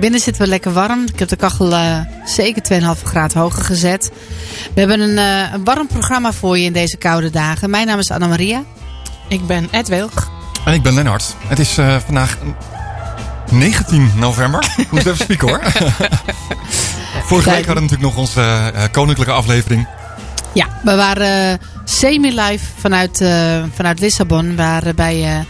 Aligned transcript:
Binnen 0.00 0.20
zitten 0.20 0.42
we 0.42 0.48
lekker 0.48 0.72
warm. 0.72 1.04
Ik 1.12 1.18
heb 1.18 1.28
de 1.28 1.36
kachel 1.36 1.72
uh, 1.72 1.98
zeker 2.24 2.80
2,5 2.96 3.02
graden 3.02 3.40
hoger 3.40 3.64
gezet. 3.64 4.12
We 4.74 4.80
hebben 4.80 5.00
een, 5.00 5.16
uh, 5.16 5.52
een 5.52 5.64
warm 5.64 5.86
programma 5.86 6.32
voor 6.32 6.58
je 6.58 6.64
in 6.64 6.72
deze 6.72 6.96
koude 6.96 7.30
dagen. 7.30 7.70
Mijn 7.70 7.86
naam 7.86 7.98
is 7.98 8.10
Anna-Maria. 8.10 8.62
Ik 9.28 9.46
ben 9.46 9.68
Ed 9.70 9.88
Wilg. 9.88 10.30
En 10.64 10.72
ik 10.72 10.82
ben 10.82 10.94
Lennart. 10.94 11.36
Het 11.46 11.58
is 11.58 11.78
uh, 11.78 11.96
vandaag 12.04 12.38
19 13.50 14.10
november. 14.16 14.74
Moet 14.90 15.00
even 15.00 15.16
spieken 15.16 15.48
hoor. 15.48 15.62
Vorige 17.28 17.50
week 17.50 17.66
hadden 17.66 17.74
we 17.74 17.90
natuurlijk 17.90 18.02
nog 18.02 18.16
onze 18.16 18.72
koninklijke 18.92 19.32
aflevering. 19.32 19.88
Ja, 20.54 20.66
we 20.82 20.94
waren 20.94 21.60
semi-live 21.84 22.66
vanuit, 22.78 23.24
vanuit 23.74 24.00
Lissabon. 24.00 24.56
Waarbij 24.56 25.44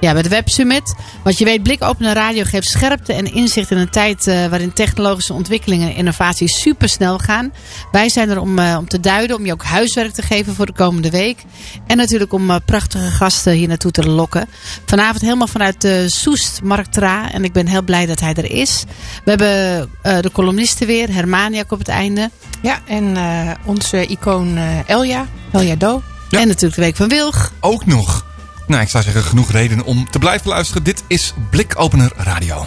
ja, 0.00 0.12
bij 0.12 0.22
de 0.22 0.28
Web 0.28 0.48
Summit. 0.48 0.94
Want 1.22 1.38
je 1.38 1.44
weet, 1.44 1.62
Blikopende 1.62 2.12
Radio 2.12 2.44
geeft 2.44 2.68
scherpte 2.68 3.12
en 3.12 3.32
inzicht 3.32 3.70
in 3.70 3.76
een 3.76 3.90
tijd 3.90 4.26
uh, 4.26 4.46
waarin 4.46 4.72
technologische 4.72 5.32
ontwikkelingen 5.32 5.88
en 5.88 5.94
innovaties 5.94 6.60
super 6.60 6.88
snel 6.88 7.18
gaan. 7.18 7.52
Wij 7.92 8.08
zijn 8.08 8.30
er 8.30 8.40
om, 8.40 8.58
uh, 8.58 8.76
om 8.78 8.88
te 8.88 9.00
duiden, 9.00 9.36
om 9.36 9.46
je 9.46 9.52
ook 9.52 9.64
huiswerk 9.64 10.12
te 10.12 10.22
geven 10.22 10.54
voor 10.54 10.66
de 10.66 10.72
komende 10.72 11.10
week. 11.10 11.44
En 11.86 11.96
natuurlijk 11.96 12.32
om 12.32 12.50
uh, 12.50 12.56
prachtige 12.64 13.10
gasten 13.10 13.52
hier 13.52 13.68
naartoe 13.68 13.90
te 13.90 14.08
lokken. 14.08 14.48
Vanavond 14.86 15.20
helemaal 15.20 15.46
vanuit 15.46 15.80
de 15.80 16.04
Soest, 16.08 16.62
Mark 16.62 16.86
Tra. 16.86 17.32
En 17.32 17.44
ik 17.44 17.52
ben 17.52 17.66
heel 17.66 17.82
blij 17.82 18.06
dat 18.06 18.20
hij 18.20 18.34
er 18.34 18.50
is. 18.50 18.84
We 19.24 19.30
hebben 19.30 19.90
de 20.22 20.30
columnisten 20.32 20.86
weer, 20.86 21.14
Hermaniak 21.14 21.72
op 21.72 21.78
het 21.78 21.88
einde. 21.88 22.30
Ja, 22.62 22.78
en 22.86 23.16
onze 23.64 24.06
icoon 24.06 24.58
Elja, 24.86 25.26
Elja 25.52 25.76
Do. 25.76 26.02
Ja. 26.30 26.40
En 26.40 26.48
natuurlijk 26.48 26.74
de 26.74 26.80
Week 26.80 26.96
van 26.96 27.08
Wilg. 27.08 27.52
Ook 27.60 27.86
nog. 27.86 28.27
Nou, 28.68 28.82
ik 28.82 28.88
zou 28.88 29.04
zeggen 29.04 29.22
genoeg 29.22 29.50
reden 29.50 29.84
om 29.84 30.10
te 30.10 30.18
blijven 30.18 30.48
luisteren. 30.48 30.82
Dit 30.82 31.04
is 31.06 31.34
Blikopener 31.50 32.12
Radio. 32.16 32.66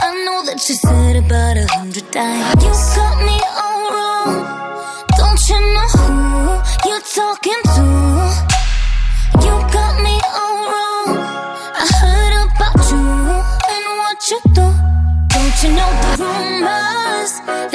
I 0.00 0.24
know 0.24 0.44
that 0.46 0.60
said 0.60 1.16
about 1.16 1.56
a 1.56 1.66
hundred 1.78 2.12
times. 2.12 3.27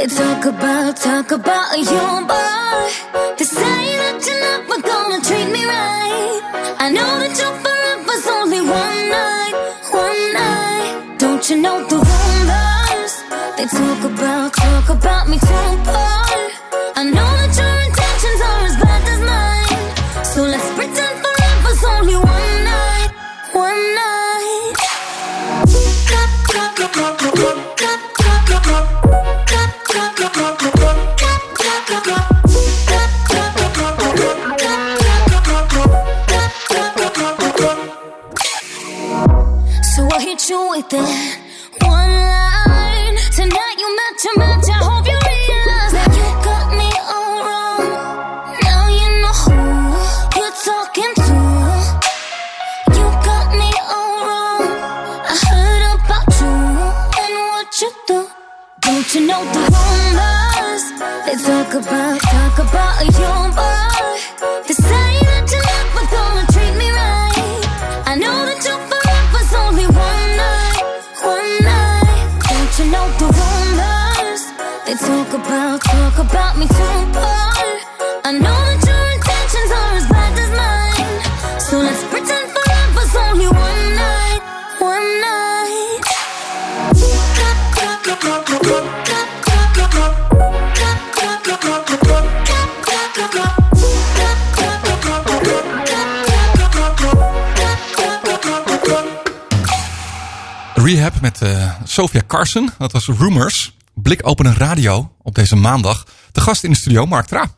They 0.04 0.10
talk 0.10 0.44
about, 0.44 0.98
talk 0.98 1.32
about 1.32 1.78
your 1.78 2.28
boy. 2.28 3.13
Hit 40.90 40.94
you 40.94 41.00
with 41.00 41.08
that 41.08 41.43
met 101.24 101.42
uh, 101.42 101.74
Sophia 101.84 102.22
Carson. 102.28 102.70
Dat 102.78 102.92
was 102.92 103.08
Rumors. 103.08 103.76
Blikopener 103.94 104.58
Radio 104.58 105.12
op 105.22 105.36
deze 105.36 105.56
maandag. 105.56 106.06
De 106.32 106.42
gast 106.42 106.64
in 106.64 106.70
de 106.72 106.78
studio, 106.78 107.06
Mark 107.06 107.26
Tra. 107.26 107.56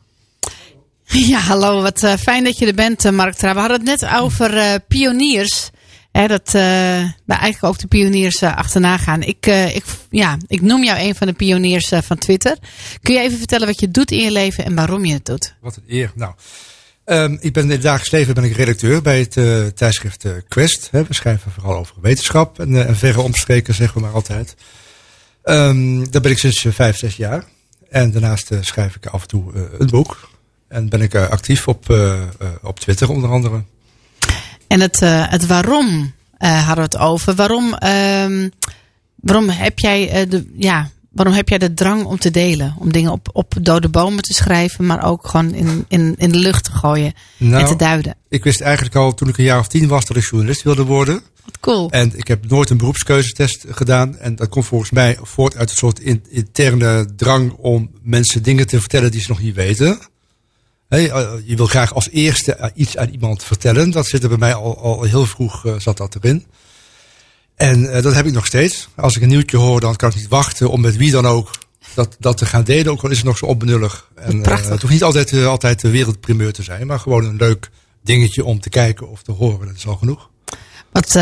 Ja, 1.04 1.38
hallo. 1.38 1.82
Wat 1.82 2.02
uh, 2.02 2.14
fijn 2.14 2.44
dat 2.44 2.58
je 2.58 2.66
er 2.66 2.74
bent, 2.74 3.04
uh, 3.04 3.12
Mark 3.12 3.34
Tra. 3.34 3.54
We 3.54 3.60
hadden 3.60 3.78
het 3.78 4.00
net 4.00 4.10
over 4.10 4.56
uh, 4.56 4.74
pioniers. 4.88 5.70
Hè, 6.12 6.26
dat 6.26 6.50
we 6.52 7.12
eigenlijk 7.26 7.64
ook 7.64 7.78
de 7.78 7.86
pioniers 7.86 8.42
achterna 8.42 8.96
gaan. 8.96 9.22
Ik, 9.22 9.46
ik, 9.46 9.84
ja, 10.10 10.36
ik 10.46 10.60
noem 10.60 10.84
jou 10.84 10.98
een 10.98 11.14
van 11.14 11.26
de 11.26 11.32
pioniers 11.32 11.92
van 12.02 12.18
Twitter. 12.18 12.56
Kun 13.02 13.14
je 13.14 13.20
even 13.20 13.38
vertellen 13.38 13.66
wat 13.66 13.80
je 13.80 13.90
doet 13.90 14.10
in 14.10 14.18
je 14.18 14.30
leven 14.30 14.64
en 14.64 14.74
waarom 14.74 15.04
je 15.04 15.12
het 15.12 15.26
doet? 15.26 15.54
Wat 15.60 15.76
een 15.76 15.84
eer. 15.86 16.12
Nou, 16.14 16.34
um, 17.06 17.38
ik 17.40 17.52
ben 17.52 17.68
het 17.68 17.82
dagelijks 17.82 18.10
leven 18.10 18.34
ben 18.34 18.44
ik 18.44 18.56
redacteur 18.56 19.02
bij 19.02 19.18
het 19.18 19.36
uh, 19.36 19.66
tijdschrift 19.66 20.24
uh, 20.24 20.32
Quest. 20.48 20.88
Hè. 20.90 21.04
We 21.04 21.14
schrijven 21.14 21.52
vooral 21.52 21.76
over 21.76 21.94
wetenschap 22.00 22.60
en, 22.60 22.70
uh, 22.70 22.88
en 22.88 22.96
verre 22.96 23.20
omstreken, 23.20 23.74
zeggen 23.74 23.96
we 23.96 24.06
maar 24.06 24.14
altijd. 24.14 24.54
Um, 25.44 26.10
daar 26.10 26.20
ben 26.20 26.30
ik 26.30 26.38
sinds 26.38 26.66
vijf, 26.68 26.96
zes 26.96 27.16
jaar. 27.16 27.44
En 27.90 28.10
daarnaast 28.10 28.50
schrijf 28.60 28.96
ik 28.96 29.06
af 29.06 29.22
en 29.22 29.28
toe 29.28 29.52
een 29.78 29.86
boek. 29.86 30.30
En 30.68 30.88
ben 30.88 31.00
ik 31.00 31.14
actief 31.14 31.68
op, 31.68 31.94
op 32.62 32.80
Twitter 32.80 33.10
onder 33.10 33.30
andere. 33.30 33.64
En 34.66 34.80
het, 34.80 35.00
het 35.02 35.46
waarom 35.46 36.12
hadden 36.38 36.74
we 36.74 36.82
het 36.82 36.96
over. 36.96 37.34
Waarom, 37.34 37.76
um, 37.84 38.50
waarom 39.14 39.48
heb 39.48 39.78
jij 39.78 40.26
de, 40.28 40.50
ja, 40.56 40.90
waarom 41.16 41.34
heb 41.34 41.48
jij 41.48 41.58
de 41.58 41.74
drang 41.74 42.04
om 42.04 42.18
te 42.18 42.30
delen? 42.30 42.74
Om 42.78 42.92
dingen 42.92 43.12
op, 43.12 43.28
op 43.32 43.54
dode 43.60 43.88
bomen 43.88 44.22
te 44.22 44.32
schrijven, 44.32 44.86
maar 44.86 45.04
ook 45.04 45.28
gewoon 45.28 45.54
in, 45.54 45.84
in, 45.88 46.14
in 46.18 46.32
de 46.32 46.38
lucht 46.38 46.64
te 46.64 46.70
gooien 46.70 47.12
nou, 47.36 47.62
en 47.62 47.68
te 47.68 47.76
duiden? 47.76 48.14
Ik 48.28 48.44
wist 48.44 48.60
eigenlijk 48.60 48.94
al 48.94 49.14
toen 49.14 49.28
ik 49.28 49.38
een 49.38 49.44
jaar 49.44 49.58
of 49.58 49.68
tien 49.68 49.88
was 49.88 50.04
dat 50.04 50.16
ik 50.16 50.24
journalist 50.24 50.62
wilde 50.62 50.84
worden. 50.84 51.22
Wat 51.44 51.60
cool. 51.60 51.90
En 51.90 52.12
ik 52.16 52.28
heb 52.28 52.48
nooit 52.48 52.70
een 52.70 52.76
beroepskeuzetest 52.76 53.64
gedaan. 53.68 54.16
En 54.16 54.36
dat 54.36 54.48
komt 54.48 54.66
volgens 54.66 54.90
mij 54.90 55.18
voort 55.22 55.56
uit 55.56 55.70
een 55.70 55.76
soort 55.76 56.00
interne 56.28 57.08
drang 57.16 57.52
om 57.52 57.90
mensen 58.02 58.42
dingen 58.42 58.66
te 58.66 58.80
vertellen 58.80 59.10
die 59.10 59.20
ze 59.20 59.28
nog 59.28 59.40
niet 59.40 59.54
weten. 59.54 59.98
Hey, 60.88 61.02
je 61.44 61.56
wil 61.56 61.66
graag 61.66 61.94
als 61.94 62.10
eerste 62.10 62.72
iets 62.74 62.96
aan 62.96 63.08
iemand 63.08 63.44
vertellen. 63.44 63.90
Dat 63.90 64.06
zit 64.06 64.22
er 64.22 64.28
bij 64.28 64.38
mij 64.38 64.54
al, 64.54 64.78
al 64.78 65.02
heel 65.02 65.26
vroeg, 65.26 65.64
uh, 65.64 65.74
zat 65.78 65.96
dat 65.96 66.14
erin. 66.14 66.46
En 67.56 67.92
eh, 67.92 68.02
dat 68.02 68.14
heb 68.14 68.26
ik 68.26 68.32
nog 68.32 68.46
steeds. 68.46 68.88
Als 68.94 69.16
ik 69.16 69.22
een 69.22 69.28
nieuwtje 69.28 69.56
hoor, 69.56 69.80
dan 69.80 69.96
kan 69.96 70.08
ik 70.10 70.16
niet 70.16 70.28
wachten 70.28 70.70
om 70.70 70.80
met 70.80 70.96
wie 70.96 71.10
dan 71.10 71.26
ook 71.26 71.50
dat, 71.94 72.16
dat 72.18 72.38
te 72.38 72.46
gaan 72.46 72.64
delen. 72.64 72.92
Ook 72.92 73.02
al 73.02 73.10
is 73.10 73.16
het 73.16 73.26
nog 73.26 73.38
zo 73.38 73.46
onbenullig. 73.46 74.10
En, 74.14 74.42
Prachtig. 74.42 74.66
eh, 74.66 74.72
het 74.72 74.80
hoeft 74.80 74.92
niet 74.92 75.02
altijd, 75.02 75.32
eh, 75.32 75.46
altijd 75.46 75.80
de 75.80 75.90
wereldprimeur 75.90 76.52
te 76.52 76.62
zijn, 76.62 76.86
maar 76.86 77.00
gewoon 77.00 77.24
een 77.24 77.36
leuk 77.36 77.70
dingetje 78.02 78.44
om 78.44 78.60
te 78.60 78.68
kijken 78.68 79.10
of 79.10 79.22
te 79.22 79.32
horen. 79.32 79.66
Dat 79.66 79.76
is 79.76 79.86
al 79.86 79.96
genoeg. 79.96 80.30
Wat, 80.92 81.18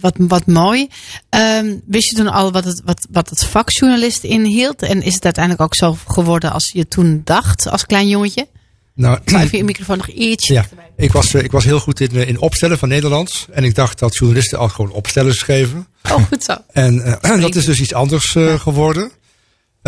wat, 0.00 0.14
wat 0.18 0.46
mooi. 0.46 0.88
Ehm, 1.28 1.76
wist 1.86 2.10
je 2.10 2.16
toen 2.16 2.28
al 2.28 2.52
wat 2.52 2.64
het, 2.64 2.82
wat, 2.84 3.06
wat 3.10 3.30
het 3.30 3.44
vak 3.44 3.70
journalist 3.70 4.24
inhield? 4.24 4.82
En 4.82 5.02
is 5.02 5.14
het 5.14 5.24
uiteindelijk 5.24 5.64
ook 5.64 5.74
zo 5.74 5.96
geworden 6.08 6.52
als 6.52 6.70
je 6.72 6.88
toen 6.88 7.20
dacht, 7.24 7.68
als 7.68 7.86
klein 7.86 8.08
jongetje? 8.08 8.48
Nou, 8.98 9.18
je 9.50 9.64
microfoon 9.64 9.96
nog 9.96 10.08
iets 10.08 10.48
Ja, 10.48 10.64
ik 10.96 11.12
was, 11.12 11.34
eh, 11.34 11.42
ik 11.42 11.50
was 11.50 11.64
heel 11.64 11.80
goed 11.80 12.00
in, 12.00 12.10
eh, 12.10 12.28
in 12.28 12.40
opstellen 12.40 12.78
van 12.78 12.88
Nederlands. 12.88 13.46
En 13.50 13.64
ik 13.64 13.74
dacht 13.74 13.98
dat 13.98 14.16
journalisten 14.16 14.58
al 14.58 14.68
gewoon 14.68 14.90
opstellers 14.90 15.38
schreven. 15.38 15.86
Oh, 16.10 16.24
goed 16.24 16.44
zo. 16.44 16.56
En 16.72 17.20
eh, 17.20 17.40
dat 17.40 17.54
is 17.54 17.64
dus 17.64 17.80
iets 17.80 17.94
anders 17.94 18.36
geworden. 18.56 19.10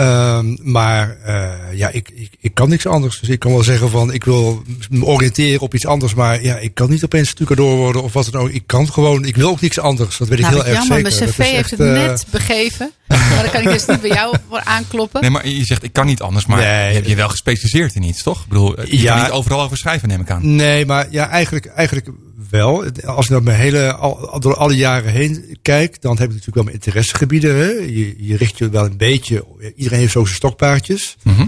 Ehm, 0.00 0.56
maar 0.62 1.17
eh, 1.25 1.52
ja, 1.79 1.88
ik, 1.88 2.08
ik, 2.14 2.31
ik 2.41 2.55
kan 2.55 2.69
niks 2.69 2.87
anders. 2.87 3.20
Dus 3.20 3.29
ik 3.29 3.38
kan 3.38 3.52
wel 3.52 3.62
zeggen 3.62 3.91
van 3.91 4.12
ik 4.12 4.25
wil 4.25 4.62
me 4.91 5.05
oriënteren 5.05 5.61
op 5.61 5.75
iets 5.75 5.87
anders. 5.87 6.14
Maar 6.14 6.43
ja, 6.43 6.56
ik 6.58 6.75
kan 6.75 6.91
niet 6.91 7.05
opeens 7.05 7.29
stucadoor 7.29 7.76
worden 7.76 8.02
of 8.02 8.12
wat 8.12 8.29
dan 8.31 8.41
ook. 8.41 8.49
Ik 8.50 8.62
kan 8.67 8.93
gewoon, 8.93 9.25
ik 9.25 9.37
wil 9.37 9.49
ook 9.49 9.61
niks 9.61 9.79
anders. 9.79 10.17
Dat 10.17 10.29
weet 10.29 10.38
ik 10.38 10.44
Nou, 10.44 10.55
heel 10.56 10.64
erg 10.67 10.79
jammer, 10.88 11.11
zeker. 11.12 11.19
mijn 11.19 11.31
cv 11.32 11.55
heeft 11.56 11.70
het 11.70 11.81
eh, 11.81 11.87
net 11.93 12.26
begeven. 12.31 12.91
maar 13.08 13.43
dan 13.43 13.50
kan 13.50 13.62
ik 13.62 13.69
dus 13.69 13.87
niet 13.87 14.00
bij 14.00 14.11
jou 14.11 14.37
voor 14.49 14.61
aankloppen. 14.64 15.20
Nee, 15.20 15.31
maar 15.31 15.49
je 15.49 15.64
zegt 15.64 15.82
ik 15.82 15.93
kan 15.93 16.06
niet 16.06 16.20
anders, 16.20 16.47
maar 16.47 16.58
Nee, 16.58 16.88
je 16.88 16.94
hebt 16.94 17.08
je 17.08 17.14
wel 17.17 17.29
gespecialiseerd 17.29 17.94
in 17.94 18.02
iets, 18.02 18.23
toch? 18.23 18.41
Ik 18.43 18.49
bedoel, 18.49 18.76
eh, 18.76 18.91
je 18.91 19.00
Ja. 19.00 19.14
kan 19.14 19.23
niet 19.23 19.32
overal 19.32 19.61
over 19.62 19.76
schrijven, 19.76 20.08
neem 20.08 20.20
ik 20.20 20.31
aan. 20.31 20.55
Nee, 20.56 20.87
maar 20.87 21.06
ja, 21.11 21.29
eigenlijk, 21.29 21.67
eigenlijk 21.67 22.08
wel. 22.50 22.85
Als 23.05 23.25
ik 23.25 23.31
naar 23.31 23.43
mijn 23.43 23.58
hele, 23.58 23.94
al, 23.94 24.41
door 24.41 24.56
alle 24.56 24.76
jaren 24.76 25.12
heen 25.12 25.58
kijk, 25.62 26.00
dan 26.00 26.12
heb 26.12 26.29
ik 26.29 26.29
natuurlijk 26.29 26.55
wel 26.55 26.64
mijn 26.64 26.76
interessegebieden. 26.76 27.56
Hè? 27.56 27.69
Je, 27.70 28.14
je 28.26 28.37
richt 28.37 28.58
je 28.58 28.69
wel 28.69 28.85
een 28.85 28.97
beetje. 28.97 29.44
Iedereen 29.76 29.99
heeft 29.99 30.12
zo 30.12 30.25
zijn 30.25 30.37
stokpaardjes. 30.37 31.17
Mhm. 31.23 31.47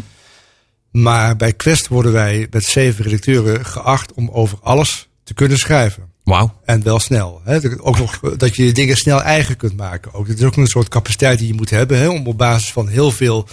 Maar 0.91 1.37
bij 1.37 1.53
Quest 1.53 1.89
worden 1.89 2.13
wij 2.13 2.47
met 2.51 2.65
zeven 2.65 3.05
redacteuren 3.05 3.65
geacht 3.65 4.13
om 4.13 4.29
over 4.31 4.59
alles 4.61 5.09
te 5.25 5.35
kunnen 5.35 5.59
schrijven. 5.59 6.11
Wauw. 6.25 6.61
En 6.65 6.83
wel 6.83 6.99
snel. 6.99 7.41
Hè? 7.45 7.59
Ook 7.81 7.99
nog 7.99 8.19
eh, 8.23 8.31
dat 8.37 8.57
je 8.57 8.73
dingen 8.73 8.97
snel 8.97 9.23
eigen 9.23 9.57
kunt 9.57 9.77
maken. 9.77 10.13
Ook, 10.13 10.27
dat 10.27 10.39
is 10.39 10.45
ook 10.45 10.57
een 10.57 10.67
soort 10.67 10.89
capaciteit 10.89 11.39
die 11.39 11.49
je 11.49 11.55
moet 11.55 11.71
hebben. 11.71 11.99
Hè? 11.99 12.09
Om 12.09 12.27
op 12.27 12.39
basis 12.39 12.73
van 12.73 12.89
heel 12.89 13.11
veel 13.11 13.49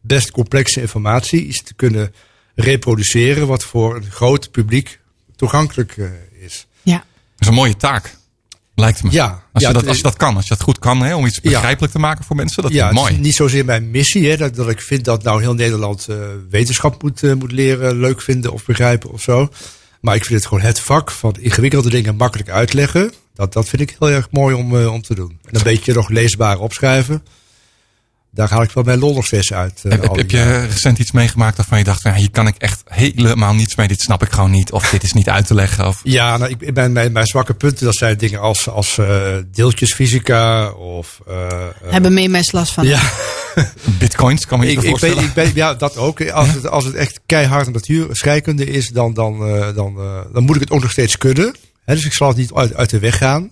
best 0.00 0.30
complexe 0.30 0.80
informatie 0.80 1.46
iets 1.46 1.62
te 1.62 1.74
kunnen 1.74 2.14
reproduceren. 2.54 3.46
Wat 3.46 3.64
voor 3.64 3.96
een 3.96 4.10
groot 4.10 4.50
publiek 4.50 5.00
toegankelijk 5.36 5.96
eh, 5.96 6.04
is. 6.04 6.31
Is 7.42 7.48
een 7.48 7.54
mooie 7.54 7.76
taak, 7.76 8.16
lijkt 8.74 9.02
me. 9.02 9.10
Ja, 9.10 9.42
Als, 9.52 9.62
ja, 9.62 9.68
je, 9.68 9.74
dat, 9.74 9.86
als 9.86 9.96
je 9.96 10.02
dat 10.02 10.16
kan, 10.16 10.36
als 10.36 10.44
je 10.48 10.54
dat 10.54 10.62
goed 10.62 10.78
kan, 10.78 11.02
hè, 11.02 11.14
om 11.14 11.26
iets 11.26 11.38
Ja. 11.42 11.50
begrijpelijk 11.50 11.92
te 11.92 11.98
maken 11.98 12.24
voor 12.24 12.36
mensen, 12.36 12.62
dat 12.62 12.72
ja, 12.72 12.78
is 12.82 12.84
het 12.90 12.98
mooi. 12.98 13.12
is 13.12 13.18
niet 13.18 13.34
zozeer 13.34 13.64
mijn 13.64 13.90
missie. 13.90 14.28
Hè, 14.30 14.36
dat, 14.36 14.54
dat 14.54 14.68
ik 14.68 14.80
vind 14.80 15.04
dat 15.04 15.22
nou 15.22 15.40
heel 15.40 15.54
Nederland 15.54 16.06
eh, 16.08 16.16
wetenschap 16.50 17.02
moet, 17.02 17.22
eh, 17.22 17.32
moet 17.32 17.52
leren, 17.52 17.96
leuk 18.00 18.20
vinden 18.22 18.52
of 18.52 18.64
begrijpen 18.64 19.10
of 19.12 19.22
zo. 19.22 19.48
Maar 20.00 20.14
ik 20.14 20.24
vind 20.24 20.38
het 20.38 20.48
gewoon 20.48 20.64
het 20.64 20.80
vak 20.80 21.10
van 21.10 21.36
ingewikkelde 21.40 21.90
dingen 21.90 22.16
makkelijk 22.16 22.50
uitleggen. 22.50 23.12
Dat, 23.34 23.52
dat 23.52 23.68
vind 23.68 23.82
ik 23.82 23.96
heel 23.98 24.10
erg 24.10 24.28
mooi 24.30 24.54
om, 24.54 24.76
eh, 24.78 24.92
om 24.92 25.02
te 25.02 25.14
doen. 25.14 25.38
En 25.44 25.56
een 25.56 25.62
beetje 25.62 25.94
nog 25.94 26.08
leesbaar 26.08 26.58
opschrijven. 26.58 27.22
Daar 28.34 28.50
haal 28.50 28.62
ik 28.62 28.70
wel 28.70 28.84
mijn 28.84 28.98
lol 28.98 29.14
nog 29.14 29.26
steeds 29.26 29.52
uit. 29.52 29.80
eh, 29.84 29.90
Heb, 30.12 30.30
je 30.30 30.66
recent 30.66 30.98
iets 30.98 31.12
meegemaakt 31.12 31.56
waarvan 31.56 31.78
je 31.78 31.84
dacht, 31.84 32.02
ja, 32.02 32.14
hier 32.14 32.30
kan 32.30 32.46
ik 32.46 32.56
echt 32.56 32.82
helemaal 32.84 33.54
niets 33.54 33.76
mee, 33.76 33.88
dit 33.88 34.00
snap 34.00 34.22
ik 34.22 34.32
gewoon 34.32 34.50
niet, 34.50 34.72
of 34.72 34.90
dit 34.90 35.02
is 35.02 35.12
niet 35.12 35.28
uit 35.28 35.46
te 35.46 35.54
leggen, 35.54 35.86
of 35.86 36.00
Ja, 36.02 36.36
nou, 36.36 36.54
ik, 36.58 36.74
ben, 36.74 36.92
mijn, 36.92 37.12
mijn 37.12 37.26
zwakke 37.26 37.54
punten, 37.54 37.84
dat 37.84 37.94
zijn 37.94 38.16
dingen 38.18 38.40
als, 38.40 38.68
als 38.68 38.98
eh, 38.98 39.36
deeltjesfysica 39.52 40.70
of... 40.70 41.20
eh, 41.26 41.68
Hebben 41.84 42.12
meer 42.14 42.30
mensen 42.30 42.58
last 42.58 42.72
van. 42.72 42.86
ja, 42.86 43.00
bitcoins, 43.98 44.46
kan 44.46 44.62
ik, 44.62 44.66
me 44.66 44.72
ik, 44.72 44.80
ben, 44.80 44.88
voorstellen. 44.88 45.24
ik 45.24 45.32
ben, 45.32 45.50
ja, 45.54 45.74
dat 45.74 45.96
ook. 45.96 46.30
Als 46.30 46.48
het, 46.54 46.66
als 46.66 46.84
het 46.84 46.94
echt 46.94 47.20
keihard 47.26 47.72
natuur 47.72 48.06
scheikunde 48.16 48.64
is, 48.66 48.88
dan, 48.88 49.14
dan, 49.14 49.46
eh, 49.46 49.74
dan, 49.74 49.94
dan 50.32 50.44
moet 50.44 50.54
ik 50.54 50.60
het 50.60 50.70
ook 50.70 50.82
nog 50.82 50.90
steeds 50.90 51.18
kunnen. 51.18 51.54
Hè, 51.84 51.94
dus 51.94 52.04
ik 52.04 52.12
zal 52.12 52.28
het 52.28 52.36
niet 52.36 52.52
uit, 52.54 52.74
uit 52.74 52.90
de 52.90 52.98
weg 52.98 53.16
gaan. 53.18 53.50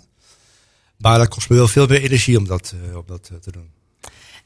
Maar 0.98 1.18
dat 1.18 1.28
kost 1.28 1.48
me 1.48 1.56
wel 1.56 1.68
veel 1.68 1.86
meer 1.86 2.02
energie 2.02 2.38
om 2.38 2.46
dat, 2.46 2.74
eh, 2.90 2.96
om 2.96 3.04
dat 3.06 3.30
te 3.42 3.50
doen. 3.50 3.78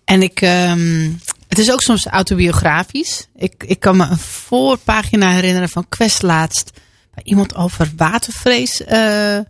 En 0.04 0.22
ik, 0.22 0.40
ehm, 0.40 1.10
het 1.48 1.58
is 1.58 1.72
ook 1.72 1.80
soms 1.82 2.06
autobiografisch. 2.06 3.28
Ik, 3.36 3.64
ik 3.66 3.80
kan 3.80 3.96
me 3.96 4.06
een 4.10 4.18
voorpagina 4.18 5.30
herinneren 5.30 5.68
van 5.68 5.88
Quest 5.88 6.22
laatst. 6.22 6.70
Waar 7.14 7.24
iemand 7.24 7.54
over 7.54 7.92
watervrees. 7.96 8.84
eh, 8.84 8.98
ja, 8.98 9.42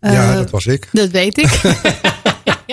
eh, 0.00 0.34
dat 0.34 0.50
was 0.50 0.64
ik. 0.66 0.88
dat 0.92 1.10
weet 1.10 1.38
ik. 1.38 1.60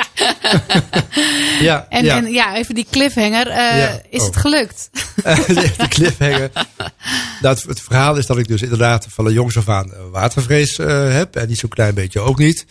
Ja, 1.62 1.86
En 1.90 2.04
ja. 2.06 2.16
ja, 2.16 2.24
en, 2.24 2.32
ja 2.32 2.56
even 2.56 2.76
die 2.76 2.88
cliffhanger. 2.92 3.48
eh, 3.48 3.78
Ja, 3.78 4.02
Is 4.10 4.20
oh. 4.20 4.26
het 4.26 4.36
gelukt? 4.38 4.90
de 5.78 5.86
cliffhanger. 5.90 6.50
Nou, 7.42 7.56
het, 7.56 7.64
het 7.64 7.82
verhaal 7.82 8.18
is 8.18 8.26
dat 8.26 8.38
ik 8.38 8.48
dus 8.48 8.62
inderdaad 8.62 9.06
van 9.10 9.26
de 9.26 9.34
jongs 9.34 9.58
af 9.58 9.70
aan 9.70 9.92
watervrees 10.12 10.80
eh, 10.80 11.14
heb. 11.14 11.36
En 11.36 11.48
niet 11.48 11.58
zo'n 11.60 11.70
klein 11.70 11.94
beetje 11.94 12.20
ook 12.20 12.38
niet. 12.38 12.66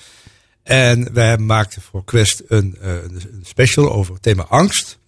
En 0.70 1.08
wij 1.12 1.38
maakten 1.38 1.82
voor 1.82 2.04
Quest 2.04 2.42
een, 2.48 2.76
eh, 2.80 2.92
een 2.92 3.42
special 3.44 3.92
over 3.92 4.12
het 4.12 4.22
thema 4.22 4.42
angst. 4.48 4.98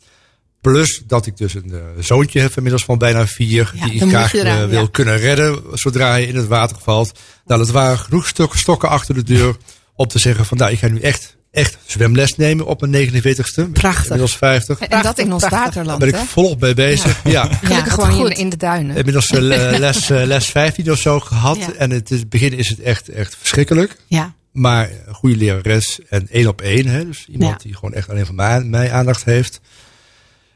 Plus 0.61 1.03
dat 1.07 1.27
ik 1.27 1.37
dus 1.37 1.55
een 1.55 1.73
eh, 1.73 1.79
zoontje 1.99 2.41
heb 2.41 2.57
inmiddels 2.57 2.85
van 2.85 2.99
bijna 2.99 3.27
vier. 3.27 3.73
Ja, 3.75 3.85
die 3.87 4.03
ik 4.03 4.09
graag 4.09 4.35
eraan, 4.35 4.63
eh, 4.63 4.69
wil 4.69 4.81
ja. 4.81 4.89
kunnen 4.91 5.19
redden 5.19 5.63
zodra 5.73 6.11
hij 6.11 6.25
in 6.25 6.37
het 6.37 6.47
water 6.47 6.77
valt. 6.83 7.19
Nou, 7.47 7.61
dat 7.61 7.71
waren 7.71 7.99
genoeg 7.99 8.27
stok- 8.27 8.57
stokken 8.57 8.89
achter 8.89 9.15
de 9.15 9.23
deur 9.23 9.57
om 9.95 10.07
te 10.07 10.19
zeggen 10.19 10.45
van 10.45 10.57
nou, 10.59 10.73
ik 10.73 10.79
ga 10.79 10.89
nu 10.89 11.01
echt, 11.01 11.37
echt 11.51 11.79
zwemles 11.87 12.37
nemen 12.37 12.67
op 12.67 12.81
mijn 12.81 12.93
49ste. 12.93 13.73
Prachtig. 13.73 14.03
Inmiddels 14.05 14.37
50. 14.37 14.79
En 14.79 15.03
dat 15.03 15.19
in 15.19 15.33
ons 15.33 15.49
waterland, 15.49 16.01
Daar 16.01 16.11
ben 16.11 16.21
ik 16.21 16.27
volop 16.29 16.61
mee 16.61 16.75
bezig. 16.75 17.21
Ja. 17.25 17.31
Ja, 17.31 17.59
Gelukkig 17.63 17.93
gewoon 17.95 18.11
in, 18.11 18.17
goed. 18.17 18.31
in 18.39 18.49
de 18.49 18.57
duinen. 18.57 18.97
Inmiddels 18.97 19.31
le- 19.31 19.77
les, 19.79 20.09
les 20.09 20.47
15 20.47 20.91
of 20.91 20.99
zo 20.99 21.21
gehad. 21.21 21.57
Ja. 21.57 21.73
En 21.79 21.91
het, 21.91 22.11
in 22.11 22.17
het 22.19 22.29
begin 22.29 22.53
is 22.53 22.69
het 22.69 22.81
echt, 22.81 23.09
echt 23.09 23.37
verschrikkelijk. 23.39 23.97
Ja. 24.07 24.35
Maar 24.53 24.91
een 25.07 25.15
goede 25.15 25.37
lerares 25.37 26.01
en 26.09 26.29
één 26.29 26.47
op 26.47 26.61
één. 26.61 26.87
Hè, 26.87 27.05
dus 27.07 27.27
iemand 27.29 27.53
Ja. 27.53 27.59
die 27.69 27.75
gewoon 27.75 27.95
echt 27.95 28.09
alleen 28.09 28.27
van 28.27 28.35
mij, 28.35 28.61
mij 28.65 28.93
aandacht 28.93 29.25
heeft. 29.25 29.61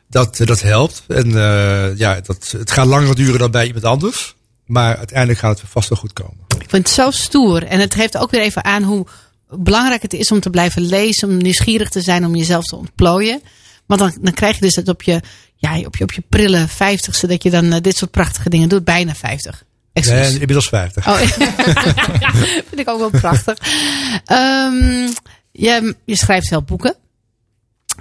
Dat, 0.08 0.40
eh, 0.40 0.46
dat 0.46 0.60
helpt. 0.62 1.02
En 1.08 1.26
eh, 1.26 1.96
ja, 1.98 2.20
dat, 2.20 2.54
het 2.58 2.70
gaat 2.70 2.86
langer 2.86 3.14
duren 3.14 3.38
dan 3.38 3.50
bij 3.50 3.66
iemand 3.66 3.84
anders. 3.84 4.34
Maar 4.66 4.96
uiteindelijk 4.96 5.38
gaat 5.38 5.60
het 5.60 5.70
vast 5.70 5.88
wel 5.88 5.98
goed 5.98 6.12
komen. 6.12 6.36
Ik 6.58 6.70
vind 6.70 6.86
het 6.86 6.88
zo 6.88 7.10
stoer. 7.10 7.62
En 7.62 7.80
het 7.80 7.94
geeft 7.94 8.16
ook 8.16 8.30
weer 8.30 8.40
even 8.40 8.64
aan 8.64 8.82
hoe 8.82 9.06
belangrijk 9.48 10.02
het 10.02 10.12
is 10.12 10.30
om 10.32 10.40
te 10.40 10.50
blijven 10.50 10.82
lezen. 10.82 11.28
Om 11.28 11.36
nieuwsgierig 11.36 11.88
te 11.88 12.00
zijn, 12.00 12.24
om 12.26 12.34
jezelf 12.36 12.64
te 12.64 12.76
ontplooien. 12.76 13.42
Want 13.86 14.00
dan, 14.00 14.18
dan 14.20 14.32
krijg 14.32 14.54
je 14.54 14.60
dus 14.60 14.74
het 14.76 14.88
op 14.88 15.02
je, 15.02 15.20
ja, 15.56 15.78
op 15.78 15.96
je, 15.96 16.04
op 16.04 16.12
je 16.12 16.22
prille 16.28 16.68
vijftigste. 16.68 17.26
Dat 17.26 17.42
je 17.42 17.50
dan 17.50 17.72
eh, 17.72 17.80
dit 17.80 17.96
soort 17.96 18.10
prachtige 18.10 18.48
dingen 18.50 18.68
doet. 18.68 18.84
Bijna 18.84 19.14
vijftig. 19.14 19.64
Excuus. 19.96 20.26
En 20.26 20.32
inmiddels 20.32 20.68
50. 20.68 21.08
Oh, 21.08 21.16
vind 22.68 22.78
ik 22.78 22.88
ook 22.88 22.98
wel 22.98 23.10
prachtig. 23.10 23.58
Ehm, 24.24 25.08
je, 25.52 25.96
je 26.04 26.16
schrijft 26.16 26.46
zelf 26.46 26.64
boeken. 26.64 26.94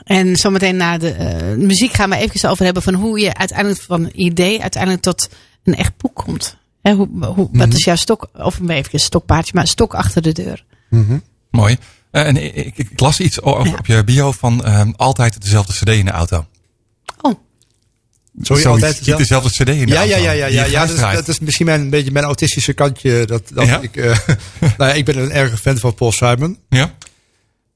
En 0.04 0.36
zometeen 0.36 0.76
na 0.78 0.98
de 0.98 1.12
eh, 1.12 1.56
muziek 1.58 1.94
gaan 1.94 2.10
we 2.10 2.16
even 2.16 2.50
over 2.50 2.66
hebben 2.66 2.84
van 2.84 2.94
hoe 2.94 3.20
je 3.20 3.34
uiteindelijk 3.34 3.82
van 3.82 4.04
een 4.04 4.22
idee 4.22 4.62
uiteindelijk 4.62 5.02
tot 5.02 5.30
een 5.64 5.76
echt 5.76 5.98
boek 5.98 6.16
komt. 6.16 6.58
Hè, 6.82 6.94
hoe, 6.94 7.08
hoe, 7.26 7.50
Wat 7.52 7.74
is 7.74 7.86
jouw 7.86 7.96
stok, 7.96 8.28
of 8.34 8.60
even 8.68 8.90
een 8.92 9.00
stokpaardje, 9.00 9.52
maar 9.54 9.64
een 9.64 9.70
stok 9.70 9.94
achter 9.94 10.22
de 10.22 10.32
deur. 10.32 10.66
Mooi. 11.52 11.78
Eh, 12.12 12.28
en 12.28 12.38
ik, 12.38 12.56
ik, 12.56 12.78
ik 12.78 13.00
las 13.00 13.20
iets 13.20 13.42
over 13.42 13.68
Ja. 13.68 13.78
op 13.78 13.86
je 13.86 14.04
bio 14.04 14.32
van 14.32 14.64
ehm, 14.66 14.92
altijd 14.96 15.42
dezelfde 15.42 15.74
cd 15.74 15.90
in 15.90 16.06
de 16.06 16.12
auto. 16.12 16.46
Sorry, 18.42 18.62
Zoiets. 18.62 18.84
altijd 18.84 19.08
Niet 19.08 19.18
dezelfde 19.18 19.50
cd 19.50 19.70
in 19.70 19.86
de 19.86 19.94
Ja, 19.94 20.02
ja, 20.02 20.18
ja, 20.18 20.32
ja, 20.32 20.46
ja, 20.46 20.66
je 20.66 20.72
ja 20.72 20.86
dat, 20.86 20.96
is, 20.96 21.02
dat 21.02 21.28
is 21.28 21.40
misschien 21.40 21.66
mijn, 21.66 21.82
een 21.82 21.90
beetje 21.90 22.12
mijn 22.12 22.26
autistische 22.26 22.74
kantje. 22.74 23.26
Dat, 23.26 23.44
dat 23.54 23.66
Ja? 23.66 23.80
ik, 23.82 23.96
eh, 23.96 24.06
nou 24.78 24.90
ja, 24.90 24.94
ik 24.94 25.06
ben 25.06 25.18
een 25.18 25.32
erge 25.32 25.58
fan 25.58 25.78
van 25.78 25.94
Paul 25.94 26.12
Simon. 26.12 26.60
Ja? 26.70 26.94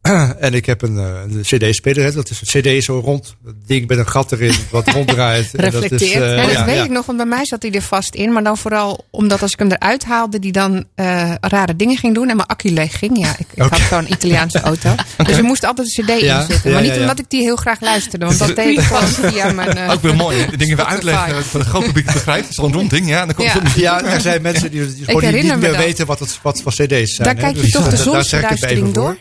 En 0.40 0.54
ik 0.54 0.66
heb 0.66 0.82
een, 0.82 0.98
eh, 0.98 1.06
een 1.28 1.42
CD-speler. 1.42 2.04
hè. 2.04 2.12
Dat 2.12 2.30
is 2.30 2.42
een 2.54 2.62
CD 2.62 2.84
zo 2.84 3.00
rond. 3.00 3.36
Dat 3.44 3.54
ding 3.66 3.88
met 3.88 3.98
een 3.98 4.08
gat 4.08 4.32
erin 4.32 4.54
wat 4.72 4.88
ronddraait. 4.90 5.54
En 5.56 5.64
dat 5.72 5.74
is, 5.74 5.80
Reflecteert. 5.80 6.24
eh, 6.24 6.36
Ja, 6.36 6.42
dat 6.42 6.52
ja, 6.52 6.66
weet 6.66 6.76
ja. 6.76 6.84
ik 6.84 6.90
nog, 6.90 7.06
want 7.06 7.18
bij 7.18 7.28
mij 7.28 7.46
zat 7.46 7.62
hij 7.62 7.72
er 7.72 7.82
vast 7.82 8.16
in. 8.16 8.32
Maar 8.34 8.44
dan 8.44 8.58
vooral 8.58 9.06
omdat 9.12 9.42
als 9.42 9.52
ik 9.52 9.60
hem 9.60 9.72
eruit 9.72 10.04
haalde, 10.06 10.40
die 10.40 10.52
dan 10.52 10.86
eh, 10.96 11.34
rare 11.42 11.76
dingen 11.76 11.98
ging 11.98 12.14
doen 12.14 12.30
en 12.30 12.36
mijn 12.36 12.48
accu 12.48 12.70
leeg 12.72 12.98
ging. 12.98 13.18
Ja, 13.20 13.36
ik, 13.38 13.46
ik 13.54 13.64
Oké. 13.64 13.76
had 13.76 13.88
zo'n 13.90 14.12
Italiaanse 14.14 14.60
auto. 14.60 14.96
Dus 15.26 15.38
er 15.38 15.44
moest 15.44 15.64
altijd 15.66 15.98
een 15.98 16.04
cd 16.06 16.22
Ja, 16.22 16.40
in 16.40 16.46
zitten. 16.52 16.70
ja, 16.70 16.76
Maar 16.76 16.82
niet 16.82 16.90
ja, 16.92 16.96
ja. 16.96 17.02
omdat 17.02 17.20
ik 17.20 17.30
die 17.30 17.42
heel 17.42 17.56
graag 17.56 17.82
luisterde. 17.82 18.26
Want 18.26 18.38
dat 18.40 18.56
deed 18.64 18.78
ik 18.78 18.84
gewoon 18.84 19.08
via 19.08 19.52
mijn... 19.54 19.90
Ook 19.90 20.02
weer 20.02 20.16
mooi. 20.16 20.46
De 20.50 20.58
dingen 20.58 20.76
weer 20.78 20.86
uitleggen 20.86 21.44
voor 21.44 21.60
de 21.60 21.66
grote 21.66 21.86
publiek 21.86 22.06
het 22.06 22.14
begrijpt. 22.14 22.48
Het 22.48 22.58
is 22.58 22.64
een 22.64 22.74
rond 22.74 22.90
ding. 22.90 23.08
Ja, 23.08 23.20
en 23.22 23.26
dan 23.26 23.36
komt 23.36 23.48
Ja. 23.52 23.60
muziek. 23.64 23.78
Ja, 23.82 24.04
er 24.04 24.22
zijn 24.22 24.42
mensen 24.42 24.72
die, 24.72 24.96
die 24.96 25.06
gewoon 25.06 25.34
niet, 25.34 25.44
meer 25.44 25.60
dat. 25.72 25.76
weten 25.78 26.06
wat 26.06 26.20
het 26.20 26.40
wat 26.42 26.62
voor 26.62 26.72
CD's 26.72 27.16
zijn. 27.16 27.28
Daar 27.28 27.36
hè. 27.36 27.42
kijk 27.42 27.56
je 27.56 27.62
Dus 27.62 27.72
toch 27.72 27.84
de 27.84 27.90
het 27.90 28.00
zonsverduistering 28.00 28.94
door? 28.94 29.18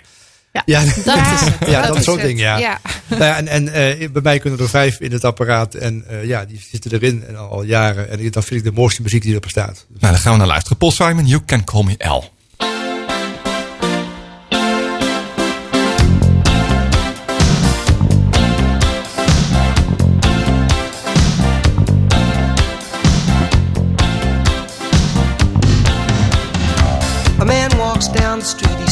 Ja, 0.53 0.81
Dat 1.05 1.17
is 1.17 1.41
het. 1.59 1.69
ja, 1.71 1.87
dat 1.87 1.97
is 1.97 2.05
soort 2.05 2.19
het. 2.21 2.27
dingen, 2.27 2.43
ja. 2.45 2.57
ja. 2.59 2.81
Nou 3.09 3.23
ja, 3.25 3.37
en 3.37 3.49
en 3.49 3.69
eh, 3.73 4.11
bij 4.11 4.23
mij 4.23 4.39
kunnen 4.39 4.61
er 4.61 4.69
vijf 4.69 5.01
in 5.01 5.13
het 5.13 5.25
apparaat. 5.25 5.75
En 5.75 6.05
eh, 6.09 6.25
ja, 6.25 6.45
die 6.45 6.61
zitten 6.71 6.93
erin 6.93 7.25
en 7.29 7.37
al, 7.37 7.49
al 7.49 7.63
jaren. 7.63 8.11
En 8.11 8.31
dat 8.31 8.45
vind 8.45 8.61
ik 8.61 8.67
de 8.67 8.81
mooiste 8.81 9.03
muziek 9.03 9.23
die 9.23 9.35
er 9.35 9.41
bestaat. 9.41 9.87
Nou, 9.89 10.13
dan 10.13 10.21
gaan 10.23 10.33
we 10.33 10.39
naar 10.39 10.47
luisteren. 10.47 10.79
Paul 10.79 10.91
Simon, 10.91 11.27
You 11.27 11.43
Can 11.47 11.65
Call 11.65 11.83
Me 11.85 11.95
L. 11.99 12.25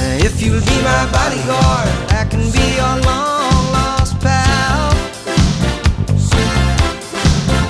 If 0.00 0.42
you'll 0.42 0.60
be 0.60 0.82
my 0.82 1.10
bodyguard, 1.10 1.88
I 2.12 2.24
can 2.30 2.40
be 2.52 2.76
your 2.76 2.94
long 3.04 3.72
lost 3.72 4.20
pal. 4.20 4.94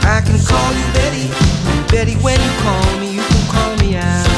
I 0.04 0.20
can 0.20 0.38
call 0.44 0.70
you 0.74 0.86
Betty, 0.92 1.28
Betty. 1.90 2.14
When 2.22 2.38
you 2.38 2.52
call 2.60 3.00
me, 3.00 3.14
you 3.14 3.22
can 3.22 3.44
call 3.50 3.76
me 3.76 3.96
out. 3.96 4.28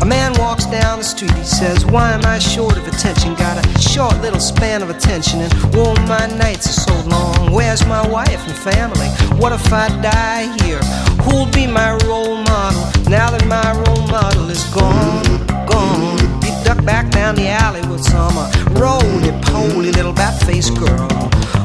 A 0.00 0.06
man 0.06 0.32
walks 0.38 0.66
down 0.66 0.98
the 0.98 1.04
street, 1.04 1.32
he 1.32 1.44
says, 1.44 1.84
Why 1.86 2.12
am 2.12 2.24
I 2.24 2.38
short 2.38 2.76
of 2.76 2.86
attention? 2.88 3.34
Got 3.34 3.64
a 3.64 3.80
short 3.80 4.20
little 4.22 4.40
span 4.40 4.82
of 4.82 4.90
attention, 4.90 5.40
and 5.40 5.52
oh, 5.74 5.94
my 6.06 6.26
nights 6.38 6.66
are 6.68 6.80
so 6.88 7.08
long. 7.08 7.52
Where's 7.52 7.86
my 7.86 8.06
wife 8.06 8.46
and 8.46 8.56
family? 8.56 9.08
What 9.40 9.52
if 9.52 9.72
I 9.72 9.88
die 10.00 10.54
here? 10.64 10.80
Who'll 11.24 11.50
be 11.52 11.66
my 11.66 11.96
role 12.06 12.36
model 12.36 13.03
now 13.14 13.30
that 13.30 13.46
my 13.46 13.70
role 13.82 14.06
model 14.08 14.50
is 14.50 14.64
gone? 14.74 15.22
Gone. 15.70 16.18
He 16.42 16.50
ducked 16.64 16.84
back 16.84 17.12
down 17.12 17.36
the 17.36 17.46
alley 17.46 17.80
with 17.86 18.02
some 18.02 18.34
uh, 18.36 18.50
roly 18.82 19.30
poly 19.46 19.92
little 19.92 20.12
bat 20.12 20.34
faced 20.42 20.74
girl. 20.76 21.08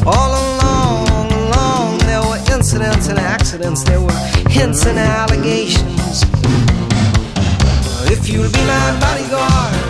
All 0.05 0.31
along, 0.43 1.31
along, 1.41 1.97
there 2.09 2.21
were 2.21 2.37
incidents 2.55 3.07
and 3.07 3.17
accidents, 3.17 3.83
there 3.83 3.99
were 3.99 4.19
hints 4.57 4.85
and 4.85 4.99
allegations. 4.99 6.21
If 8.13 8.29
you'll 8.29 8.51
be 8.51 8.63
my 8.75 8.87
bodyguard, 9.01 9.88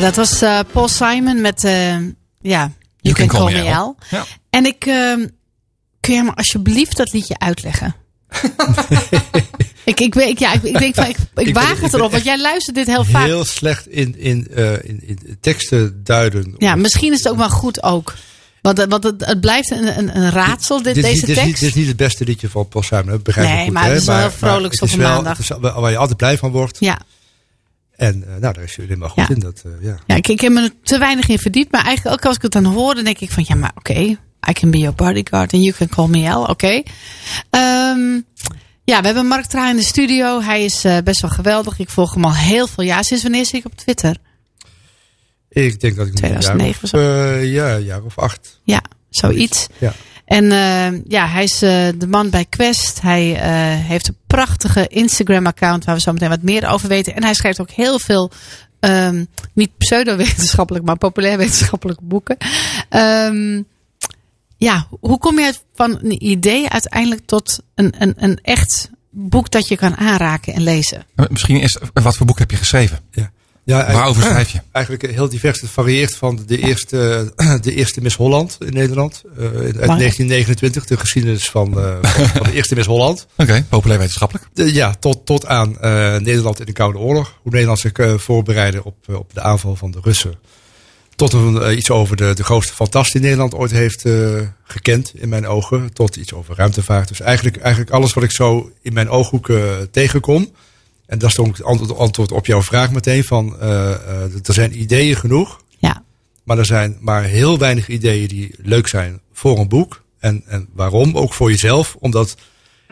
Ja, 0.00 0.06
dat 0.06 0.16
was 0.16 0.42
eh, 0.42 0.58
Paul 0.72 0.88
Simon 0.88 1.40
met 1.40 1.64
eh, 1.64 1.96
ja, 2.40 2.72
You, 3.00 3.14
Can, 3.16 3.26
Call, 3.26 3.52
Me 3.52 3.74
Al. 3.74 3.96
Ja. 4.10 4.24
En 4.50 4.66
ik, 4.66 4.86
ehm, 4.86 5.26
kun 6.00 6.14
je 6.14 6.22
me 6.22 6.34
alsjeblieft 6.34 6.96
dat 6.96 7.12
liedje 7.12 7.38
uitleggen? 7.38 7.94
ik, 9.84 10.00
ik, 10.00 10.14
weet- 10.14 10.38
ja, 10.38 10.52
ik, 10.52 10.62
ik 10.62 10.78
denk 10.78 10.94
van, 10.94 11.04
ik, 11.06 11.16
ik, 11.16 11.44
ben- 11.44 11.52
waag 11.52 11.76
ik 11.76 11.82
het 11.82 11.94
erop, 11.94 12.10
want 12.10 12.24
jij 12.24 12.40
luistert 12.40 12.76
dit 12.76 12.86
heel 12.86 13.04
vaak. 13.04 13.24
Heel 13.24 13.44
slecht 13.44 13.86
in, 13.88 14.18
in, 14.18 14.48
eh, 14.54 14.72
in, 14.72 15.00
in 15.06 15.38
teksten 15.40 16.00
duiden. 16.04 16.54
Ja, 16.58 16.74
misschien 16.74 17.12
is 17.12 17.18
het 17.18 17.28
ook 17.32 17.38
wel 17.38 17.50
goed 17.50 17.82
ook. 17.82 18.14
Want, 18.62 18.78
het- 18.78 18.90
want 18.90 19.04
het, 19.04 19.24
het 19.26 19.40
blijft 19.40 19.70
een, 19.70 19.98
een, 19.98 20.16
een 20.16 20.30
raadsel, 20.30 20.82
dit, 20.82 20.94
deze 20.94 21.06
dit, 21.06 21.14
is 21.14 21.26
niet, 21.26 21.36
tekst. 21.36 21.60
dit 21.60 21.68
is 21.68 21.74
niet 21.74 21.86
het 21.86 21.96
beste 21.96 22.24
liedje 22.24 22.48
van 22.48 22.68
Paul 22.68 22.84
Simon. 22.84 23.20
Begrijp 23.22 23.48
ik 23.48 23.54
Nee, 23.54 23.64
goed, 23.64 23.72
maar 23.72 23.84
het 23.88 24.00
is 24.00 24.04
wel 24.06 24.18
heel 24.18 24.30
vrolijk 24.30 24.82
op 24.82 24.92
een 24.92 24.98
maandag. 24.98 25.48
Wel 25.60 25.80
waar 25.80 25.90
je 25.90 25.96
altijd 25.96 26.16
blij 26.16 26.38
van 26.38 26.50
wordt. 26.50 26.76
Ja, 26.80 26.98
En 28.00 28.22
eh, 28.22 28.28
nou, 28.28 28.40
daar 28.40 28.62
is 28.62 28.74
jullie 28.74 28.96
maar 28.96 29.10
goed 29.10 29.28
Ja. 29.28 29.34
in. 29.34 29.40
Dat, 29.40 29.62
eh, 29.64 29.72
ja. 29.80 29.98
ja 30.06 30.14
ik, 30.14 30.28
ik 30.28 30.40
heb 30.40 30.52
me 30.52 30.62
er 30.62 30.70
te 30.82 30.98
weinig 30.98 31.28
in 31.28 31.38
verdiept. 31.38 31.72
Maar 31.72 31.84
eigenlijk 31.84 32.16
ook 32.16 32.26
als 32.26 32.36
ik 32.36 32.42
het 32.42 32.52
dan 32.52 32.64
hoor, 32.64 32.94
dan 32.94 33.04
denk 33.04 33.18
ik 33.18 33.30
van 33.30 33.44
ja, 33.46 33.54
maar 33.54 33.72
oké. 33.74 33.98
I 34.48 34.52
can 34.52 34.70
be 34.70 34.78
your 34.78 34.94
bodyguard 34.94 35.52
and 35.52 35.62
you 35.62 35.74
can 35.76 35.88
call 35.88 36.08
me 36.08 36.32
Al. 36.32 36.44
Oké. 36.44 36.82
Ehm, 37.50 38.20
ja, 38.84 39.00
we 39.00 39.06
hebben 39.06 39.26
Mark 39.26 39.44
Trui 39.44 39.70
in 39.70 39.76
de 39.76 39.82
studio. 39.84 40.40
Hij 40.40 40.64
is 40.64 40.84
eh, 40.84 40.96
best 41.04 41.20
wel 41.20 41.30
geweldig. 41.30 41.78
Ik 41.78 41.90
volg 41.90 42.14
hem 42.14 42.24
al 42.24 42.34
heel 42.34 42.66
veel 42.66 42.84
jaar. 42.84 43.04
Sinds 43.04 43.22
wanneer 43.22 43.44
zit 43.44 43.54
ik 43.54 43.64
op 43.64 43.76
Twitter? 43.76 44.16
Ik 45.48 45.80
denk 45.80 45.96
dat 45.96 46.06
ik 46.06 46.12
een 46.12 46.18
2009 46.18 46.88
jaar 47.00 47.36
of, 47.38 47.44
ja, 47.44 47.74
een 47.74 47.84
jaar 47.84 48.02
of 48.02 48.18
acht. 48.18 48.60
Ja, 48.64 48.82
zoiets. 49.10 49.66
Ja. 49.78 49.92
En 50.30 50.52
eh, 50.52 51.00
ja, 51.08 51.26
hij 51.26 51.42
is 51.42 51.62
eh, 51.62 51.88
de 51.96 52.06
man 52.06 52.30
bij 52.30 52.44
Quest. 52.44 53.00
Hij 53.00 53.40
eh, 53.40 53.50
heeft 53.86 54.08
een 54.08 54.16
prachtige 54.26 54.86
Instagram-account 54.86 55.84
waar 55.84 55.94
we 55.94 56.00
zo 56.00 56.12
meteen 56.12 56.28
wat 56.28 56.42
meer 56.42 56.68
over 56.68 56.88
weten. 56.88 57.14
En 57.14 57.22
hij 57.22 57.34
schrijft 57.34 57.60
ook 57.60 57.70
heel 57.70 57.98
veel, 57.98 58.30
ehm, 58.80 59.24
niet 59.52 59.76
pseudo-wetenschappelijk, 59.78 60.84
maar 60.84 60.96
populair 60.96 61.38
wetenschappelijke 61.38 62.04
boeken. 62.04 62.36
Ehm, 62.88 63.62
ja, 64.56 64.86
hoe 65.00 65.18
kom 65.18 65.38
je 65.38 65.54
van 65.74 65.98
een 66.02 66.24
idee 66.24 66.68
uiteindelijk 66.68 67.26
tot 67.26 67.60
een, 67.74 67.94
een, 67.98 68.14
een 68.16 68.38
echt 68.42 68.90
boek 69.10 69.50
dat 69.50 69.68
je 69.68 69.76
kan 69.76 69.96
aanraken 69.96 70.54
en 70.54 70.62
lezen? 70.62 71.06
Misschien 71.30 71.56
eerst, 71.56 71.76
eh, 71.76 72.02
wat 72.02 72.16
voor 72.16 72.26
boek 72.26 72.38
heb 72.38 72.50
je 72.50 72.56
geschreven? 72.56 73.00
Ja. 73.10 73.30
Ja, 73.70 73.76
eigenlijk- 73.84 73.98
Waarover 74.04 74.22
schrijf 74.30 74.50
je? 74.50 74.60
Eigenlijk 74.72 75.10
heel 75.14 75.28
divers. 75.28 75.60
Het 75.60 75.70
varieert 75.70 76.16
van 76.16 76.42
de 76.46 76.58
eerste, 76.58 77.32
de 77.62 77.74
eerste 77.74 78.00
Miss 78.00 78.16
Holland 78.16 78.56
in 78.60 78.72
Nederland. 78.72 79.22
eh, 79.38 79.44
uit 79.44 79.74
1929, 79.76 80.84
de 80.86 80.96
geschiedenis 80.96 81.50
van, 81.50 81.78
eh, 81.80 81.96
van, 82.02 82.26
van 82.26 82.42
de 82.42 82.52
eerste 82.52 82.74
Miss 82.74 82.86
Holland. 82.86 83.26
Oké, 83.36 83.64
populair 83.68 83.98
wetenschappelijk. 83.98 84.46
De- 84.52 84.74
ja, 84.74 84.94
tot, 85.00 85.26
tot 85.26 85.46
aan 85.46 85.78
eh, 85.80 86.16
Nederland 86.16 86.60
in 86.60 86.66
de 86.66 86.72
Koude 86.72 86.98
Oorlog. 86.98 87.34
Hoe 87.42 87.52
Nederland 87.52 87.78
zich 87.78 87.92
eh, 87.92 88.14
voorbereidde 88.18 88.84
op, 88.84 88.96
op 89.08 89.34
de 89.34 89.40
aanval 89.40 89.76
van 89.76 89.90
de 89.90 89.98
Russen. 90.02 90.34
Tot 91.16 91.32
een, 91.32 91.76
iets 91.78 91.90
over 91.90 92.16
de, 92.16 92.32
de 92.34 92.44
grootste 92.44 92.74
fantast 92.74 93.12
die 93.12 93.20
Nederland 93.20 93.54
ooit 93.54 93.70
heeft 93.70 94.04
eh, 94.04 94.40
gekend, 94.64 95.12
in 95.14 95.28
mijn 95.28 95.46
ogen. 95.46 95.92
Tot 95.92 96.16
iets 96.16 96.32
over 96.32 96.54
ruimtevaart. 96.56 97.08
Dus 97.08 97.20
eigenlijk, 97.20 97.56
eigenlijk 97.56 97.90
alles 97.92 98.12
wat 98.12 98.24
ik 98.24 98.30
zo 98.30 98.70
in 98.82 98.92
mijn 98.92 99.08
ooghoek 99.08 99.48
eh, 99.48 99.58
tegenkom. 99.90 100.48
En 101.10 101.18
dat 101.18 101.28
is 101.28 101.34
dan 101.36 101.46
ook 101.46 101.56
het 101.56 101.66
antwoord, 101.66 101.98
antwoord 101.98 102.32
op 102.32 102.46
jouw 102.46 102.62
vraag 102.62 102.90
meteen. 102.90 103.24
Van, 103.24 103.60
eh, 103.60 103.92
eh, 103.92 104.22
er 104.22 104.54
zijn 104.54 104.80
ideeën 104.80 105.16
genoeg. 105.16 105.60
Ja, 105.78 106.04
Maar 106.44 106.58
er 106.58 106.66
zijn 106.66 106.96
maar 107.00 107.22
heel 107.24 107.58
weinig 107.58 107.88
ideeën 107.88 108.28
die 108.28 108.54
leuk 108.58 108.88
zijn 108.88 109.20
voor 109.32 109.58
een 109.58 109.68
boek. 109.68 110.02
En, 110.18 110.42
en 110.46 110.68
waarom? 110.74 111.16
Ook 111.16 111.32
voor 111.32 111.50
jezelf. 111.50 111.96
Omdat 112.00 112.36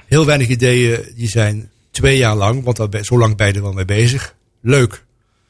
heel 0.06 0.24
weinig 0.26 0.48
ideeën 0.48 1.12
die 1.16 1.28
zijn 1.28 1.70
twee 1.90 2.16
jaar 2.18 2.36
lang, 2.36 2.64
want 2.64 2.76
daar 2.76 2.88
ben, 2.88 3.04
zo 3.04 3.18
lang 3.18 3.36
ben 3.36 3.46
je 3.46 3.52
er 3.52 3.62
wel 3.62 3.72
mee 3.72 3.84
bezig, 3.84 4.34
leuk. 4.60 5.04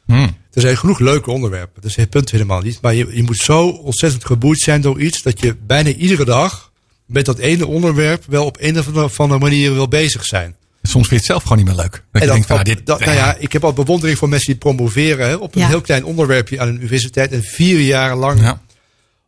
Hmm. 0.06 0.36
Er 0.52 0.60
zijn 0.60 0.76
genoeg 0.76 0.98
leuke 0.98 1.30
onderwerpen. 1.30 1.80
Dat 1.82 1.90
is 1.90 1.96
het 1.96 2.10
punt 2.10 2.30
helemaal 2.30 2.60
niet. 2.60 2.80
Maar 2.80 2.94
je, 2.94 3.16
je 3.16 3.22
moet 3.22 3.38
zo 3.38 3.68
ontzettend 3.68 4.24
geboeid 4.24 4.58
zijn 4.58 4.80
door 4.80 5.00
iets 5.00 5.22
dat 5.22 5.40
je 5.40 5.56
bijna 5.66 5.90
iedere 5.90 6.24
dag 6.24 6.72
met 7.06 7.24
dat 7.24 7.38
ene 7.38 7.66
onderwerp 7.66 8.24
wel 8.26 8.44
op 8.44 8.56
een 8.60 8.78
of 8.78 8.86
andere- 8.86 9.04
of 9.04 9.20
andere 9.20 9.40
manier 9.40 9.72
wil 9.72 9.88
bezig 9.88 10.24
zijn. 10.24 10.56
Soms 10.88 11.08
vind 11.08 11.10
je 11.10 11.16
het 11.16 11.24
zelf 11.24 11.42
gewoon 11.42 11.58
niet 11.58 11.66
meer 11.66 11.76
leuk. 11.76 12.02
Dat 12.12 12.22
En 12.22 12.28
denkt 12.28 12.46
van, 12.46 12.56
dat- 12.56 12.66
ah, 12.68 12.74
dit, 12.74 12.86
dat- 12.86 13.00
nou 13.00 13.12
ja, 13.12 13.36
ik 13.38 13.52
heb 13.52 13.64
al 13.64 13.72
bewondering 13.72 14.18
voor 14.18 14.28
mensen 14.28 14.46
die 14.46 14.56
promoveren 14.60 15.28
hè, 15.28 15.34
op 15.34 15.54
een 15.54 15.60
Ja. 15.60 15.66
heel 15.68 15.80
klein 15.80 16.04
onderwerpje 16.04 16.60
aan 16.60 16.68
een 16.68 16.76
universiteit 16.76 17.32
en 17.32 17.42
vier 17.42 17.80
jaar 17.80 18.16
lang 18.16 18.40
ja. 18.40 18.60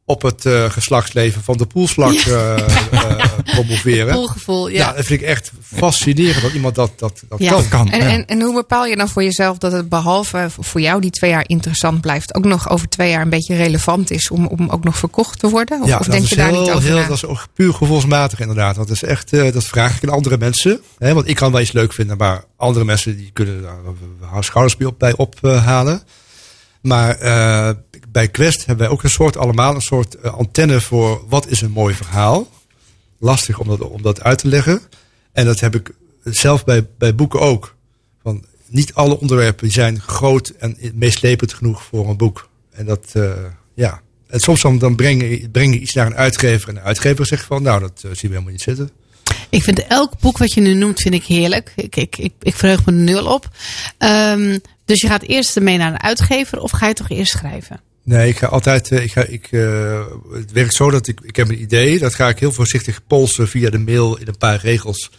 op 0.04 0.22
het 0.22 0.44
eh, 0.46 0.70
geslachtsleven 0.70 1.42
van 1.42 1.56
de 1.56 1.66
poolslak 1.66 2.12
eh, 2.14 2.56
eh, 2.92 3.19
promoveren. 3.44 4.14
poolgevoel. 4.14 4.68
Ja. 4.68 4.76
Ja. 4.76 4.92
dat 4.92 5.04
vind 5.04 5.20
ik 5.20 5.26
echt 5.26 5.52
fascinerend 5.62 6.42
dat 6.42 6.52
iemand 6.52 6.74
dat, 6.74 6.90
dat, 6.98 7.22
dat 7.28 7.38
Ja. 7.38 7.60
kan. 7.68 7.90
En, 7.90 7.98
ja. 8.00 8.08
en, 8.08 8.26
en 8.26 8.40
hoe 8.42 8.54
bepaal 8.54 8.86
je 8.86 8.96
dan 8.96 9.08
voor 9.08 9.22
jezelf 9.22 9.58
dat 9.58 9.72
het 9.72 9.88
behalve 9.88 10.46
voor 10.58 10.80
jou 10.80 11.00
die 11.00 11.10
twee 11.10 11.30
jaar 11.30 11.44
interessant 11.46 12.00
blijft, 12.00 12.34
ook 12.34 12.44
nog 12.44 12.68
over 12.70 12.88
twee 12.88 13.10
jaar 13.10 13.22
een 13.22 13.30
beetje 13.30 13.56
relevant 13.56 14.10
is 14.10 14.30
om, 14.30 14.46
om 14.46 14.68
ook 14.68 14.84
nog 14.84 14.96
verkocht 14.98 15.38
te 15.38 15.48
worden? 15.48 15.80
Of, 15.82 15.88
Ja, 15.88 15.98
of 15.98 16.06
denk 16.06 16.22
is 16.22 16.28
je 16.30 16.36
daar 16.36 16.48
heel, 16.48 16.60
niet 16.60 16.70
over 16.70 16.88
heel, 16.88 16.96
na? 16.98 17.06
Dat 17.06 17.16
is 17.16 17.24
ook 17.26 17.46
puur 17.54 17.74
gevoelsmatig 17.74 18.40
inderdaad. 18.40 18.74
Dat 18.74 18.90
is 18.90 19.02
echt, 19.02 19.32
eh, 19.32 19.52
dat 19.52 19.64
vraag 19.64 19.96
ik 19.96 20.02
aan 20.08 20.14
andere 20.14 20.38
mensen. 20.38 20.80
Hè, 20.98 21.14
want 21.14 21.28
ik 21.28 21.36
kan 21.36 21.52
wel 21.52 21.60
iets 21.60 21.72
leuk 21.72 21.92
vinden, 21.92 22.16
maar 22.16 22.44
andere 22.56 22.84
mensen 22.84 23.16
die 23.16 23.30
kunnen 23.32 23.62
daar 23.62 23.74
haar 24.30 24.44
schouders 24.44 24.76
bij 24.76 24.86
op- 24.86 24.98
bij 24.98 25.14
ophalen. 25.16 26.02
maar 26.80 27.14
eh, 27.18 27.70
bij 28.08 28.28
Quest 28.28 28.58
hebben 28.66 28.84
wij 28.86 28.94
ook 28.94 29.02
een 29.02 29.10
soort, 29.10 29.36
allemaal 29.36 29.74
een 29.74 29.80
soort 29.80 30.14
eh, 30.14 30.34
antenne 30.34 30.80
voor 30.80 31.22
wat 31.28 31.46
is 31.46 31.60
een 31.60 31.70
mooi 31.70 31.94
verhaal. 31.94 32.48
Lastig 33.20 33.58
om 33.58 33.68
dat, 33.68 33.80
om 33.80 34.02
dat 34.02 34.22
uit 34.22 34.38
te 34.38 34.48
leggen. 34.48 34.80
En 35.32 35.44
dat 35.44 35.60
heb 35.60 35.74
ik 35.74 35.90
zelf 36.24 36.64
bij, 36.64 36.86
bij 36.98 37.14
boeken 37.14 37.40
ook. 37.40 37.76
Van, 38.22 38.44
niet 38.66 38.94
alle 38.94 39.20
onderwerpen 39.20 39.70
zijn 39.70 40.00
groot 40.00 40.48
en 40.48 40.76
meeslepend 40.94 41.52
genoeg 41.52 41.82
voor 41.82 42.08
een 42.08 42.16
boek. 42.16 42.48
En 42.70 42.86
dat, 42.86 43.06
eh, 43.12 43.32
ja. 43.74 44.00
En 44.26 44.40
soms 44.40 44.60
dan, 44.60 44.78
dan 44.78 44.96
breng, 44.96 45.50
breng 45.50 45.74
je 45.74 45.80
iets 45.80 45.94
naar 45.94 46.06
een 46.06 46.16
uitgever. 46.16 46.68
En 46.68 46.74
de 46.74 46.80
uitgever 46.80 47.26
zegt 47.26 47.44
van, 47.44 47.62
nou, 47.62 47.80
dat 47.80 47.92
eh, 47.96 48.02
zien 48.02 48.16
we 48.20 48.28
helemaal 48.28 48.52
niet 48.52 48.62
zitten. 48.62 48.90
Ik 49.50 49.62
vind 49.62 49.86
elk 49.86 50.20
boek 50.20 50.38
wat 50.38 50.52
je 50.52 50.60
nu 50.60 50.74
noemt, 50.74 51.00
vind 51.00 51.14
ik 51.14 51.24
heerlijk. 51.24 51.72
Ik, 51.76 51.96
ik, 51.96 52.18
ik, 52.18 52.32
ik 52.40 52.54
verheug 52.54 52.84
me 52.84 52.92
nul 52.92 53.26
op. 53.26 53.48
Ehm, 53.98 54.58
dus 54.84 55.00
je 55.00 55.06
gaat 55.06 55.22
eerst 55.22 55.60
mee 55.60 55.78
naar 55.78 55.92
een 55.92 56.02
uitgever 56.02 56.60
of 56.60 56.70
ga 56.70 56.86
je 56.86 56.94
toch 56.94 57.08
eerst 57.08 57.32
schrijven? 57.32 57.80
Nee, 58.02 58.28
ik 58.28 58.38
ga 58.38 58.46
altijd. 58.46 58.90
eh, 58.90 59.02
Ik 59.04 59.12
ga, 59.12 59.22
ik, 59.22 59.48
eh, 59.50 60.04
het 60.32 60.52
werkt 60.52 60.74
zo 60.74 60.90
dat 60.90 61.06
ik, 61.08 61.20
ik 61.20 61.36
heb 61.36 61.48
een 61.48 61.60
idee. 61.62 61.98
Dat 61.98 62.14
ga 62.14 62.28
ik 62.28 62.38
heel 62.38 62.52
voorzichtig 62.52 63.00
polsen 63.06 63.48
via 63.48 63.70
de 63.70 63.78
mail 63.78 64.16
in 64.16 64.28
een 64.28 64.38
paar 64.38 64.60
regels 64.60 65.10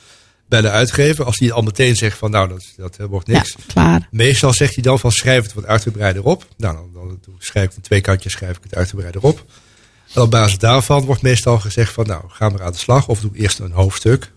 bij 0.47 0.61
de 0.61 0.69
uitgever. 0.69 1.25
Als 1.25 1.37
die 1.37 1.53
al 1.53 1.61
meteen 1.61 1.95
zegt 1.95 2.17
van 2.17 2.31
nou, 2.31 2.47
dat, 2.49 2.63
dat 2.77 2.97
eh, 2.97 3.05
wordt 3.05 3.27
niks. 3.27 3.49
Ja, 3.57 3.63
klaar. 3.67 4.07
Meestal 4.11 4.53
zegt 4.53 4.73
hij 4.73 4.83
dan 4.83 4.99
van 4.99 5.11
schrijf 5.11 5.43
het 5.43 5.53
wat 5.53 5.65
uitgebreider 5.65 6.23
op. 6.23 6.47
Nou, 6.57 6.77
dan, 6.93 7.19
schrijf 7.37 7.69
ik 7.69 7.75
in 7.75 7.81
twee 7.81 8.01
kantjes 8.01 8.31
schrijf 8.33 8.57
ik 8.57 8.63
het 8.63 8.75
uitgebreider 8.75 9.21
op. 9.21 9.45
En 10.13 10.21
op 10.21 10.31
basis 10.31 10.57
daarvan 10.57 11.05
wordt 11.05 11.21
meestal 11.21 11.59
gezegd 11.59 11.93
van 11.93 12.05
nou, 12.07 12.23
ga 12.27 12.49
maar 12.49 12.63
aan 12.63 12.71
de 12.71 12.77
slag. 12.77 13.07
Of 13.07 13.19
doe 13.19 13.31
eerst 13.33 13.59
een 13.59 13.71
hoofdstuk. 13.71 14.31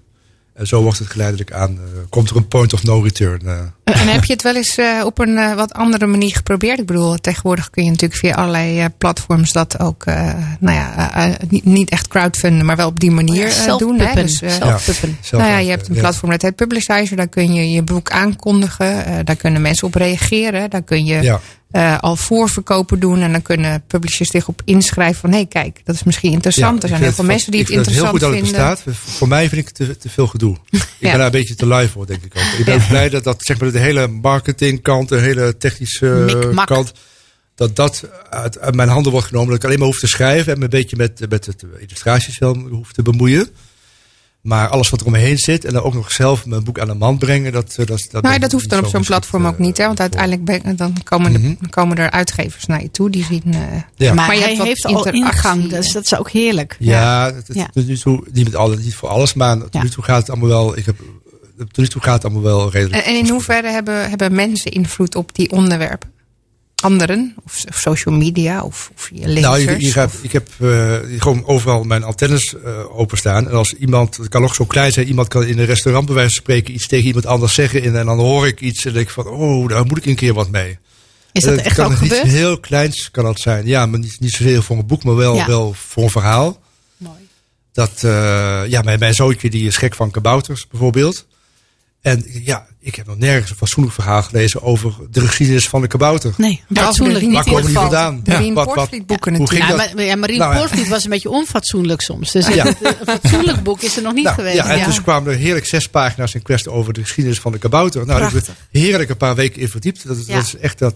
En 0.55 0.67
zo 0.67 0.83
wordt 0.83 0.99
het 0.99 1.09
geleidelijk 1.11 1.53
aan. 1.53 1.71
eh, 1.71 2.01
komt 2.09 2.31
er 2.31 2.37
een 2.37 2.49
point 2.49 2.73
of 2.73 2.83
no 2.83 3.01
return. 3.01 3.41
eh. 3.47 3.59
En 3.85 4.09
heb 4.09 4.25
je 4.25 4.33
het 4.33 4.43
wel 4.43 4.57
eens 4.57 4.77
eh, 4.77 5.03
op 5.05 5.19
een 5.19 5.37
eh, 5.39 5.55
wat 5.55 5.73
andere 5.73 6.07
manier 6.07 6.35
geprobeerd? 6.37 6.79
Ik 6.79 6.87
bedoel, 6.87 7.17
tegenwoordig 7.17 7.71
kun 7.71 7.85
je 7.85 7.91
natuurlijk 7.91 8.21
via 8.21 8.35
allerlei 8.35 8.81
eh, 8.81 8.85
platforms 8.99 9.53
dat 9.53 9.79
ook, 9.81 10.05
eh, 10.05 10.33
nou 10.61 10.77
ja, 10.77 11.15
eh, 11.15 11.27
eh, 11.33 11.35
niet, 11.49 11.65
niet 11.65 11.91
echt 11.91 12.09
crowdfunden, 12.09 12.67
maar 12.67 12.77
wel 12.77 12.89
op 12.89 13.01
die 13.01 13.11
manier 13.11 13.47
eh, 13.47 13.77
doen. 13.77 13.99
Hè? 13.99 14.05
Zelfpuppen. 14.05 14.23
Dus, 14.23 14.43
eh. 14.43 14.51
Zelf 15.21 15.43
nou 15.43 15.53
ja, 15.55 15.59
je 15.59 15.71
hebt 15.71 15.89
een 15.89 15.95
ja. 15.95 16.01
platform 16.01 16.31
dat 16.31 16.43
heet 16.43 16.57
Publicizer. 16.57 17.17
Daar 17.17 17.29
kun 17.29 17.55
je 17.55 17.71
je 17.71 17.83
boek 17.83 18.11
aankondigen. 18.11 19.05
eh, 19.07 19.15
daar 19.25 19.37
kunnen 19.37 19.63
mensen 19.63 19.87
op 19.87 19.95
reageren. 19.95 20.71
Daar 20.71 20.83
kun 20.83 21.05
je 21.05 21.23
Ja. 21.23 21.41
Eh, 21.75 21.99
al 21.99 22.17
voorverkopen 22.17 23.01
doen. 23.01 23.21
En 23.21 23.33
dan 23.33 23.43
kunnen 23.43 23.85
publishers 23.87 24.31
zich 24.31 24.49
op 24.49 24.63
inschrijven 24.65 25.21
van... 25.21 25.31
hé, 25.31 25.37
hey, 25.37 25.47
kijk, 25.47 25.81
dat 25.85 25.95
is 25.95 26.03
misschien 26.03 26.33
interessant. 26.33 26.75
Ja, 26.75 26.79
er 26.79 26.85
ik 26.85 26.89
zijn 26.89 27.03
heel 27.03 27.13
veel 27.13 27.25
het 27.25 27.33
mensen 27.33 27.51
die 27.53 27.61
ik 27.61 27.67
het 27.67 27.77
vind 27.77 27.87
interessant 27.87 28.21
heel 28.21 28.31
goed 28.31 28.43
dat 28.43 28.55
vinden. 28.55 28.71
het 28.71 28.85
bestaat. 28.85 29.17
Voor 29.17 29.29
mij 29.29 29.49
vind 29.49 29.61
ik 29.61 29.67
het 29.67 29.89
te, 29.89 29.97
te 29.97 30.09
veel 30.09 30.27
gedoe. 30.27 30.57
Ik 30.71 31.11
ben 31.11 31.13
daar 31.13 31.27
een 31.27 31.31
beetje 31.31 31.55
te 31.55 31.67
lui 31.67 31.89
voor, 31.89 32.07
denk 32.07 32.25
ik 32.25 32.33
ook. 32.37 32.59
Ik 32.59 32.65
ben 32.65 32.87
blij 32.89 33.09
dat, 33.09 33.25
dat 33.25 33.43
zeg 33.45 33.61
maar, 33.61 33.73
de 33.73 33.79
hele 33.79 34.09
marketingkant, 34.09 35.09
de 35.09 35.19
hele 35.19 35.57
technische 35.57 36.07
Mikmak. 36.07 36.67
kant, 36.67 36.93
dat 37.55 37.77
dat 37.77 38.05
uit, 38.31 38.59
uit 38.59 38.75
mijn 38.75 38.89
handen 38.89 39.13
wordt 39.13 39.27
genomen. 39.27 39.49
Dat 39.49 39.59
ik 39.59 39.65
alleen 39.65 39.79
maar 39.79 39.89
hoef 39.89 39.99
te 39.99 40.07
schrijven 40.07 40.53
en 40.53 40.59
me 40.59 40.65
een 40.65 40.71
beetje 40.71 40.97
met, 40.97 41.27
met 41.29 41.47
het 41.47 41.65
illustraties 41.79 42.39
hoef 42.71 42.93
te 42.93 43.03
bemoeien. 43.03 43.49
Maar 44.45 44.69
alles 44.69 44.91
wat 44.91 45.01
er 45.01 45.07
omheen 45.07 45.39
zit 45.39 45.65
en 45.65 45.73
dan 45.73 45.83
ook 45.83 45.95
nog 45.95 46.11
zelf 46.13 46.47
mijn 46.47 46.65
boek 46.65 46.79
aan 46.79 46.87
de 46.87 46.95
man 46.95 47.19
brengen, 47.19 47.53
dat, 47.53 47.75
eh, 47.77 47.87
dat, 47.87 48.07
dat, 48.11 48.23
Nou, 48.23 48.39
dat 48.39 48.53
hoeft 48.53 48.69
dan 48.71 48.79
op 48.79 48.85
zo 48.85 48.91
zo'n 48.91 49.05
platform 49.05 49.47
ook 49.47 49.53
eh, 49.55 49.59
niet. 49.61 49.77
Hè? 49.77 49.85
Want 49.85 49.97
voor. 50.01 50.11
uiteindelijk 50.11 50.63
ben, 50.63 50.77
dan 50.77 51.03
komen, 51.05 51.33
dan 51.61 51.71
komen 51.71 51.97
er 51.97 52.11
uitgevers 52.11 52.67
naar 52.67 52.83
je 52.83 52.91
toe. 52.91 53.11
Die 53.11 53.25
zien... 53.25 53.43
eh, 53.47 53.61
Ja. 53.97 54.15
Maar, 54.15 54.27
Maar 54.27 54.37
je 54.37 54.43
hij 54.43 54.55
heeft 54.57 54.85
al 54.85 55.07
ingang, 55.07 55.69
dus 55.69 55.93
dat 55.93 56.05
is 56.05 56.17
ook 56.19 56.31
heerlijk. 56.31 56.77
Ja, 56.79 57.25
het, 57.35 57.47
het- 57.49 57.57
Ja. 57.57 57.69
tot 57.73 57.87
nu 57.87 57.99
toe, 57.99 58.25
niet 58.33 58.45
met 58.45 58.55
alles, 58.55 58.79
niet 58.79 58.95
voor 58.95 59.09
alles, 59.09 59.35
maar 59.35 59.59
tot 59.59 59.83
nu 59.83 59.89
toe 59.89 60.05
gaat 60.05 60.19
het 60.21 60.31
allemaal 60.31 60.49
wel. 60.49 60.77
Ik 60.77 60.85
heb, 60.87 60.97
tot 61.59 61.77
nu 61.77 61.87
toe 61.87 62.03
gaat 62.03 62.15
het 62.15 62.25
allemaal 62.25 62.43
wel 62.43 62.71
redelijk. 62.71 63.05
En, 63.05 63.13
en 63.13 63.19
in 63.19 63.29
hoeverre 63.29 63.69
hebben, 63.71 64.09
hebben 64.09 64.35
mensen 64.35 64.71
invloed 64.71 65.15
op 65.15 65.35
die 65.35 65.51
onderwerpen? 65.51 66.13
Anderen? 66.85 67.35
Of, 67.45 67.65
of 67.69 67.79
social 67.79 68.15
media? 68.15 68.63
Of, 68.63 68.91
of 68.95 69.11
je 69.13 69.27
lezers? 69.29 69.41
Nou, 69.41 69.59
je, 69.61 69.81
je 69.87 69.93
gaat, 69.93 70.07
Of- 70.15 70.23
ik 70.23 70.33
heb 70.33 70.49
eh, 70.61 70.97
gewoon 71.19 71.47
overal 71.47 71.83
mijn 71.85 72.03
antennes 72.03 72.55
eh, 72.65 72.99
openstaan. 72.99 73.49
En 73.49 73.55
als 73.55 73.75
iemand, 73.75 74.17
het 74.17 74.29
kan 74.29 74.41
nog 74.43 74.55
zo 74.55 74.65
klein 74.65 74.93
zijn, 74.93 75.07
iemand 75.09 75.29
kan 75.29 75.45
in 75.45 75.59
een 75.59 75.65
restaurant 75.67 76.07
bij 76.07 76.15
wijze 76.15 76.31
van 76.35 76.43
spreken 76.43 76.75
iets 76.75 76.87
tegen 76.87 77.07
iemand 77.07 77.27
anders 77.27 77.55
zeggen. 77.55 77.83
En, 77.83 77.97
en 77.99 78.07
dan 78.07 78.19
hoor 78.19 78.47
ik 78.47 78.61
iets 78.61 78.85
en 78.85 78.93
denk 78.93 79.07
ik 79.07 79.13
van, 79.13 79.27
oh, 79.27 79.69
daar 79.69 79.85
moet 79.87 79.99
ik 79.99 80.07
een 80.07 80.15
keer 80.15 80.35
wat 80.35 80.51
mee. 80.51 80.79
Is 81.33 81.43
dat 81.43 81.57
het 81.57 81.65
echt 81.65 81.77
kan 81.77 81.85
ook 81.93 82.01
iets 82.01 82.01
gebeurd? 82.15 82.27
heel 82.27 82.61
kleins 82.61 83.11
kan 83.11 83.25
dat 83.25 83.39
zijn. 83.41 83.67
Ja, 83.67 83.87
maar 83.87 83.99
niet, 83.99 84.17
niet 84.21 84.33
zozeer 84.33 84.63
voor 84.63 84.77
een 84.77 84.87
boek, 84.87 85.05
maar 85.05 85.17
wel, 85.17 85.35
Ja. 85.37 85.47
wel 85.47 85.73
voor 85.73 86.03
een 86.03 86.11
verhaal. 86.11 86.61
Mooi. 86.97 87.19
Dat, 87.73 87.93
eh, 88.05 88.63
ja, 88.69 88.83
mijn, 88.83 88.99
mijn 88.99 89.15
zoontje 89.15 89.51
die 89.51 89.67
is 89.67 89.77
gek 89.77 89.95
van 89.95 90.11
kabouters 90.11 90.67
bijvoorbeeld. 90.67 91.27
En 92.01 92.25
ja, 92.27 92.67
ik 92.85 92.95
heb 92.95 93.07
nog 93.07 93.19
nergens 93.19 93.51
een 93.51 93.57
fatsoenlijk 93.57 93.95
verhaal 93.95 94.23
gelezen 94.23 94.63
over 94.63 94.95
de 95.11 95.21
geschiedenis 95.21 95.69
van 95.69 95.81
de 95.81 95.87
kabouter. 95.87 96.33
Nee, 96.37 96.63
fatsoenlijk 96.75 97.25
niet 97.25 97.35
Waar 97.35 97.45
komen 97.45 97.65
die 97.65 97.75
vandaan? 97.75 98.21
De 98.25 98.37
Rien 98.37 98.55
Wat- 98.55 98.75
wat- 98.75 99.07
boeken 99.07 99.35
hoe 99.37 99.49
ging 99.49 99.63
Ja, 99.63 99.69
dat? 99.69 99.77
maar, 99.95 100.05
ja, 100.05 100.15
Nou, 100.15 100.33
ja. 100.33 100.57
Poortvliet 100.59 100.89
was 100.89 101.05
een 101.05 101.11
beetje 101.11 101.31
onfatsoenlijk 101.31 102.01
soms. 102.01 102.33
Dus 102.33 102.47
Ja. 102.47 102.65
het, 102.65 102.77
een 102.85 103.19
fatsoenlijk 103.21 103.63
boek 103.63 103.81
is 103.83 103.97
er 103.97 104.03
nog 104.03 104.13
niet 104.15 104.25
Nou, 104.25 104.37
geweest. 104.37 104.57
Ja, 104.57 104.67
en 104.67 104.79
ja. 104.79 104.85
dus 104.85 105.03
kwamen 105.03 105.33
er 105.33 105.39
heerlijk 105.39 105.67
zes 105.67 105.89
pagina's 105.89 106.35
in 106.35 106.43
kwestie 106.43 106.71
over 106.71 106.93
de 106.93 107.01
geschiedenis 107.01 107.41
van 107.41 107.53
de 107.53 107.59
kabouter. 107.59 108.07
Nou, 108.07 108.21
daar 108.21 108.33
heb 108.33 108.43
ik 108.43 108.49
me 108.49 108.81
heerlijk 108.81 109.11
een 109.11 109.17
paar 109.17 109.35
weken 109.35 109.61
in 109.61 109.69
verdiept. 109.69 110.07
Dat 110.07 110.17
is, 110.17 110.27
Ja. 110.27 110.35
dat 110.35 110.45
is 110.47 110.57
echt, 110.57 110.79
dat, 110.79 110.95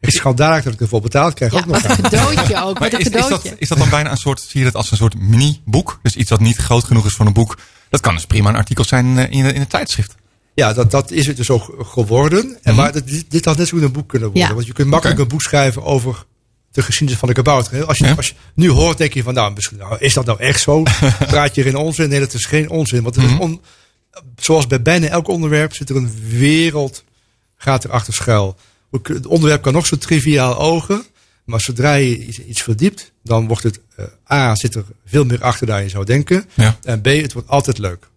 echt 0.00 0.12
schandalig 0.14 0.64
dat 0.64 0.72
ik 0.72 0.80
ervoor 0.80 1.00
betaald 1.00 1.34
krijg. 1.34 1.52
Ja, 1.52 1.58
ook 1.58 1.66
nog. 1.66 1.82
wat 1.82 1.90
een 1.98 2.02
cadeautje 2.02 2.62
ook. 2.62 2.78
Maar 2.78 2.90
Wat 2.90 2.92
een 2.92 2.98
is, 3.12 3.20
is, 3.22 3.28
dat, 3.28 3.54
is 3.58 3.68
dat 3.68 3.78
dan 3.78 3.88
bijna 3.90 4.10
een 4.10 4.16
soort, 4.16 4.40
zie 4.40 4.58
je 4.60 4.66
dat 4.66 4.74
als 4.74 4.90
een 4.90 4.96
soort 4.96 5.18
mini-boek? 5.20 5.98
Dus 6.02 6.16
iets 6.16 6.30
wat 6.30 6.40
niet 6.40 6.56
groot 6.56 6.84
genoeg 6.84 7.06
is 7.06 7.12
voor 7.12 7.26
een 7.26 7.32
boek. 7.32 7.58
Dat 7.90 8.00
kan 8.00 8.14
dus 8.14 8.26
prima 8.26 8.48
een 8.48 8.56
artikel 8.56 8.84
zijn 8.84 9.18
eh, 9.18 9.24
in, 9.38 9.54
in 9.54 9.60
het 9.60 9.70
tijdschrift. 9.70 10.14
Ja, 10.54 10.72
dat, 10.72 10.90
dat 10.90 11.10
is 11.10 11.26
het 11.26 11.36
dus 11.36 11.50
ook 11.50 11.74
geworden. 11.78 12.58
En 12.62 12.72
Mhm. 12.74 12.82
maar 12.82 12.92
dit, 13.04 13.24
dit 13.30 13.44
had 13.44 13.56
net 13.56 13.68
zo 13.68 13.76
goed 13.76 13.86
een 13.86 13.92
boek 13.92 14.08
kunnen 14.08 14.28
worden. 14.28 14.48
Ja. 14.48 14.54
Want 14.54 14.66
je 14.66 14.72
kunt 14.72 14.88
makkelijk 14.88 15.18
een 15.20 15.28
boek 15.28 15.42
schrijven 15.42 15.82
over 15.84 16.24
de 16.70 16.82
geschiedenis 16.82 17.18
van 17.20 17.28
de 17.28 17.34
kabouter. 17.34 17.84
Als 17.84 17.98
je, 17.98 18.04
Ja. 18.04 18.14
als 18.14 18.28
je 18.28 18.34
nu 18.54 18.70
hoort, 18.70 18.98
denk 18.98 19.14
je 19.14 19.22
van, 19.22 19.34
nou, 19.34 19.52
misschien, 19.54 19.76
nou, 19.78 19.96
is 19.98 20.14
dat 20.14 20.24
nou 20.26 20.38
echt 20.40 20.60
zo? 20.60 20.82
Praat 21.26 21.54
je 21.54 21.60
erin 21.62 21.76
onzin? 21.76 22.08
Nee, 22.08 22.20
dat 22.20 22.34
is 22.34 22.44
geen 22.44 22.70
onzin. 22.70 23.02
Want 23.02 23.14
het 23.14 23.24
Mhm. 23.24 23.34
is 23.34 23.40
on, 23.40 23.60
zoals 24.36 24.66
bij 24.66 24.82
bijna 24.82 25.06
elk 25.06 25.28
onderwerp 25.28 25.74
zit 25.74 25.90
er 25.90 25.96
een 25.96 26.12
wereld, 26.28 27.04
gaat 27.56 27.84
erachter 27.84 28.14
schuil. 28.14 28.56
Het 29.02 29.26
onderwerp 29.26 29.62
kan 29.62 29.72
nog 29.72 29.86
zo 29.86 29.96
triviaal 29.96 30.58
ogen, 30.58 31.02
maar 31.44 31.60
zodra 31.60 31.94
je 31.94 32.26
iets, 32.26 32.38
iets 32.44 32.62
verdiept, 32.62 33.12
dan 33.22 33.46
wordt 33.46 33.62
het, 33.62 33.80
eh, 33.96 34.04
A, 34.32 34.54
zit 34.54 34.74
er 34.74 34.84
veel 35.06 35.24
meer 35.24 35.42
achter 35.42 35.66
dan 35.66 35.82
je 35.82 35.88
zou 35.88 36.04
denken. 36.04 36.44
Ja, 36.54 36.78
En 36.82 37.00
B, 37.00 37.06
het 37.06 37.32
wordt 37.32 37.48
altijd 37.48 37.78
leuk. 37.78 38.08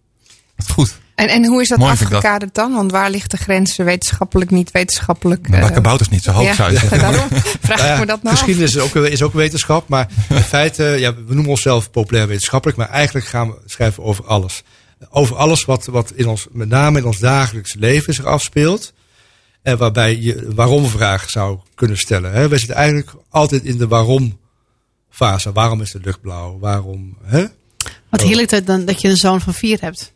goed. 0.72 0.98
En, 1.16 1.28
en 1.28 1.44
hoe 1.44 1.60
is 1.60 1.68
dat 1.68 1.78
Mooi 1.78 1.90
afgekaderd 1.92 2.54
dan? 2.54 2.72
Want 2.72 2.90
waar 2.90 3.10
ligt 3.10 3.30
de 3.30 3.36
grens 3.36 3.76
wetenschappelijk, 3.76 4.50
niet 4.50 4.70
wetenschappelijk? 4.70 5.48
Maar 5.48 5.58
eh, 5.58 5.64
bij 5.64 5.74
kabouters 5.74 6.08
niet 6.08 6.22
zo 6.22 6.30
hoog 6.30 6.44
ja. 6.44 6.54
zou 6.54 6.72
je 6.72 6.78
zeggen. 6.78 6.98
Daarom 6.98 7.28
vraag 7.68 7.92
ik 7.92 7.98
me 7.98 8.06
dat 8.06 8.22
nou 8.22 8.36
geschiedenis 8.36 8.74
is 8.74 8.82
ook, 8.82 8.94
is 8.94 9.22
ook 9.22 9.32
wetenschap, 9.32 9.88
maar 9.88 10.08
in 10.28 10.36
feite, 10.36 10.84
ja, 10.84 11.14
we 11.14 11.34
noemen 11.34 11.50
onszelf 11.50 11.90
populair 11.90 12.26
wetenschappelijk, 12.26 12.78
maar 12.78 12.88
eigenlijk 12.88 13.26
gaan 13.26 13.48
we 13.48 13.56
schrijven 13.64 14.02
over 14.02 14.24
alles. 14.24 14.62
Over 15.10 15.36
alles 15.36 15.64
wat, 15.64 15.86
wat 15.86 16.12
in 16.14 16.28
ons, 16.28 16.46
met 16.50 16.68
name 16.68 16.98
in 16.98 17.04
ons 17.04 17.18
dagelijks 17.18 17.74
leven 17.74 18.14
zich 18.14 18.24
afspeelt. 18.24 18.92
En 19.62 19.78
waarbij 19.78 20.16
je 20.16 20.46
een 20.46 20.54
waarom-vraag 20.54 21.30
zou 21.30 21.58
kunnen 21.74 21.98
stellen. 21.98 22.32
Hè. 22.32 22.48
We 22.48 22.58
zitten 22.58 22.76
eigenlijk 22.76 23.12
altijd 23.30 23.64
in 23.64 23.76
de 23.76 23.88
waarom-fase. 23.88 25.52
Waarom 25.52 25.80
is 25.80 25.90
de 25.90 26.00
lucht 26.02 26.20
blauw? 26.20 26.58
Waarom? 26.58 27.16
Hè? 27.22 27.44
Wat 28.08 28.22
heerlijk 28.22 28.48
dat, 28.48 28.66
dan, 28.66 28.84
dat 28.84 29.00
je 29.00 29.08
een 29.08 29.16
zoon 29.16 29.40
van 29.40 29.54
vier 29.54 29.80
hebt. 29.80 30.14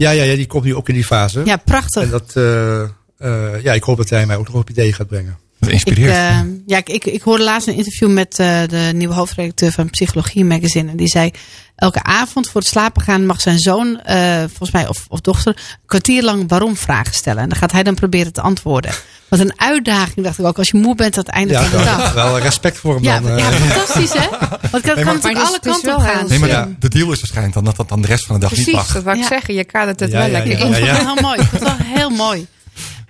Ja, 0.00 0.10
ja, 0.10 0.22
ja, 0.22 0.34
die 0.34 0.46
komt 0.46 0.64
nu 0.64 0.74
ook 0.74 0.88
in 0.88 0.94
die 0.94 1.04
fase. 1.04 1.42
Ja, 1.44 1.56
prachtig. 1.56 2.02
En 2.02 2.10
dat, 2.10 2.36
eh, 2.36 2.82
eh, 3.18 3.62
ja, 3.62 3.72
ik 3.72 3.82
hoop 3.82 3.96
dat 3.96 4.10
hij 4.10 4.26
mij 4.26 4.36
ook 4.36 4.46
nog 4.46 4.56
op 4.56 4.70
ideeën 4.70 4.92
gaat 4.92 5.06
brengen. 5.06 5.38
Dat 5.60 5.68
Ik, 5.68 5.74
inspireert. 5.74 6.14
eh, 6.16 6.40
ja, 6.66 6.76
ik, 6.78 6.88
ik, 6.88 7.04
ik 7.04 7.22
hoorde 7.22 7.42
laatst 7.44 7.68
een 7.68 7.74
interview 7.74 8.10
met 8.10 8.38
eh, 8.38 8.60
de 8.66 8.90
nieuwe 8.94 9.14
hoofdredacteur 9.14 9.72
van 9.72 9.90
Psychologie 9.90 10.44
Magazine. 10.44 10.90
En 10.90 10.96
die 10.96 11.08
zei, 11.08 11.30
elke 11.76 12.02
avond 12.02 12.48
voor 12.48 12.60
het 12.60 12.70
slapen 12.70 13.02
gaan 13.02 13.26
mag 13.26 13.40
zijn 13.40 13.58
zoon, 13.58 14.00
eh, 14.00 14.38
volgens 14.38 14.70
mij, 14.70 14.88
of, 14.88 15.04
of 15.08 15.20
dochter, 15.20 15.56
een 15.56 15.78
kwartier 15.86 16.22
lang 16.22 16.44
waarom 16.48 16.76
vragen 16.76 17.14
stellen. 17.14 17.42
En 17.42 17.48
dan 17.48 17.58
gaat 17.58 17.72
hij 17.72 17.82
dan 17.82 17.94
proberen 17.94 18.32
te 18.32 18.40
antwoorden. 18.40 18.92
Wat 19.28 19.38
een 19.40 19.52
uitdaging, 19.60 20.24
dacht 20.26 20.38
ik 20.38 20.44
ook, 20.44 20.58
als 20.58 20.68
je 20.70 20.76
moe 20.78 20.94
bent 20.94 21.16
aan 21.16 21.22
het 21.24 21.32
einde 21.32 21.52
Ja, 21.52 21.62
van 21.64 21.78
de 21.78 21.84
dag. 21.84 22.12
wel 22.12 22.38
respect 22.38 22.76
voor 22.78 22.94
hem 22.94 23.02
Ja, 23.02 23.20
dan. 23.20 23.36
ja, 23.36 23.50
fantastisch 23.50 24.12
hè? 24.12 24.26
Want 24.28 24.40
het 24.70 24.82
kan, 24.82 24.94
kan 24.94 25.04
maar- 25.04 25.14
natuurlijk 25.14 25.44
alle 25.46 25.56
het 25.56 25.66
is 25.66 25.72
kanten 25.72 25.94
op 25.96 26.00
gaan. 26.02 26.26
nee, 26.28 26.38
maar 26.38 26.48
ja. 26.48 26.64
de, 26.64 26.74
de 26.78 26.88
deal 26.88 27.12
is 27.12 27.18
waarschijnlijk 27.20 27.54
dan 27.54 27.64
dat 27.64 27.76
dat 27.76 27.88
dan 27.88 28.00
de 28.00 28.06
rest 28.06 28.26
van 28.26 28.34
de 28.34 28.40
dag 28.40 28.50
niet 28.50 28.60
Precies, 28.64 28.80
mag. 28.82 28.92
dat 28.92 29.02
wou 29.02 29.16
ik 29.16 29.22
Ja. 29.22 29.28
zeggen. 29.28 29.54
Je 29.54 29.64
kadert 29.64 30.00
het 30.00 30.10
Ja, 30.10 30.16
wel 30.18 30.26
ja, 30.26 30.32
lekker 30.32 30.50
ja, 30.50 30.56
in. 30.58 30.66
Ik 30.70 30.74
vond 30.76 30.88
het 30.88 30.96
heel 31.06 31.14
mooi. 31.22 31.40
Ik 31.40 31.46
vond 31.46 31.62
het 31.62 31.76
wel 31.78 31.86
heel 31.96 32.10
mooi. 32.10 32.46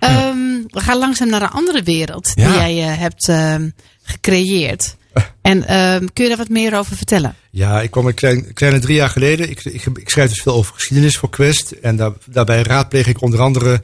Ehm, 0.01 0.63
we 0.67 0.79
gaan 0.79 0.97
langzaam 0.97 1.29
naar 1.29 1.41
een 1.41 1.49
andere 1.49 1.83
wereld 1.83 2.35
die 2.35 2.45
jij 2.45 2.81
eh, 2.81 2.97
hebt 2.97 3.27
ehm, 3.27 3.69
gecreëerd. 4.03 4.95
En 5.41 5.67
ehm, 5.67 6.05
kun 6.13 6.23
je 6.23 6.29
daar 6.29 6.37
wat 6.37 6.49
meer 6.49 6.77
over 6.77 6.95
vertellen? 6.95 7.35
Ja, 7.49 7.81
ik 7.81 7.91
kwam 7.91 8.07
een 8.07 8.13
klein, 8.13 8.53
kleine 8.53 8.79
drie 8.79 8.95
jaar 8.95 9.09
geleden. 9.09 9.49
Ik, 9.49 9.63
ik, 9.65 9.85
ik 9.85 10.09
schrijf 10.09 10.29
dus 10.29 10.41
veel 10.41 10.53
over 10.53 10.73
geschiedenis 10.73 11.17
voor 11.17 11.29
Quest. 11.29 11.71
En 11.71 11.95
daar, 11.95 12.11
daarbij 12.25 12.61
raadpleeg 12.61 13.07
ik 13.07 13.21
onder 13.21 13.39
andere 13.39 13.81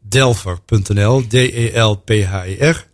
Delver.nl, 0.00 1.26
D-E-L-P-H-E-R. 1.26 2.86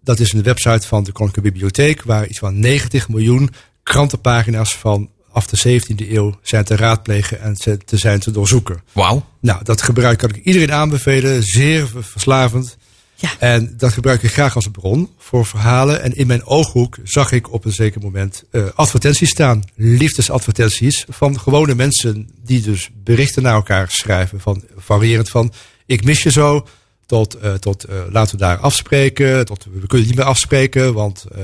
Dat 0.00 0.20
is 0.20 0.32
een 0.32 0.42
website 0.42 0.86
van 0.86 1.04
de 1.04 1.12
Koninklijke 1.12 1.50
Bibliotheek, 1.50 2.02
waar 2.02 2.26
iets 2.26 2.38
van 2.38 2.58
90 2.58 3.08
miljoen 3.08 3.50
krantenpagina's 3.82 4.76
van 4.76 5.10
af 5.36 5.46
de 5.46 5.80
17e 5.80 6.10
eeuw 6.10 6.38
zijn 6.42 6.64
te 6.64 6.76
raadplegen 6.76 7.40
en 7.40 7.54
te, 7.54 7.78
te 7.84 7.96
zijn 7.96 8.20
te 8.20 8.30
doorzoeken. 8.30 8.82
Wauw. 8.92 9.26
Nou, 9.40 9.64
dat 9.64 9.82
gebruik 9.82 10.18
kan 10.18 10.28
ik 10.28 10.44
iedereen 10.44 10.72
aanbevelen. 10.72 11.42
Zeer 11.42 11.88
ver- 11.88 12.04
verslavend. 12.04 12.76
Ja. 13.14 13.30
En 13.38 13.74
dat 13.76 13.92
gebruik 13.92 14.22
ik 14.22 14.32
graag 14.32 14.54
als 14.54 14.68
bron 14.72 15.10
voor 15.18 15.46
verhalen. 15.46 16.02
En 16.02 16.16
in 16.16 16.26
mijn 16.26 16.44
ooghoek 16.44 16.96
zag 17.02 17.32
ik 17.32 17.52
op 17.52 17.64
een 17.64 17.72
zeker 17.72 18.00
moment 18.00 18.44
eh, 18.50 18.64
advertenties 18.74 19.30
staan. 19.30 19.64
Liefdesadvertenties 19.74 21.04
van 21.08 21.40
gewone 21.40 21.74
mensen 21.74 22.30
die 22.44 22.60
dus 22.60 22.90
berichten 23.04 23.42
naar 23.42 23.54
elkaar 23.54 23.90
schrijven. 23.90 24.40
Van, 24.40 24.64
variërend 24.76 25.28
van 25.28 25.52
ik 25.86 26.04
mis 26.04 26.22
je 26.22 26.30
zo 26.30 26.66
tot, 27.06 27.34
eh, 27.34 27.54
tot 27.54 27.84
eh, 27.84 27.96
laten 28.10 28.38
we 28.38 28.42
daar 28.42 28.58
afspreken. 28.58 29.46
Tot 29.46 29.66
we 29.72 29.86
kunnen 29.86 30.06
niet 30.06 30.16
meer 30.16 30.24
afspreken, 30.24 30.94
want 30.94 31.24
eh, 31.34 31.38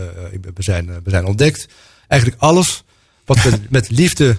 we, 0.55 0.62
zijn, 0.62 0.87
we 0.87 1.11
zijn 1.11 1.24
ontdekt. 1.24 1.68
Eigenlijk 2.09 2.42
alles 2.42 2.85
wat 3.35 3.45
met, 3.45 3.71
met 3.71 3.90
liefde 3.90 4.38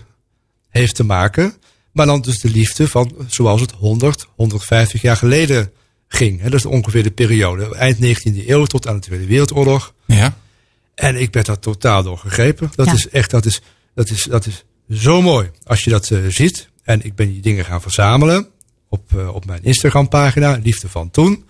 heeft 0.69 0.95
te 0.95 1.03
maken. 1.03 1.53
Maar 1.91 2.05
dan 2.05 2.21
dus 2.21 2.39
de 2.39 2.49
liefde 2.49 2.87
van 2.87 3.15
zoals 3.27 3.61
het 3.61 3.71
100, 3.71 4.27
150 4.35 5.01
jaar 5.01 5.17
geleden 5.17 5.71
ging. 6.07 6.41
Hè, 6.41 6.49
dat 6.49 6.59
is 6.59 6.65
ongeveer 6.65 7.03
de 7.03 7.11
periode. 7.11 7.75
Eind 7.75 7.97
19e 7.97 8.47
eeuw 8.47 8.65
tot 8.65 8.87
aan 8.87 8.95
de 8.95 9.01
Tweede 9.01 9.25
Wereldoorlog. 9.25 9.93
Ja. 10.05 10.37
En 10.95 11.15
ik 11.21 11.31
ben 11.31 11.43
daar 11.43 11.59
totaal 11.59 12.03
door 12.03 12.17
gegrepen. 12.17 12.71
Dat 12.75 12.85
Ja. 12.85 12.93
is 12.93 13.09
echt, 13.09 13.29
dat 13.29 13.45
is, 13.45 13.61
dat 13.95 14.09
is, 14.09 14.23
dat 14.23 14.45
is 14.45 14.63
zo 14.89 15.21
mooi 15.21 15.51
als 15.63 15.83
je 15.83 15.89
dat 15.89 16.09
eh, 16.11 16.19
ziet. 16.27 16.69
En 16.83 17.05
ik 17.05 17.15
ben 17.15 17.27
die 17.27 17.41
dingen 17.41 17.65
gaan 17.65 17.81
verzamelen 17.81 18.47
op, 18.89 19.17
eh, 19.17 19.35
op 19.35 19.45
mijn 19.45 19.63
Instagram 19.63 20.07
pagina, 20.09 20.59
Liefde 20.63 20.89
van 20.89 21.11
Toen. 21.11 21.45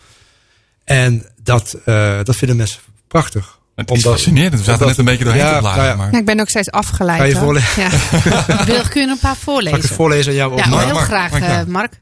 En 0.83 1.25
dat, 1.43 1.73
eh, 1.85 2.23
dat 2.23 2.35
vinden 2.35 2.57
mensen 2.57 2.79
prachtig. 3.07 3.59
Het 3.75 3.91
is 3.91 4.01
fascinerend. 4.01 4.55
We 4.57 4.63
zaten 4.63 4.87
net 4.87 4.97
een 4.97 5.05
beetje 5.05 5.23
doorheen 5.23 5.41
Ja, 5.43 5.53
te 5.53 5.59
bladeren. 5.59 5.85
nou 5.85 5.97
ja. 5.97 6.03
maar... 6.03 6.11
Ja, 6.13 6.19
ik 6.19 6.25
ben 6.25 6.39
ook 6.39 6.49
steeds 6.49 6.71
afgeleid. 6.71 7.19
Ga 7.19 7.25
je 7.25 7.35
voorlezen? 7.35 7.83
Ja. 7.83 7.89
Wil, 8.65 8.81
kun 8.89 9.01
je 9.01 9.07
er 9.07 9.11
een 9.11 9.17
paar 9.19 9.35
Zal 9.43 9.59
ik 9.59 9.65
het 9.67 9.85
voorlezen? 9.85 9.95
voorlezen 9.95 10.31
aan 10.31 10.37
jou? 10.37 10.51
ook? 10.51 10.59
Ja, 10.59 10.67
Mark, 10.67 10.83
heel 10.85 10.93
Mark, 10.93 11.05
graag, 11.05 11.31
Mark, 11.31 11.43
eh, 11.43 11.63
Mark. 11.63 12.01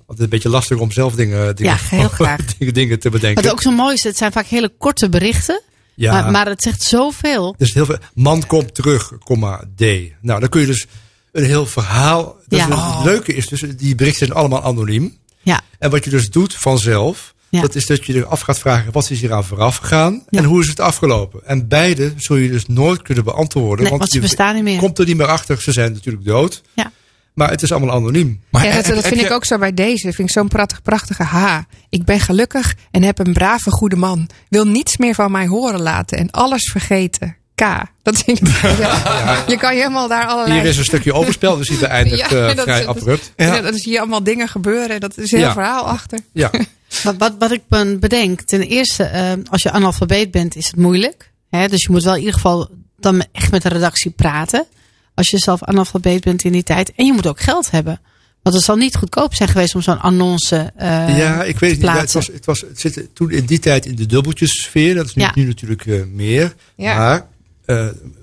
Altijd 0.00 0.18
een 0.20 0.28
beetje 0.28 0.48
lastig 0.48 0.78
om 0.78 0.92
zelf 0.92 1.14
dingen, 1.14 1.56
dingen, 1.56 1.72
Ja, 1.72 1.96
heel 1.96 2.08
graag. 2.18 2.40
dingen, 2.58 2.74
dingen 2.74 2.98
te 2.98 3.10
bedenken. 3.10 3.42
Wat 3.42 3.52
ook 3.52 3.62
zo 3.62 3.70
mooi 3.70 3.94
is, 3.94 4.02
het 4.02 4.16
zijn 4.16 4.32
vaak 4.32 4.46
hele 4.46 4.72
korte 4.78 5.08
berichten. 5.08 5.62
ja. 5.94 6.12
Maar, 6.12 6.30
maar 6.30 6.46
het 6.46 6.62
zegt 6.62 6.82
zoveel. 6.82 7.54
Dus 7.58 7.74
heel 7.74 7.84
veel. 7.86 7.98
Man 8.14 8.46
komt 8.46 8.74
terug, 8.74 9.12
komma, 9.18 9.64
D. 9.76 9.80
Nou, 10.20 10.40
dan 10.40 10.48
kun 10.48 10.60
je 10.60 10.66
dus 10.66 10.86
een 11.32 11.44
heel 11.44 11.66
verhaal. 11.66 12.36
Dus 12.48 12.58
Ja. 12.58 12.96
het 12.96 13.04
leuke 13.04 13.34
is 13.34 13.46
dus, 13.46 13.60
die 13.76 13.94
berichten 13.94 14.26
zijn 14.26 14.38
allemaal 14.38 14.62
anoniem. 14.62 15.18
Ja, 15.42 15.60
En 15.78 15.90
wat 15.90 16.04
je 16.04 16.10
dus 16.10 16.30
doet 16.30 16.54
vanzelf, 16.54 17.34
Ja. 17.50 17.60
dat 17.60 17.74
is 17.74 17.86
dat 17.86 18.06
je 18.06 18.14
er 18.14 18.26
af 18.26 18.40
gaat 18.40 18.58
vragen, 18.58 18.92
wat 18.92 19.10
is 19.10 19.20
hier 19.20 19.32
aan 19.32 19.44
vooraf 19.44 19.76
gegaan? 19.76 20.22
Ja. 20.28 20.38
En 20.38 20.44
hoe 20.44 20.60
is 20.62 20.68
het 20.68 20.80
afgelopen? 20.80 21.40
En 21.46 21.68
beide 21.68 22.12
zul 22.16 22.36
je 22.36 22.50
dus 22.50 22.66
nooit 22.66 23.02
kunnen 23.02 23.24
beantwoorden. 23.24 23.84
nee, 23.86 23.98
want 23.98 24.10
ze 24.10 24.16
je 24.16 24.22
bestaan 24.22 24.54
niet 24.54 24.64
meer. 24.64 24.78
komt 24.78 24.98
er 24.98 25.06
niet 25.06 25.16
meer 25.16 25.26
achter, 25.26 25.60
ze 25.62 25.72
zijn 25.72 25.92
natuurlijk 25.92 26.24
dood. 26.24 26.62
Ja. 26.74 26.92
Maar 27.34 27.50
het 27.50 27.62
is 27.62 27.72
allemaal 27.72 27.94
anoniem. 27.94 28.40
Maar 28.50 28.64
Ja, 28.66 28.74
dat, 28.74 28.84
dat 28.86 29.06
vind 29.06 29.20
je- 29.20 29.26
ik 29.26 29.32
ook 29.32 29.44
zo 29.44 29.58
bij 29.58 29.74
deze. 29.74 30.06
Dat 30.06 30.14
vind 30.14 30.28
ik 30.28 30.34
zo'n 30.34 30.48
prachtig, 30.48 30.82
prachtige 30.82 31.22
ha. 31.22 31.66
Ik 31.88 32.04
ben 32.04 32.20
gelukkig 32.20 32.74
en 32.90 33.02
heb 33.02 33.18
een 33.18 33.32
brave 33.32 33.70
goede 33.70 33.96
man. 33.96 34.28
Wil 34.48 34.66
niets 34.66 34.96
meer 34.96 35.14
van 35.14 35.30
mij 35.30 35.46
horen 35.46 35.80
laten 35.82 36.18
en 36.18 36.30
alles 36.30 36.70
vergeten. 36.70 37.36
K. 37.54 37.62
Dat 38.02 38.18
vind 38.18 38.40
ik, 38.40 38.48
ja. 38.78 39.44
Je 39.48 39.56
kan 39.56 39.74
je 39.74 39.80
helemaal 39.80 40.08
daar 40.08 40.26
allerlei... 40.26 40.60
Hier 40.60 40.68
is 40.68 40.76
een 40.76 40.84
stukje 40.84 41.12
overspel, 41.14 41.56
dus 41.56 41.68
die 41.68 41.78
beëindigt 41.88 42.30
Ja, 42.30 42.48
eh, 42.48 42.56
dat- 42.56 42.64
vrij 42.64 42.84
dat- 42.84 42.96
abrupt. 42.96 43.32
Ja. 43.36 43.54
Ja. 43.54 43.60
dan 43.60 43.74
zie 43.74 43.92
je 43.92 43.98
allemaal 43.98 44.22
dingen 44.22 44.48
gebeuren. 44.48 45.00
Dat 45.00 45.18
is 45.18 45.32
een 45.32 45.38
heel 45.38 45.46
Ja. 45.46 45.52
verhaal 45.52 45.84
achter. 45.84 46.18
Ja. 46.32 46.50
Wat, 47.02 47.16
wat, 47.18 47.34
wat 47.38 47.50
ik 47.50 47.62
me 47.68 47.96
bedenk, 47.98 48.40
ten 48.40 48.60
eerste, 48.62 49.02
eh, 49.04 49.32
als 49.50 49.62
je 49.62 49.70
analfabeet 49.70 50.30
bent, 50.30 50.56
is 50.56 50.66
het 50.66 50.76
moeilijk. 50.76 51.30
Hè? 51.50 51.68
Dus 51.68 51.82
je 51.82 51.92
moet 51.92 52.02
wel 52.02 52.12
in 52.12 52.18
ieder 52.18 52.34
geval 52.34 52.68
dan 52.98 53.24
echt 53.32 53.50
met 53.50 53.62
de 53.62 53.68
redactie 53.68 54.10
praten. 54.10 54.66
Als 55.14 55.28
je 55.28 55.38
zelf 55.38 55.62
analfabeet 55.64 56.24
bent 56.24 56.42
in 56.44 56.52
die 56.52 56.62
tijd. 56.62 56.92
En 56.94 57.06
je 57.06 57.12
moet 57.12 57.26
ook 57.26 57.40
geld 57.40 57.70
hebben. 57.70 58.00
Want 58.42 58.56
het 58.56 58.64
zal 58.64 58.76
niet 58.76 58.96
goedkoop 58.96 59.34
zijn 59.34 59.48
geweest 59.48 59.74
om 59.74 59.82
zo'n 59.82 60.00
annonce 60.00 60.72
eh 60.76 61.18
Ja, 61.18 61.42
ik 61.44 61.58
weet 61.58 61.70
niet. 61.70 61.80
Ja, 61.80 61.86
het, 61.86 61.96
plaatsen. 61.96 62.18
was, 62.20 62.26
het, 62.26 62.44
was, 62.44 62.60
het 62.60 62.80
zit 62.80 63.08
toen 63.12 63.30
in 63.30 63.44
die 63.44 63.58
tijd 63.58 63.86
in 63.86 63.94
de 63.94 64.06
dubbeltjessfeer. 64.06 64.94
Dat 64.94 65.06
is 65.06 65.14
nu, 65.14 65.22
Ja. 65.22 65.32
nu 65.34 65.44
natuurlijk 65.44 65.86
eh, 65.86 66.02
meer. 66.12 66.54
Ja. 66.76 66.96
Maar 66.98 67.26
eh, 67.64 67.76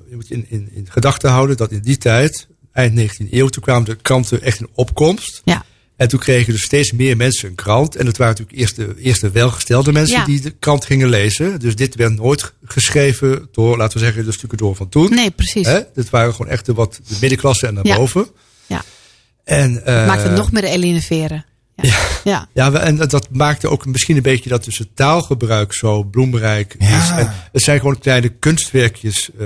je 0.09 0.15
moet 0.15 0.31
in, 0.31 0.45
in, 0.49 0.69
in 0.73 0.87
gedachten 0.89 1.29
houden 1.29 1.57
dat 1.57 1.71
in 1.71 1.81
die 1.81 1.97
tijd, 1.97 2.47
eind 2.71 2.99
19e 2.99 3.29
eeuw, 3.31 3.47
toen 3.47 3.63
kwamen 3.63 3.85
de 3.85 3.95
kranten 3.95 4.41
echt 4.41 4.59
in 4.59 4.69
opkomst. 4.73 5.41
Ja. 5.43 5.65
En 5.97 6.07
toen 6.07 6.19
kregen 6.19 6.53
dus 6.53 6.63
steeds 6.63 6.91
meer 6.91 7.17
mensen 7.17 7.49
een 7.49 7.55
krant. 7.55 7.95
En 7.95 8.05
het 8.05 8.17
waren 8.17 8.33
natuurlijk 8.37 8.59
eerst 8.59 8.75
de, 8.75 9.01
eerst 9.01 9.21
de 9.21 9.31
welgestelde 9.31 9.91
mensen 9.91 10.17
Ja. 10.19 10.25
die 10.25 10.41
de 10.41 10.49
krant 10.59 10.85
gingen 10.85 11.09
lezen. 11.09 11.59
Dus 11.59 11.75
dit 11.75 11.95
werd 11.95 12.15
nooit 12.15 12.53
geschreven 12.65 13.47
door, 13.51 13.77
laten 13.77 13.97
we 13.99 14.03
zeggen, 14.05 14.25
de 14.25 14.31
stukken 14.31 14.57
door 14.57 14.75
van 14.75 14.89
toen. 14.89 15.09
Nee, 15.09 15.31
precies. 15.31 15.67
Hè? 15.67 15.79
Dit 15.93 16.09
waren 16.09 16.33
gewoon 16.33 16.51
echt 16.51 16.65
de, 16.65 16.73
wat, 16.73 16.99
de 17.07 17.17
middenklasse 17.21 17.67
en 17.67 17.75
Ja. 17.75 17.81
daarboven. 17.81 18.27
Ja. 18.65 18.83
En, 19.43 19.85
eh, 19.85 20.07
Maakt 20.07 20.23
het 20.23 20.35
nog 20.35 20.51
meer 20.51 20.63
elineveren. 20.63 21.45
Ja. 21.81 21.95
ja. 22.23 22.47
ja, 22.53 22.73
en 22.73 22.95
dat, 22.95 23.09
dat 23.11 23.27
maakte 23.31 23.69
ook 23.69 23.85
misschien 23.85 24.15
een 24.15 24.21
beetje 24.21 24.49
dat 24.49 24.63
dus 24.63 24.77
het 24.77 24.87
taalgebruik 24.95 25.73
zo 25.73 26.03
bloemrijk 26.03 26.75
Ja. 26.79 26.97
is. 27.03 27.09
En 27.09 27.33
het 27.51 27.61
zijn 27.63 27.79
gewoon 27.79 27.99
kleine 27.99 28.29
kunstwerkjes, 28.29 29.29
eh, 29.39 29.45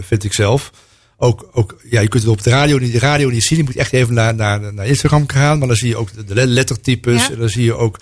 vind 0.00 0.24
ik 0.24 0.32
zelf. 0.32 0.70
Ook, 1.16 1.48
ook, 1.52 1.76
ja, 1.90 2.00
je 2.00 2.08
kunt 2.08 2.22
het 2.22 2.32
op 2.32 2.42
de 2.42 2.50
radio, 2.50 2.78
niet- 2.78 2.92
de 2.92 2.98
radio 2.98 3.28
niet 3.28 3.44
zien. 3.44 3.58
Je 3.58 3.64
moet 3.64 3.76
echt 3.76 3.92
even 3.92 4.14
naar, 4.14 4.34
naar, 4.34 4.74
naar 4.74 4.86
Instagram 4.86 5.28
gaan. 5.28 5.58
Maar 5.58 5.68
dan 5.68 5.76
zie 5.76 5.88
je 5.88 5.96
ook 5.96 6.26
de 6.26 6.34
le- 6.34 6.44
lettertypes. 6.44 7.26
Ja. 7.26 7.32
En 7.32 7.38
dan 7.38 7.48
zie 7.48 7.64
je 7.64 7.74
ook 7.76 7.98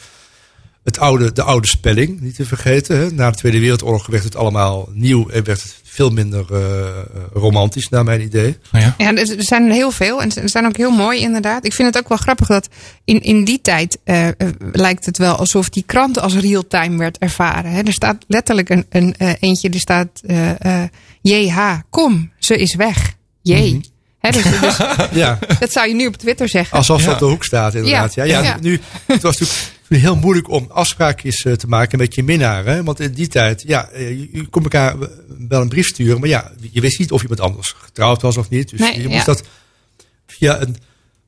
het 0.85 0.99
oude, 0.99 1.33
de 1.33 1.43
oude 1.43 1.67
spelling, 1.67 2.21
niet 2.21 2.35
te 2.35 2.47
vergeten. 2.47 2.97
Hè. 2.97 3.11
Na 3.11 3.31
de 3.31 3.37
Tweede 3.37 3.59
Wereldoorlog 3.61 4.07
werd 4.07 4.25
het 4.25 4.37
allemaal 4.37 4.89
nieuw 4.93 5.29
en 5.29 5.45
werd 5.45 5.63
het 5.63 5.81
veel 5.85 6.11
minder 6.11 6.45
eh, 6.53 6.87
romantisch, 7.33 7.89
naar 7.89 8.05
mijn 8.05 8.21
idee. 8.21 8.57
Oh 8.73 8.81
ja? 8.81 8.95
Ja, 8.99 9.17
er 9.17 9.27
zijn 9.39 9.67
er 9.67 9.73
heel 9.73 9.91
veel 9.91 10.23
en 10.23 10.33
ze 10.33 10.49
zijn 10.49 10.67
ook 10.67 10.77
heel 10.77 10.91
mooi 10.91 11.21
inderdaad. 11.21 11.65
Ik 11.65 11.73
vind 11.73 11.89
het 11.95 12.03
ook 12.03 12.09
wel 12.09 12.19
grappig 12.19 12.47
dat 12.47 12.69
in, 13.05 13.21
in 13.21 13.45
die 13.45 13.61
tijd 13.61 13.99
eh, 14.05 14.29
eh, 14.29 14.35
lijkt 14.73 15.07
het 15.07 15.19
wel 15.19 15.35
alsof 15.37 15.69
die 15.69 15.83
krant 15.87 16.19
als 16.19 16.35
real-time 16.35 16.99
werd 16.99 17.19
ervaren. 17.19 17.71
Hè. 17.71 17.83
Er 17.83 17.93
staat 17.93 18.25
letterlijk 18.29 18.69
een, 18.69 18.87
een 18.89 19.15
eentje, 19.41 19.71
die 19.71 19.81
staat 19.81 20.09
eh, 20.27 20.83
eh, 20.83 20.89
JH, 21.23 21.59
kom, 21.91 22.33
ze 22.39 22.57
is 22.57 22.75
weg. 22.75 23.15
J. 23.43 23.81
Hè, 24.19 24.31
dus, 24.31 24.43
dus 24.61 24.77
Ja, 25.23 25.39
dat 25.59 25.73
zou 25.73 25.89
je 25.89 25.95
nu 25.95 26.07
op 26.07 26.17
Twitter 26.17 26.49
zeggen. 26.49 26.77
alsof 26.79 27.01
ze 27.01 27.07
Ja. 27.07 27.13
op 27.13 27.19
de 27.19 27.25
hoek 27.25 27.45
staat 27.45 27.75
inderdaad. 27.75 28.15
Ja, 28.15 28.25
Ja, 28.25 28.39
ja, 28.39 28.45
ja. 28.45 28.59
Nu, 28.61 28.81
het 29.07 29.23
was 29.23 29.39
natuurlijk 29.39 30.05
heel 30.05 30.17
moeilijk 30.17 30.49
om 30.51 30.67
afspraakjes 30.71 31.43
eh, 31.45 31.53
te 31.53 31.67
maken 31.67 31.99
met 31.99 32.15
je 32.15 32.23
minnaar. 32.23 32.65
Hè? 32.65 32.83
Want 32.85 33.01
in 33.01 33.13
die 33.13 33.29
tijd, 33.29 33.63
ja, 33.67 33.89
eh, 33.89 34.09
je, 34.09 34.29
je 34.33 34.47
kon 34.47 34.63
elkaar 34.63 34.97
wel 35.49 35.61
een 35.61 35.69
brief 35.69 35.87
sturen. 35.87 36.21
Maar 36.21 36.29
ja, 36.29 36.53
je 36.71 36.81
wist 36.81 36.99
niet 36.99 37.11
of 37.13 37.23
iemand 37.23 37.41
anders 37.41 37.75
getrouwd 37.79 38.23
was 38.23 38.37
of 38.37 38.49
niet. 38.49 38.71
Dus 38.71 38.81
Nee, 38.81 38.97
je 38.97 39.03
ja. 39.03 39.09
moest 39.09 39.27
dat 39.27 39.43
via 40.27 40.61
een, 40.61 40.77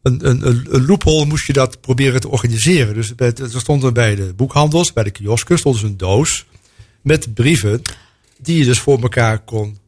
een, 0.03 0.29
een, 0.29 0.47
een, 0.47 0.67
een 0.71 0.87
loophole 0.87 1.25
moest 1.27 1.47
je 1.47 1.53
dat 1.53 1.81
proberen 1.81 2.21
te 2.21 2.29
organiseren. 2.29 2.95
Dus 2.95 3.15
bij, 3.15 3.33
er 3.33 3.61
stonden 3.61 3.95
bij 3.95 4.15
de 4.15 4.33
boekhandels, 4.37 4.93
bij 4.93 5.05
de 5.05 5.11
kiosken, 5.11 5.59
stond 5.59 5.75
dus 5.75 5.85
een 5.85 5.97
doos 5.97 6.47
met 7.03 7.35
brieven 7.35 7.83
die 8.39 8.59
je 8.59 8.65
dus 8.65 8.79
voor 8.79 9.01
elkaar 9.03 9.39
kon 9.39 9.79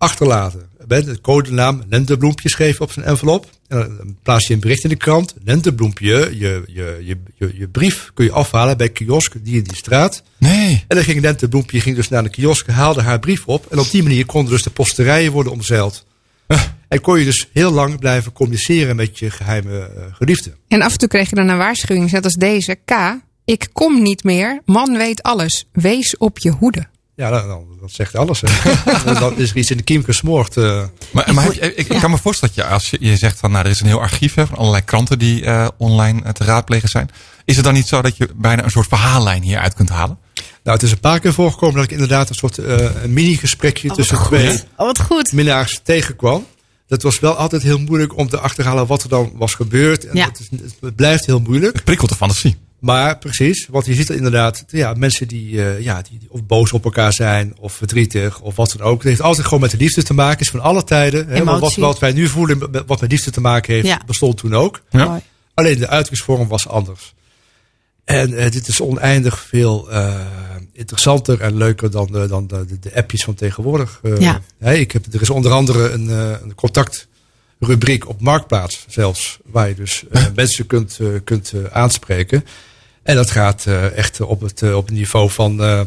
achterlaten. 0.00 0.68
Met 0.86 1.04
de 1.04 1.20
codenaam 1.20 1.82
Lentebloempje 1.88 2.48
schreef 2.48 2.80
op 2.80 2.92
zijn 2.92 3.06
envelop. 3.06 3.46
En 3.68 3.78
dan 3.78 4.16
plaats 4.22 4.46
je 4.46 4.54
een 4.54 4.60
bericht 4.60 4.82
in 4.82 4.88
de 4.88 4.96
krant. 4.96 5.34
Lentebloempje, 5.44 6.08
je, 6.08 6.64
je, 6.66 6.94
je, 6.98 7.16
je, 7.34 7.50
je 7.54 7.68
brief 7.68 8.10
kun 8.14 8.24
je 8.24 8.32
afhalen 8.32 8.76
bij 8.76 8.88
kiosk 8.88 9.34
die 9.42 9.56
in 9.56 9.62
die 9.62 9.76
straat. 9.76 10.22
Nee. 10.38 10.84
En 10.88 10.96
dan 10.96 11.04
ging 11.04 11.20
Lentebloempje 11.20 11.80
ging 11.80 11.96
dus 11.96 12.08
naar 12.08 12.22
de 12.22 12.28
kiosk, 12.28 12.66
haalde 12.66 13.02
haar 13.02 13.18
brief 13.18 13.46
op. 13.46 13.66
En 13.70 13.78
op 13.78 13.90
die 13.90 14.02
manier 14.02 14.26
konden 14.26 14.52
dus 14.52 14.62
de 14.62 14.70
posterijen 14.70 15.32
worden 15.32 15.52
omzeild. 15.52 16.04
En 16.88 17.00
kon 17.00 17.18
je 17.18 17.24
dus 17.24 17.48
heel 17.52 17.70
lang 17.70 17.98
blijven 17.98 18.32
communiceren 18.32 18.96
met 18.96 19.18
je 19.18 19.30
geheime 19.30 19.80
eh, 19.80 20.02
geliefde. 20.12 20.52
En 20.68 20.82
af 20.82 20.92
en 20.92 20.98
toe 20.98 21.08
kreeg 21.08 21.28
je 21.28 21.34
dan 21.34 21.48
een 21.48 21.56
waarschuwing, 21.56 22.10
net 22.10 22.24
als 22.24 22.34
deze. 22.34 22.74
K, 22.84 22.92
ik 23.44 23.68
kom 23.72 24.02
niet 24.02 24.24
meer. 24.24 24.60
Man 24.64 24.96
weet 24.96 25.22
alles. 25.22 25.66
Wees 25.72 26.16
op 26.16 26.38
je 26.38 26.50
hoede. 26.50 26.86
Ja, 27.20 27.30
dat, 27.30 27.46
dat- 27.46 27.60
dat 27.80 27.90
zegt 27.92 28.16
alles. 28.16 28.42
Hè. 28.44 29.12
dan 29.20 29.36
is 29.38 29.50
er 29.50 29.56
iets 29.56 29.70
in 29.70 29.76
de 29.76 29.82
kiem 29.82 30.04
gesmoord. 30.04 30.56
eh. 30.56 30.82
Maar, 31.10 31.34
maar 31.34 31.54
je- 31.54 31.74
ik, 31.74 31.88
ik 31.88 32.00
kan 32.00 32.10
me 32.10 32.18
voorstellen 32.18 32.54
dat 32.54 32.64
je, 32.64 32.70
als 32.72 32.90
je, 32.90 32.96
je 33.00 33.16
zegt 33.16 33.38
van 33.38 33.50
nou, 33.50 33.64
er 33.64 33.70
is 33.70 33.80
een 33.80 33.86
heel 33.86 34.00
archief 34.00 34.34
hè, 34.34 34.46
van 34.46 34.56
allerlei 34.56 34.84
kranten 34.84 35.18
die 35.18 35.44
eh, 35.44 35.68
online 35.78 36.22
eh, 36.22 36.30
te 36.32 36.44
raadplegen 36.44 36.88
zijn. 36.88 37.08
Is 37.44 37.56
het 37.56 37.64
dan 37.64 37.74
niet 37.74 37.88
zo 37.88 38.02
dat 38.02 38.16
je 38.16 38.28
bijna 38.36 38.64
een 38.64 38.70
soort 38.70 38.88
verhaallijn 38.88 39.42
hieruit 39.42 39.74
kunt 39.74 39.88
halen? 39.88 40.18
Nou, 40.34 40.76
het 40.76 40.82
is 40.82 40.92
een 40.92 41.00
paar 41.00 41.20
keer 41.20 41.32
voorgekomen 41.32 41.74
dat 41.76 41.84
ik 41.84 41.90
inderdaad 41.90 42.28
een 42.28 42.34
soort 42.34 42.58
eh, 42.58 43.02
een 43.02 43.12
mini-gesprekje 43.12 43.90
tussen 43.90 44.22
twee 44.22 44.50
Oh, 44.52 44.86
wat 44.86 45.00
goed. 45.00 45.32
minnaars 45.32 45.80
tegenkwam. 45.82 46.46
Dat 46.86 47.02
was 47.02 47.20
wel 47.20 47.34
altijd 47.34 47.62
heel 47.62 47.78
moeilijk 47.78 48.16
om 48.16 48.28
te 48.28 48.38
achterhalen 48.40 48.86
wat 48.86 49.02
er 49.02 49.08
dan 49.08 49.32
was 49.34 49.54
gebeurd. 49.54 50.06
En 50.06 50.16
Ja. 50.16 50.24
dat 50.26 50.38
is, 50.40 50.48
het 50.80 50.96
blijft 50.96 51.26
heel 51.26 51.40
moeilijk. 51.40 51.72
Het 51.74 51.84
prikkelt 51.84 52.10
de 52.10 52.16
fantasie. 52.16 52.56
Maar 52.80 53.18
precies, 53.18 53.66
want 53.70 53.86
je 53.86 53.94
ziet 53.94 54.08
er 54.08 54.14
inderdaad 54.16 54.64
ja, 54.68 54.94
mensen 54.94 55.28
die, 55.28 55.64
eh, 55.64 55.80
ja, 55.80 56.02
die, 56.02 56.18
die 56.18 56.30
of 56.30 56.44
boos 56.46 56.72
op 56.72 56.84
elkaar 56.84 57.12
zijn, 57.12 57.54
of 57.58 57.72
verdrietig, 57.72 58.40
of 58.40 58.56
wat 58.56 58.74
dan 58.76 58.86
ook. 58.86 58.98
Het 58.98 59.08
heeft 59.08 59.20
altijd 59.20 59.44
gewoon 59.46 59.60
met 59.60 59.70
de 59.70 59.76
liefde 59.76 60.02
te 60.02 60.14
maken, 60.14 60.40
is 60.40 60.50
van 60.50 60.60
alle 60.60 60.84
tijden. 60.84 61.28
Hè, 61.28 61.44
want 61.44 61.60
wat, 61.60 61.74
wat 61.74 61.98
wij 61.98 62.12
nu 62.12 62.26
voelen, 62.26 62.86
wat 62.86 63.00
met 63.00 63.10
liefde 63.10 63.30
te 63.30 63.40
maken 63.40 63.74
heeft, 63.74 63.86
Ja. 63.86 64.00
bestond 64.06 64.36
toen 64.36 64.54
ook. 64.54 64.80
Ja. 64.90 65.20
Alleen 65.54 65.78
de 65.78 65.88
uitingsvorm 65.88 66.48
was 66.48 66.68
anders. 66.68 67.14
En 68.04 68.34
eh, 68.34 68.50
dit 68.50 68.68
is 68.68 68.80
oneindig 68.80 69.38
veel 69.40 69.90
eh, 69.90 70.20
interessanter 70.72 71.40
en 71.40 71.56
leuker 71.56 71.90
dan, 71.90 72.08
de, 72.12 72.26
dan 72.28 72.46
de, 72.46 72.66
de, 72.66 72.78
de 72.78 72.94
appjes 72.96 73.24
van 73.24 73.34
tegenwoordig. 73.34 74.00
Eh, 74.02 74.18
Ja. 74.20 74.40
hè, 74.58 74.74
ik 74.74 74.92
heb, 74.92 75.06
er 75.12 75.20
is 75.22 75.30
onder 75.30 75.52
andere 75.52 75.90
een, 75.90 76.10
eh, 76.10 76.30
een 76.42 76.54
contactrubriek 76.54 78.08
op 78.08 78.20
Marktplaats 78.20 78.84
zelfs. 78.88 79.38
Waar 79.44 79.68
je 79.68 79.74
dus 79.74 80.04
eh, 80.10 80.24
mensen 80.34 80.66
kunt, 80.66 80.98
kunt 81.24 81.52
aanspreken. 81.70 82.44
En 83.02 83.14
dat 83.16 83.30
gaat 83.30 83.64
eh, 83.66 83.96
echt 83.96 84.20
op 84.20 84.40
het, 84.40 84.62
eh, 84.62 84.76
op 84.76 84.86
het 84.86 84.94
niveau 84.94 85.30
van... 85.30 85.62
eh 85.62 85.80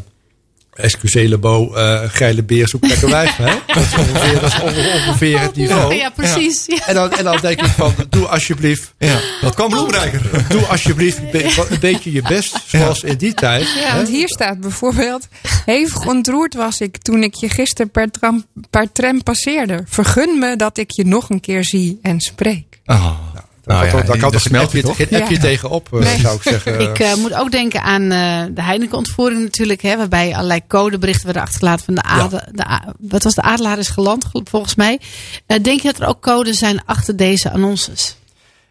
Excusez 0.74 1.28
le 1.28 1.38
beau, 1.38 1.76
eh 1.76 2.00
geile 2.06 2.42
beer, 2.42 2.68
zoek 2.68 2.86
lekker 2.86 3.10
wijf. 3.10 3.36
Hè? 3.36 3.44
Dat 3.74 3.82
is 3.82 3.94
ongeveer, 3.96 4.40
dat 4.40 4.52
is 4.52 4.60
onge- 4.60 4.92
ongeveer 5.06 5.40
het 5.40 5.56
niveau. 5.56 5.94
Ja, 5.94 6.10
precies. 6.10 6.64
Ja. 6.66 6.86
En 6.86 6.94
dan, 6.94 7.12
en 7.12 7.24
dan 7.24 7.38
denk 7.40 7.60
ik 7.60 7.66
van, 7.66 7.94
doe 8.08 8.26
alsjeblieft 8.26 8.94
Ja, 8.98 9.20
dat 9.40 9.54
kwam 9.54 9.68
bloemrijker. 9.70 10.44
Doe 10.48 10.66
alsjeblieft 10.66 11.18
een, 11.18 11.28
be- 11.30 11.66
een 11.70 11.80
beetje 11.80 12.12
je 12.12 12.22
best, 12.22 12.58
zoals 12.66 13.02
in 13.02 13.16
die 13.16 13.34
tijd. 13.34 13.62
Ja, 13.74 13.88
hè? 13.90 13.96
want 13.96 14.08
hier 14.08 14.28
staat 14.28 14.60
bijvoorbeeld... 14.60 15.28
Hevig 15.64 16.06
ontroerd 16.06 16.54
was 16.54 16.80
ik 16.80 16.96
toen 16.96 17.22
ik 17.22 17.34
je 17.34 17.48
gisteren 17.48 17.90
per 17.90 18.10
tram, 18.10 18.44
per 18.70 18.92
tram 18.92 19.22
passeerde. 19.22 19.82
Vergun 19.86 20.38
me 20.38 20.56
dat 20.56 20.78
ik 20.78 20.90
je 20.90 21.04
nog 21.06 21.30
een 21.30 21.40
keer 21.40 21.64
zie 21.64 21.98
en 22.02 22.20
spreek. 22.20 22.80
Oh. 22.86 23.18
Daar 23.64 23.76
Nou 23.76 23.88
kan, 23.90 23.98
ja, 23.98 24.04
daar 24.06 24.12
kan 24.18 24.20
daar 24.20 24.30
toch 24.30 24.40
smelt 24.40 24.70
geen 24.70 24.84
appje 25.20 25.34
Ja. 25.34 25.40
tegenop, 25.40 25.88
eh, 25.92 26.00
Nee. 26.00 26.18
zou 26.18 26.36
ik 26.36 26.42
zeggen. 26.42 26.80
Ik 26.90 26.98
eh, 26.98 27.14
moet 27.14 27.34
ook 27.34 27.50
denken 27.50 27.82
aan 27.82 28.02
eh, 28.02 28.42
de 28.54 28.62
Heineken-ontvoering 28.62 29.42
natuurlijk. 29.42 29.82
Hè, 29.82 29.96
waarbij 29.96 30.34
allerlei 30.34 30.60
codeberichten 30.68 31.24
werden 31.24 31.42
achtergelaten 31.42 31.84
van 31.84 31.94
de 31.94 32.02
adelaar. 32.02 32.48
De, 32.52 32.66
a- 32.68 32.94
wat 32.98 33.22
was 33.22 33.34
de 33.34 33.42
adelaar 33.42 33.78
is 33.78 33.88
geland, 33.88 34.24
gel- 34.24 34.42
volgens 34.50 34.74
mij. 34.74 35.00
Denk 35.46 35.80
je 35.80 35.92
dat 35.92 36.00
er 36.00 36.06
ook 36.08 36.20
codes 36.22 36.58
zijn 36.58 36.84
achter 36.84 37.16
deze 37.16 37.50
annonces? 37.50 38.16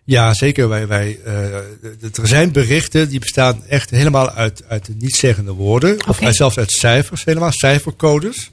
Ja, 0.03 0.33
zeker. 0.33 0.69
Wij, 0.69 0.87
wij, 0.87 1.19
eh, 1.25 1.33
er 1.53 2.27
zijn 2.27 2.51
berichten 2.51 3.09
die 3.09 3.19
bestaan 3.19 3.63
echt 3.67 3.89
helemaal 3.89 4.29
uit, 4.31 4.63
uit 4.67 4.85
de 4.85 4.93
niet-zeggende 4.99 5.51
woorden. 5.51 6.07
Of 6.07 6.17
zelfs 6.29 6.57
uit 6.57 6.71
cijfers, 6.71 7.23
helemaal 7.25 7.51
cijfercodes. 7.51 8.49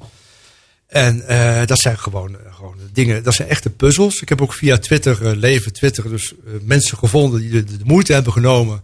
En 0.90 1.26
eh, 1.29 1.66
dat 1.66 1.79
zijn 1.79 1.98
gewoon, 1.98 2.37
eh, 2.37 2.55
gewoon 2.55 2.74
dingen, 2.92 3.22
dat 3.22 3.35
zijn 3.35 3.48
echte 3.48 3.70
puzzels. 3.70 4.20
Ik 4.20 4.29
heb 4.29 4.42
ook 4.42 4.53
via 4.53 4.79
Twitter, 4.79 5.26
eh, 5.26 5.37
leven 5.37 5.72
Twitter, 5.72 6.09
dus 6.09 6.35
mensen 6.62 6.98
gevonden 6.98 7.40
die 7.40 7.50
de, 7.50 7.64
de 7.64 7.85
moeite 7.85 8.12
hebben 8.12 8.33
genomen 8.33 8.83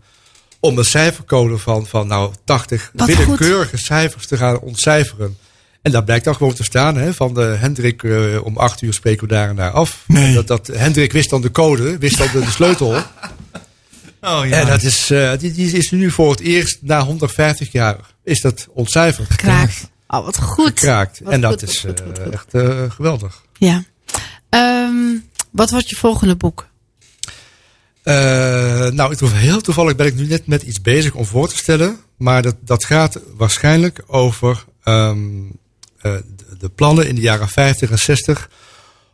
om 0.61 0.79
een 0.79 0.85
cijfercode 0.85 1.59
van, 1.59 1.87
van 1.87 2.07
nou 2.07 2.33
80 2.45 2.91
Wat 2.95 3.07
willekeurige 3.07 3.77
cijfers 3.77 4.27
te 4.27 4.37
gaan 4.37 4.59
ontcijferen. 4.61 5.37
En 5.83 5.93
daar 5.93 6.05
blijkt 6.05 6.25
dan 6.25 6.37
gewoon 6.37 6.55
te 6.55 6.65
staan, 6.65 6.97
hè, 6.97 7.15
van 7.15 7.35
de 7.35 7.41
Hendrik, 7.41 8.03
om 8.43 8.57
acht 8.57 8.83
uur 8.83 8.93
spreken 8.93 9.29
we 9.29 9.35
daar 9.35 9.49
en 9.49 9.57
daar 9.57 9.71
af. 9.71 10.05
Nee. 10.07 10.35
Dat, 10.35 10.47
dat, 10.47 10.67
Hendrik 10.67 11.13
wist 11.13 11.31
dan 11.31 11.41
de 11.41 11.51
code, 11.51 11.99
wist 11.99 12.19
dan 12.19 12.29
de, 12.33 12.41
de 12.41 12.51
sleutel. 12.51 12.97
Oh 14.21 14.53
En 14.53 14.67
dat 14.67 14.83
is, 14.83 15.07
die, 15.39 15.53
die 15.53 15.73
is 15.73 15.91
nu 15.91 16.11
voor 16.11 16.31
het 16.31 16.41
eerst 16.41 16.79
na 16.81 17.05
150 17.05 17.73
jaar 17.73 17.97
is 18.25 18.41
dat 18.41 18.67
ontcijferd. 18.73 19.37
Oh, 20.09 20.25
wat 20.25 20.41
goed. 20.43 20.67
Gekraakt. 20.67 21.21
Wat 21.21 21.33
En 21.33 21.41
dat 21.41 21.51
goed, 21.61 21.63
is 21.63 21.79
goed, 21.81 22.03
eh, 22.19 22.33
echt 22.33 22.55
eh, 22.55 22.91
geweldig. 22.91 23.43
Ja. 23.53 23.85
Ehm, 24.49 25.17
wat 25.51 25.71
wordt 25.71 25.89
je 25.89 25.97
volgende 25.97 26.37
boek? 26.37 26.67
Eh, 28.03 28.15
nou, 28.89 29.13
ik 29.13 29.19
heel 29.19 29.61
toevallig 29.61 29.97
ben 29.97 30.07
ik 30.07 30.15
nu 30.15 30.27
net 30.27 30.47
met 30.47 30.63
iets 30.63 30.81
bezig 30.81 31.15
om 31.15 31.25
voor 31.25 31.49
te 31.49 31.57
stellen. 31.57 31.99
Maar 32.17 32.43
dat, 32.43 32.57
dat 32.61 32.85
gaat 32.85 33.21
waarschijnlijk 33.37 34.03
over 34.07 34.65
ehm, 34.83 35.19
eh, 35.99 36.13
de, 36.37 36.57
de 36.59 36.69
plannen 36.69 37.09
in 37.09 37.15
de 37.15 37.21
jaren 37.21 37.49
50 37.49 37.91
en 37.91 37.99
60 37.99 38.51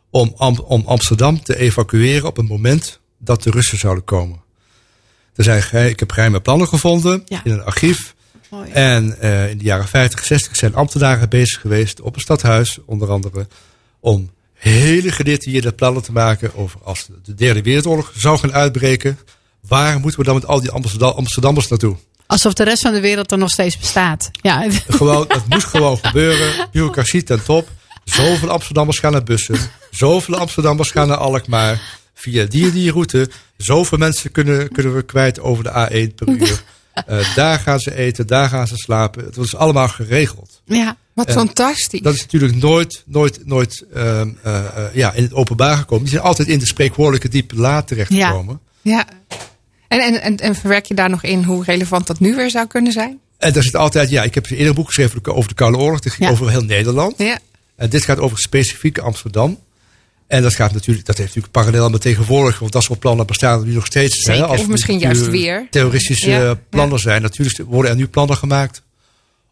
om, 0.09 0.33
Am- 0.37 0.59
om 0.59 0.83
Amsterdam 0.85 1.43
te 1.43 1.57
evacueren 1.57 2.27
op 2.27 2.35
het 2.37 2.47
moment 2.47 2.99
dat 3.17 3.43
de 3.43 3.49
Russen 3.51 3.77
zouden 3.77 4.03
komen. 4.03 4.41
Er 5.35 5.43
zijn, 5.43 5.89
ik 5.89 5.99
heb 5.99 6.11
geheime 6.11 6.39
plannen 6.41 6.67
gevonden 6.67 7.21
Ja. 7.25 7.41
in 7.43 7.51
een 7.51 7.63
archief. 7.63 8.15
Mooi. 8.53 8.71
En 8.71 9.19
eh, 9.19 9.49
in 9.49 9.57
de 9.57 9.63
jaren 9.63 9.87
50, 9.87 10.25
60 10.25 10.55
zijn 10.55 10.75
ambtenaren 10.75 11.29
bezig 11.29 11.61
geweest 11.61 12.01
op 12.01 12.13
het 12.13 12.23
stadhuis, 12.23 12.77
onder 12.85 13.11
andere, 13.11 13.47
om 13.99 14.31
hele 14.53 15.11
gedetailleerde 15.11 15.71
plannen 15.71 16.03
te 16.03 16.11
maken 16.11 16.55
over 16.55 16.79
als 16.83 17.07
de 17.23 17.33
derde 17.33 17.61
wereldoorlog 17.61 18.11
zou 18.15 18.37
gaan 18.39 18.53
uitbreken. 18.53 19.19
Waar 19.67 19.99
moeten 19.99 20.19
we 20.19 20.25
dan 20.25 20.35
met 20.35 20.47
al 20.47 20.61
die 20.61 20.71
Amsterdam, 20.71 21.11
Amsterdammers 21.11 21.67
naartoe? 21.67 21.95
Alsof 22.25 22.53
de 22.53 22.63
rest 22.63 22.81
van 22.81 22.93
de 22.93 22.99
wereld 22.99 23.31
er 23.31 23.37
nog 23.37 23.49
steeds 23.49 23.77
bestaat. 23.77 24.29
Ja, 24.41 24.69
Gewoon, 24.87 25.25
het 25.27 25.47
moest 25.49 25.65
gewoon 25.75 25.97
gebeuren. 25.97 26.69
Bureaucratie 26.71 27.23
ten 27.23 27.43
top. 27.43 27.69
Zoveel 28.03 28.49
Amsterdammers 28.49 28.99
gaan 28.99 29.11
naar 29.11 29.23
bussen. 29.23 29.57
Zoveel 29.91 30.37
Amsterdammers 30.37 30.91
gaan 30.91 31.07
naar 31.07 31.17
Alkmaar. 31.17 31.81
Via 32.13 32.45
die 32.45 32.65
en 32.65 32.71
die 32.71 32.91
route. 32.91 33.29
Zoveel 33.57 33.97
mensen 33.97 34.31
kunnen, 34.31 34.71
kunnen 34.71 34.95
we 34.95 35.01
kwijt 35.01 35.39
over 35.39 35.63
de 35.63 35.69
A1 35.69 36.15
per 36.15 36.27
uur. 36.39 36.63
Eh, 36.93 37.35
daar 37.35 37.59
gaan 37.59 37.79
ze 37.79 37.95
eten, 37.95 38.27
daar 38.27 38.49
gaan 38.49 38.67
ze 38.67 38.75
slapen. 38.75 39.25
Het 39.25 39.35
was 39.35 39.55
allemaal 39.55 39.87
geregeld. 39.87 40.61
ja. 40.65 40.97
Wat 41.13 41.27
En 41.27 41.33
fantastisch. 41.33 42.01
Dat 42.01 42.13
is 42.13 42.21
natuurlijk 42.21 42.55
nooit, 42.55 43.03
nooit, 43.05 43.45
nooit 43.45 43.85
ehm, 43.93 44.29
eh, 44.43 44.65
eh, 44.65 44.93
ja, 44.93 45.13
in 45.13 45.23
het 45.23 45.33
openbaar 45.33 45.77
gekomen. 45.77 46.03
Die 46.03 46.13
zijn 46.13 46.25
altijd 46.25 46.47
in 46.47 46.59
de 46.59 46.65
spreekwoordelijke 46.65 47.29
diepe 47.29 47.55
laad 47.55 47.87
terechtgekomen. 47.87 48.59
Ja. 48.81 49.05
En, 49.87 49.99
en, 49.99 50.21
en, 50.21 50.37
en 50.37 50.55
verwerk 50.55 50.85
je 50.85 50.93
daar 50.93 51.09
nog 51.09 51.23
in 51.23 51.43
hoe 51.43 51.63
relevant 51.63 52.07
dat 52.07 52.19
nu 52.19 52.35
weer 52.35 52.49
zou 52.49 52.67
kunnen 52.67 52.91
zijn? 52.91 53.19
En 53.37 53.53
daar 53.53 53.63
zit 53.63 53.75
altijd, 53.75 54.09
ja, 54.09 54.23
ik 54.23 54.33
heb 54.35 54.49
eerder 54.49 54.67
een 54.67 54.73
boek 54.73 54.87
geschreven 54.87 55.25
over 55.25 55.49
de 55.49 55.55
Koude 55.55 55.77
Oorlog. 55.77 55.99
Dit 55.99 56.11
ging 56.13 56.25
Ja. 56.29 56.33
over 56.33 56.49
heel 56.49 56.63
Nederland. 56.63 57.13
Ja. 57.17 57.39
En 57.75 57.89
dit 57.89 58.03
gaat 58.03 58.19
over 58.19 58.37
specifiek 58.39 58.97
Amsterdam. 58.97 59.59
En 60.33 60.41
dat 60.41 60.55
gaat 60.55 60.73
natuurlijk, 60.73 61.05
dat 61.05 61.17
heeft 61.17 61.35
natuurlijk 61.35 61.53
parallel 61.53 61.89
met 61.89 62.01
tegenwoordig, 62.01 62.59
want 62.59 62.71
dat 62.71 62.83
soort 62.83 62.99
plannen 62.99 63.25
bestaan 63.27 63.59
er 63.59 63.65
nu 63.65 63.73
nog 63.73 63.85
steeds. 63.85 64.19
Zeker, 64.19 64.41
Hè, 64.41 64.47
als 64.47 64.59
of 64.61 64.67
misschien 64.67 64.99
juist 64.99 65.27
weer. 65.27 65.67
Terroristische 65.69 66.29
Ja, 66.29 66.41
ja. 66.41 66.55
plannen 66.69 66.99
zijn. 66.99 67.21
Natuurlijk 67.21 67.57
worden 67.69 67.91
er 67.91 67.97
nu 67.97 68.07
plannen 68.07 68.37
gemaakt 68.37 68.81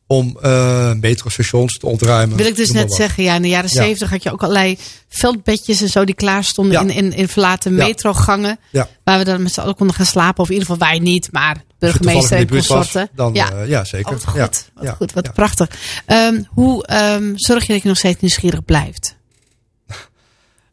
om 0.08 0.38
eh 0.42 0.92
metrostations 0.94 1.78
te 1.78 1.86
ontruimen. 1.86 2.38
Wil 2.38 2.46
ik 2.46 2.56
dus 2.56 2.72
net 2.72 2.88
wat. 2.88 2.96
zeggen, 2.98 3.24
ja, 3.24 3.36
in 3.36 3.42
de 3.42 3.48
jaren 3.48 3.70
Ja. 3.74 3.82
zeventig 3.84 4.10
had 4.10 4.24
je 4.24 4.32
ook 4.32 4.42
allerlei 4.42 4.78
veldbedjes 5.10 5.82
en 5.82 5.88
zo 5.90 6.06
die 6.06 6.16
klaar 6.16 6.44
stonden 6.44 6.74
Ja. 6.74 6.82
in, 6.82 6.90
in, 6.90 7.14
in 7.14 7.28
verlaten 7.28 7.76
Ja. 7.76 7.86
metrogangen. 7.86 8.60
Ja. 8.72 8.88
Waar 9.04 9.18
we 9.18 9.24
dan 9.26 9.42
met 9.44 9.54
z'n 9.54 9.60
allen 9.60 9.76
konden 9.76 9.96
gaan 9.96 10.06
slapen. 10.06 10.44
Of 10.44 10.50
in 10.50 10.54
ieder 10.54 10.70
geval 10.70 10.88
wij 10.90 11.00
niet, 11.00 11.32
maar 11.32 11.64
burgemeester 11.80 12.38
en 12.38 12.50
consorten. 12.50 13.10
dan 13.16 13.34
ja. 13.34 13.50
ja, 13.50 13.62
ja 13.64 13.84
zeker. 13.84 14.06
Oh, 14.08 14.14
wat 14.14 14.26
goed. 14.26 14.36
Ja, 14.40 14.50
Wat 14.74 14.84
ja, 14.84 14.92
goed, 14.94 15.14
wat 15.14 15.26
ja. 15.26 15.32
prachtig. 15.32 15.70
Ehm, 16.06 16.42
hoe 16.50 16.86
ehm, 16.86 17.32
zorg 17.36 17.68
je 17.68 17.74
dat 17.74 17.82
je 17.82 17.88
nog 17.88 17.98
steeds 17.98 18.20
nieuwsgierig 18.22 18.66
blijft? 18.66 19.20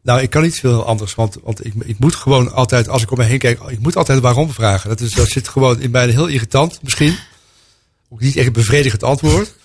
Nou, 0.03 0.21
ik 0.21 0.29
kan 0.29 0.41
niet 0.41 0.59
veel 0.59 0.85
anders, 0.85 1.15
want, 1.15 1.37
want 1.43 1.65
ik, 1.65 1.73
ik 1.85 1.99
moet 1.99 2.15
gewoon 2.15 2.53
altijd, 2.53 2.89
als 2.89 3.01
ik 3.01 3.11
om 3.11 3.17
me 3.17 3.23
heen 3.23 3.39
kijk, 3.39 3.59
ik 3.67 3.79
moet 3.79 3.95
altijd 3.95 4.19
waarom 4.19 4.51
vragen. 4.51 4.89
Dat, 4.89 4.99
is, 5.01 5.11
dat 5.11 5.27
zit 5.27 5.47
gewoon 5.47 5.81
in 5.81 5.91
mij 5.91 6.09
heel 6.09 6.27
irritant, 6.27 6.79
misschien. 6.81 7.15
Ook 8.09 8.21
niet 8.21 8.35
echt 8.35 8.47
een 8.47 8.53
bevredigend 8.53 9.03
antwoord. 9.03 9.55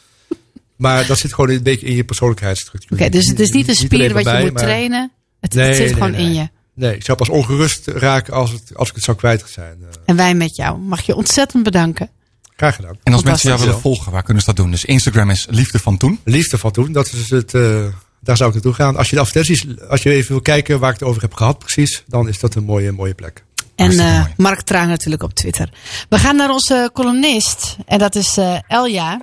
Maar 0.77 1.07
dat 1.07 1.19
zit 1.19 1.35
gewoon 1.35 1.51
een 1.51 1.63
beetje 1.63 1.87
in 1.87 1.97
je 1.97 2.05
persoonlijkheidsstructuur. 2.05 2.99
Oké, 2.99 3.09
dus 3.09 3.29
het 3.29 3.41
is 3.41 3.51
niet 3.51 3.69
een 3.69 3.75
spier 3.75 4.13
wat 4.13 4.25
je 4.25 4.39
moet 4.41 4.53
maar- 4.53 4.63
trainen. 4.63 5.13
Het, 5.41 5.55
Nee, 5.55 5.67
het 5.67 5.77
zit 5.77 5.85
nee, 5.85 5.95
gewoon 5.95 6.11
nee. 6.11 6.21
in 6.21 6.35
je. 6.35 6.49
Nee, 6.75 6.95
ik 6.95 7.05
zou 7.05 7.19
pas 7.19 7.29
ongerust 7.29 7.87
raken 7.87 8.35
als, 8.35 8.51
het, 8.53 8.71
als 8.75 8.89
ik 8.89 8.95
het 8.95 9.05
zou 9.05 9.17
kwijt 9.17 9.45
zijn. 9.47 9.77
Eh, 9.83 9.89
En 10.05 10.17
wij 10.17 10.35
met 10.35 10.57
jou. 10.57 10.79
Mag 10.79 11.01
je 11.03 11.15
ontzettend 11.15 11.63
bedanken. 11.63 12.11
graag 12.57 12.75
gedaan. 12.77 12.99
En 13.03 13.13
als 13.13 13.23
mensen 13.23 13.49
jou 13.49 13.61
willen 13.61 13.81
volgen, 13.81 14.13
waar 14.13 14.23
kunnen 14.23 14.43
ze 14.43 14.49
dat 14.49 14.57
doen? 14.57 14.71
Dus 14.71 14.85
Instagram 14.85 15.31
is 15.31 15.47
Liefde 15.51 15.79
van 15.79 15.97
Toen. 15.97 16.21
Liefde 16.25 16.59
van 16.59 16.71
toen, 16.71 16.93
dat 16.93 17.13
is 17.13 17.31
het, 17.31 17.55
eh, 17.55 17.85
daar 18.25 18.37
zou 18.37 18.49
ik 18.49 18.55
naartoe 18.55 18.75
gaan. 18.75 18.97
Als 18.97 19.11
je 19.11 19.15
de 19.17 19.23
advertenties, 19.23 19.67
als 19.89 20.03
je 20.03 20.11
even 20.11 20.33
wil 20.33 20.41
kijken 20.41 20.81
waar 20.81 20.93
ik 20.93 20.99
het 20.99 21.09
over 21.09 21.23
heb 21.23 21.35
gehad 21.35 21.59
precies, 21.59 22.05
dan 22.07 22.29
is 22.29 22.41
dat 22.41 22.55
een 22.55 22.65
mooie, 22.65 22.93
mooie 22.93 23.15
plek. 23.15 23.45
En 23.77 23.91
eh. 23.91 24.25
Mark 24.37 24.61
Traan 24.61 24.89
natuurlijk 24.89 25.23
op 25.23 25.35
Twitter. 25.35 25.69
We 26.09 26.19
gaan 26.19 26.37
naar 26.37 26.51
onze 26.51 26.91
columnist. 26.93 27.77
En 27.87 27.99
dat 27.99 28.15
is 28.15 28.37
eh, 28.37 28.59
Elja. 28.69 29.21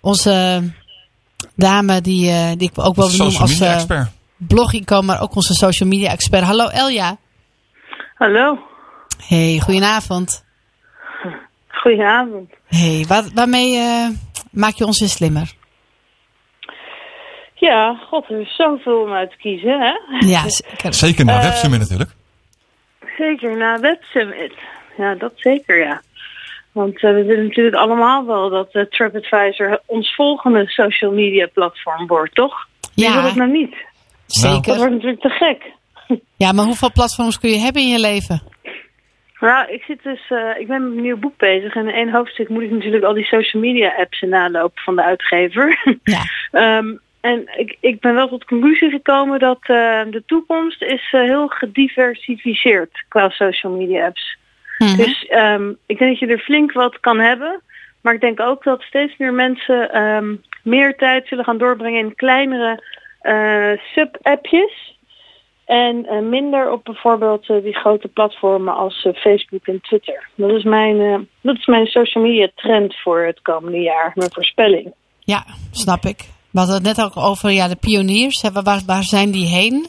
Onze 0.00 0.62
dame 1.54 2.00
die, 2.00 2.30
eh, 2.30 2.48
die 2.56 2.70
ik 2.70 2.78
ook 2.78 2.96
wel 2.96 3.10
benoem 3.10 3.36
als 3.36 3.60
eh 3.60 4.02
blogico, 4.36 5.02
maar 5.02 5.20
ook 5.20 5.34
onze 5.34 5.54
social 5.54 5.88
media 5.88 6.10
expert. 6.10 6.44
Hallo 6.44 6.68
Elja. 6.68 7.16
Hallo, 8.14 8.58
Hey, 9.26 9.60
goedenavond. 9.62 10.44
goedenavond. 11.68 12.50
Hey, 12.66 13.04
waar, 13.08 13.24
waarmee 13.34 13.76
eh, 13.76 14.08
maak 14.50 14.74
je 14.74 14.86
ons 14.86 15.00
weer 15.00 15.08
slimmer? 15.08 15.54
Ja, 17.64 17.94
god, 18.08 18.30
er 18.30 18.40
is 18.40 18.54
zoveel 18.56 19.00
om 19.02 19.12
uit 19.12 19.30
te 19.30 19.36
kiezen, 19.36 19.80
hè? 19.80 19.92
Ja, 20.26 20.48
zeker. 20.60 20.94
Zeker 20.94 21.24
naar 21.24 21.38
Eh, 21.38 21.42
WebSummit 21.44 21.80
natuurlijk. 21.80 22.10
Zeker 23.18 23.56
na 23.56 23.80
Web 23.80 24.02
Summit. 24.02 24.52
Ja, 24.96 25.14
dat 25.14 25.32
zeker, 25.36 25.78
ja. 25.78 26.02
Want 26.72 26.94
eh, 27.02 27.10
we 27.12 27.24
willen 27.24 27.46
natuurlijk 27.46 27.76
allemaal 27.76 28.26
wel 28.26 28.50
dat 28.50 28.68
eh, 28.72 28.82
TripAdvisor 28.82 29.80
ons 29.86 30.14
volgende 30.14 30.66
social 30.66 31.12
media 31.12 31.46
platform 31.52 32.06
wordt, 32.06 32.34
toch? 32.34 32.66
Wie 32.94 33.06
wil 33.08 33.14
Ja, 33.16 33.24
het 33.26 33.34
nou 33.34 33.50
niet? 33.50 33.70
Dat 33.70 34.36
zeker. 34.36 34.76
wordt 34.76 34.92
natuurlijk 34.92 35.20
te 35.20 35.28
gek. 35.28 35.62
Ja, 36.36 36.52
maar 36.52 36.64
hoeveel 36.64 36.92
platforms 36.92 37.38
kun 37.38 37.50
je 37.50 37.58
hebben 37.58 37.82
in 37.82 37.88
je 37.88 38.00
leven? 38.00 38.42
Nou, 39.40 39.72
ik 39.72 39.82
zit 39.82 40.02
dus, 40.02 40.20
eh, 40.28 40.60
ik 40.60 40.66
ben 40.66 40.82
met 40.88 40.96
een 40.96 41.02
nieuw 41.02 41.16
boek 41.18 41.36
bezig 41.36 41.74
en 41.74 41.88
in 41.88 41.94
één 41.94 42.12
hoofdstuk 42.12 42.48
moet 42.48 42.62
ik 42.62 42.70
natuurlijk 42.70 43.04
al 43.04 43.14
die 43.14 43.24
social 43.24 43.62
media 43.62 43.94
apps 43.98 44.20
nalopen 44.20 44.82
van 44.82 44.96
de 44.96 45.02
uitgever. 45.02 45.98
Ja. 46.02 46.22
Ehm, 46.60 46.96
en 47.24 47.48
ik, 47.56 47.76
ik 47.80 48.00
ben 48.00 48.14
wel 48.14 48.28
tot 48.28 48.40
de 48.40 48.46
conclusie 48.46 48.90
gekomen 48.90 49.38
dat 49.38 49.58
eh, 49.60 50.00
de 50.10 50.22
toekomst 50.26 50.82
is 50.82 51.08
eh, 51.12 51.20
heel 51.20 51.48
gediversifieerd 51.48 53.04
qua 53.08 53.28
social 53.28 53.72
media 53.72 54.06
apps. 54.06 54.36
Mhm. 54.78 54.96
Dus 54.96 55.26
ehm, 55.26 55.72
ik 55.86 55.98
denk 55.98 56.10
dat 56.10 56.18
je 56.18 56.34
er 56.34 56.38
flink 56.38 56.72
wat 56.72 57.00
kan 57.00 57.18
hebben. 57.18 57.60
Maar 58.00 58.14
ik 58.14 58.20
denk 58.20 58.40
ook 58.40 58.64
dat 58.64 58.82
steeds 58.82 59.16
meer 59.16 59.32
mensen 59.32 59.92
ehm, 59.92 60.34
meer 60.62 60.96
tijd 60.96 61.28
zullen 61.28 61.44
gaan 61.44 61.58
doorbrengen 61.58 62.00
in 62.00 62.14
kleinere 62.14 62.82
eh, 63.20 63.80
sub-appjes. 63.94 64.98
En 65.64 66.28
minder 66.28 66.70
op 66.70 66.84
bijvoorbeeld 66.84 67.46
die 67.46 67.74
grote 67.74 68.08
platformen 68.08 68.74
als 68.74 69.08
Facebook 69.14 69.66
en 69.66 69.80
Twitter. 69.80 70.28
Dat 70.34 70.50
is, 70.50 70.62
mijn, 70.62 71.28
dat 71.40 71.56
is 71.56 71.66
mijn 71.66 71.86
social 71.86 72.24
media 72.24 72.48
trend 72.54 72.96
voor 72.96 73.20
het 73.20 73.42
komende 73.42 73.80
jaar. 73.80 74.12
Mijn 74.14 74.32
voorspelling. 74.32 74.92
Ja, 75.18 75.44
snap 75.70 76.04
ik. 76.04 76.33
We 76.54 76.60
hadden 76.60 76.76
het 76.76 76.96
net 76.96 77.04
ook 77.04 77.16
over 77.16 77.50
ja, 77.50 77.68
de 77.68 77.76
pioniers. 77.76 78.42
Hè, 78.42 78.52
Waar, 78.52 78.80
waar 78.86 79.02
zijn 79.02 79.30
die 79.30 79.46
heen? 79.46 79.86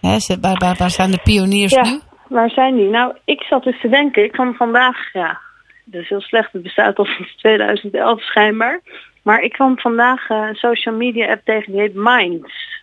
Hè, 0.00 0.16
waar, 0.40 0.56
waar, 0.58 0.76
waar 0.78 0.90
zijn 0.90 1.10
de 1.10 1.20
pioniers 1.22 1.72
Ja, 1.72 1.82
nu? 1.82 2.00
waar 2.28 2.50
zijn 2.50 2.76
die? 2.76 2.88
Nou, 2.88 3.16
ik 3.24 3.42
zat 3.42 3.62
dus 3.62 3.80
te 3.80 3.88
denken. 3.88 4.24
Ik 4.24 4.32
kwam 4.32 4.54
vandaag, 4.54 5.12
ja, 5.12 5.40
dat 5.84 6.02
is 6.02 6.08
heel 6.08 6.20
slecht. 6.20 6.52
Het 6.52 6.62
bestaat 6.62 6.96
al 6.96 7.04
sinds 7.04 7.36
2011 7.36 8.22
schijnbaar. 8.22 8.80
Maar 9.22 9.42
ik 9.42 9.52
kwam 9.52 9.78
vandaag 9.78 10.28
eh, 10.28 10.36
een 10.36 10.54
social 10.54 10.94
media 10.94 11.30
app 11.30 11.44
tegen 11.44 11.72
die 11.72 11.80
heet 11.80 11.94
Minds. 11.94 12.82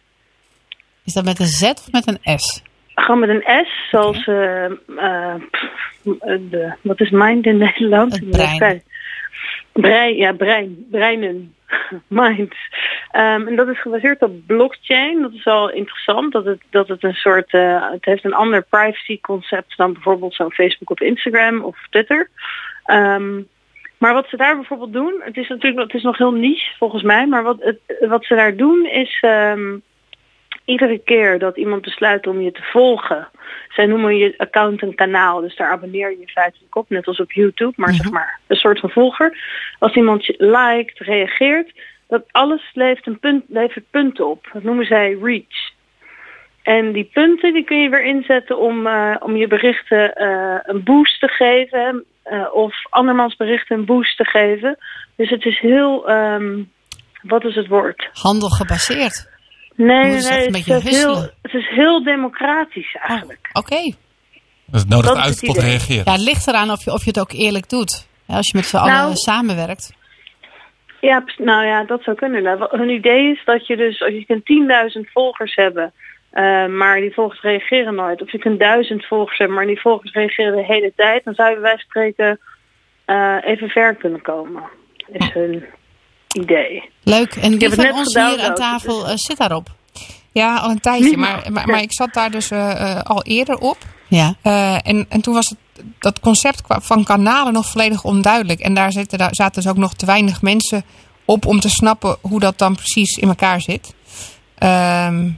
Is 1.04 1.14
dat 1.14 1.26
met 1.26 1.40
een 1.40 1.46
Z 1.46 1.64
of 1.64 1.92
met 1.92 2.08
een 2.08 2.38
S? 2.40 2.64
Gewoon 2.96 3.20
met 3.20 3.30
een 3.30 3.66
S, 3.66 3.90
zoals 3.90 4.28
eh, 4.28 4.66
eh, 4.66 5.42
de, 6.50 6.74
wat 6.82 7.00
is 7.00 7.10
mind 7.10 7.46
in 7.46 7.58
Nederland? 7.58 8.14
Het 8.14 8.30
brein. 8.30 8.84
Brein, 9.72 10.16
ja, 10.16 10.34
brein, 10.34 10.86
breinen, 10.92 11.56
mind. 12.08 12.54
Ehm, 13.12 13.48
en 13.48 13.56
dat 13.56 13.68
is 13.68 13.82
gebaseerd 13.82 14.22
op 14.22 14.48
blockchain. 14.48 15.22
Dat 15.22 15.34
is 15.34 15.46
al 15.46 15.72
interessant, 15.72 16.32
dat 16.32 16.46
het, 16.46 16.62
dat 16.70 16.88
het 16.88 17.04
een 17.04 17.14
soort, 17.14 17.54
eh, 17.54 17.92
het 17.92 18.06
heeft 18.06 18.24
een 18.24 18.34
ander 18.34 18.62
privacy 18.70 19.20
concept 19.22 19.78
dan 19.78 19.94
bijvoorbeeld 19.94 20.34
zo'n 20.34 20.54
Facebook 20.54 20.90
of 20.90 21.02
Instagram 21.02 21.62
of 21.62 21.78
Twitter. 21.90 22.30
Ehm, 22.86 23.42
maar 23.98 24.14
wat 24.14 24.30
ze 24.30 24.38
daar 24.38 24.56
bijvoorbeeld 24.56 24.94
doen, 24.94 25.22
het 25.24 25.38
is 25.38 25.48
natuurlijk 25.48 25.82
het 25.82 25.94
is 25.94 26.04
nog 26.04 26.18
heel 26.18 26.32
niche 26.32 26.72
volgens 26.78 27.04
mij, 27.04 27.28
maar 27.28 27.44
wat, 27.44 27.58
het, 27.60 27.80
wat 28.00 28.26
ze 28.26 28.36
daar 28.36 28.56
doen 28.56 28.86
is 28.86 29.18
ehm, 29.22 29.78
iedere 30.66 30.98
keer 30.98 31.40
dat 31.40 31.58
iemand 31.58 31.82
besluit 31.82 32.28
om 32.28 32.42
je 32.42 32.52
te 32.52 32.64
volgen, 32.64 33.28
zij 33.70 33.86
noemen 33.86 34.18
je 34.18 34.34
account 34.38 34.82
een 34.82 34.96
kanaal, 34.96 35.42
dus 35.42 35.56
daar 35.56 35.72
abonneer 35.72 36.12
je 36.12 36.20
je 36.20 36.28
feitelijk 36.28 36.76
op, 36.76 36.90
net 36.90 37.08
als 37.08 37.20
op 37.20 37.32
YouTube, 37.32 37.74
maar 37.76 37.94
zeg 37.94 38.12
maar 38.12 38.40
een 38.48 38.56
soort 38.56 38.80
van 38.80 38.90
volger. 38.90 39.38
Als 39.80 39.96
iemand 39.96 40.26
je 40.26 40.36
liked, 40.38 41.00
reageert, 41.00 41.72
dat 42.08 42.24
alles 42.32 42.62
levert, 42.74 43.08
een 43.08 43.20
punt, 43.20 43.44
levert 43.48 43.86
punten 43.90 44.28
op. 44.28 44.50
Dat 44.54 44.64
noemen 44.64 44.86
zij 44.86 45.18
reach. 45.22 45.72
En 46.64 46.92
die 46.92 47.10
punten 47.14 47.54
die 47.54 47.64
kun 47.64 47.82
je 47.82 47.90
weer 47.90 48.04
inzetten 48.04 48.60
om, 48.60 48.88
eh, 48.88 49.16
om 49.20 49.36
je 49.36 49.48
berichten 49.48 50.16
eh, 50.16 50.58
een 50.64 50.84
boost 50.84 51.20
te 51.20 51.28
geven. 51.28 52.06
eh, 52.24 52.54
of 52.54 52.76
andermans 52.90 53.36
berichten 53.36 53.78
een 53.78 53.86
boost 53.86 54.18
te 54.18 54.26
geven. 54.26 54.78
Dus 55.16 55.30
het 55.30 55.46
is 55.46 55.60
heel, 55.60 56.08
ehm, 56.08 56.64
wat 57.22 57.46
is 57.46 57.56
het 57.56 57.68
woord? 57.68 58.10
Handel 58.14 58.50
gebaseerd. 58.50 59.33
Nee, 59.76 60.04
nee, 60.04 60.48
het, 60.48 60.86
is 60.86 61.00
heel, 61.00 61.16
het 61.42 61.54
is 61.54 61.68
heel 61.70 62.04
democratisch 62.04 62.98
eigenlijk. 63.02 63.50
Oké. 63.54 63.94
Dus 64.66 64.82
het 64.82 64.90
nodigt 64.90 65.08
dat 65.08 65.18
is 65.18 65.24
uit 65.24 65.40
tot 65.40 65.58
reageren. 65.58 66.04
Ja, 66.06 66.12
het 66.12 66.22
ligt 66.22 66.48
eraan 66.48 66.72
of 66.72 66.84
je, 66.84 66.92
of 66.94 67.04
je 67.04 67.10
het 67.10 67.20
ook 67.20 67.32
eerlijk 67.32 67.70
doet. 67.70 68.08
Ja, 68.26 68.36
als 68.36 68.48
je 68.52 68.58
met 68.58 68.66
z'n 68.66 68.78
allen 68.78 68.94
Nou, 68.94 69.16
samenwerkt. 69.16 69.94
Ja, 71.00 71.24
nou 71.38 71.66
ja, 71.66 71.84
dat 71.84 72.04
zou 72.04 72.18
kunnen. 72.18 72.44
Nou, 72.44 72.78
Hun 72.78 72.90
idee 72.90 73.32
is 73.32 73.42
dat 73.46 73.68
je 73.68 73.78
dus, 73.78 74.02
als 74.02 74.12
je 74.12 74.26
kunt 74.26 74.46
10.000 74.96 75.12
volgers 75.12 75.56
hebben, 75.56 75.94
eh, 76.30 76.66
maar 76.66 77.00
die 77.00 77.14
volgers 77.14 77.42
reageren 77.42 77.96
nooit. 77.96 78.22
Of 78.22 78.32
je 78.32 78.38
kunt 78.38 78.60
1000 78.60 79.06
volgers 79.06 79.38
hebben, 79.38 79.58
maar 79.58 79.66
die 79.66 79.82
volgers 79.82 80.14
reageren 80.14 80.56
de 80.56 80.66
hele 80.66 80.94
tijd. 80.96 81.24
Dan 81.24 81.34
zou 81.34 81.50
je 81.50 81.54
bij 81.56 81.64
wijze 81.64 81.78
van 81.78 81.90
spreken 81.90 82.40
eh, 83.06 83.38
even 83.44 83.70
ver 83.70 83.96
kunnen 83.96 84.22
komen. 84.22 84.64
Is 85.12 85.34
hun 85.34 85.66
idee. 86.34 86.84
Leuk. 87.04 87.36
En 87.36 87.58
wie 87.58 87.70
het 87.70 87.76
van 87.76 87.92
ons 87.92 88.14
hier 88.14 88.42
aan 88.42 88.56
tafel 88.56 89.00
dus- 89.00 89.10
eh, 89.10 89.16
zit 89.18 89.38
daarop? 89.38 89.68
Ja, 90.32 90.58
al 90.58 90.70
een 90.70 90.80
tijdje. 90.80 91.18
Maar, 91.18 91.52
maar, 91.52 91.68
maar 91.68 91.82
ik 91.82 91.94
zat 91.94 92.14
daar 92.14 92.32
dus 92.32 92.52
eh, 92.52 92.92
eh, 92.92 93.02
al 93.02 93.24
eerder 93.24 93.58
op. 93.58 93.78
Ja. 94.08 94.36
Eh, 94.42 94.88
en, 94.88 95.06
en 95.10 95.22
toen 95.22 95.34
was 95.34 95.50
het, 95.50 95.84
dat 96.00 96.20
concept 96.20 96.62
qua- 96.62 96.82
van 96.82 97.04
kanalen 97.04 97.54
nog 97.54 97.70
volledig 97.70 98.04
onduidelijk. 98.04 98.60
En 98.60 98.74
daar 98.74 98.92
zitten, 98.92 99.18
daar 99.18 99.36
zaten 99.36 99.62
dus 99.62 99.72
ook 99.72 99.78
nog 99.78 99.94
te 99.94 100.06
weinig 100.06 100.42
mensen 100.42 100.84
op 101.26 101.46
om 101.46 101.60
te 101.60 101.70
snappen 101.70 102.18
hoe 102.22 102.40
dat 102.40 102.58
dan 102.58 102.76
precies 102.76 103.18
in 103.18 103.28
elkaar 103.28 103.62
zit. 103.62 103.94
Ehm, 104.58 105.30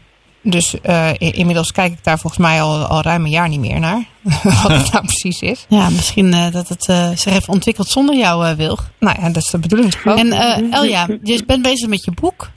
dus 0.46 0.82
eh, 0.82 1.12
inmiddels 1.20 1.72
kijk 1.72 1.92
ik 1.92 2.04
daar 2.04 2.20
volgens 2.20 2.42
mij 2.42 2.62
al, 2.62 2.86
al 2.86 3.02
ruim 3.02 3.24
een 3.24 3.30
jaar 3.30 3.50
niet 3.50 3.60
meer 3.60 3.80
naar. 3.80 4.04
wat 4.64 4.72
het 4.72 4.92
nou 4.94 5.06
precies 5.06 5.42
is. 5.42 5.66
Ja, 5.70 5.90
misschien 5.90 6.34
eh, 6.34 6.52
dat 6.52 6.68
het 6.68 6.88
eh, 6.88 7.10
zich 7.10 7.34
heeft 7.34 7.48
ontwikkeld 7.50 7.88
zonder 7.88 8.16
jou, 8.16 8.46
eh 8.46 8.54
Wilg. 8.56 8.90
Nou 9.00 9.22
ja, 9.22 9.28
dat 9.28 9.36
is 9.44 9.50
de 9.50 9.60
bedoeling. 9.60 9.94
ook? 10.06 10.18
En 10.18 10.32
eh, 10.32 10.74
Elja, 10.74 11.08
je 11.24 11.44
bent 11.46 11.62
bezig 11.62 11.90
met 11.90 12.06
je 12.06 12.12
boek. 12.22 12.48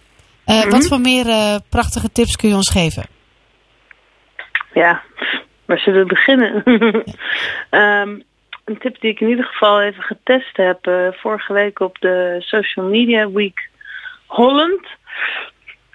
Eh, 0.45 0.64
Wat 0.64 0.86
voor 0.86 1.01
meer 1.01 1.28
eh, 1.28 1.55
prachtige 1.68 2.12
tips 2.12 2.36
kun 2.36 2.49
je 2.49 2.55
ons 2.55 2.70
geven? 2.70 3.05
Ja, 4.74 5.03
waar 5.64 5.78
zullen 5.78 6.01
we 6.01 6.07
beginnen? 6.07 6.62
Ehm, 7.70 8.09
een 8.64 8.78
tip 8.78 9.01
die 9.01 9.11
ik 9.11 9.20
in 9.20 9.28
ieder 9.28 9.45
geval 9.45 9.80
even 9.82 10.03
getest 10.03 10.57
heb 10.57 10.78
vorige 11.20 11.53
week 11.53 11.80
op 11.80 11.99
de 11.99 12.36
Social 12.41 12.86
Media 12.86 13.30
Week 13.30 13.68
Holland. 14.26 14.86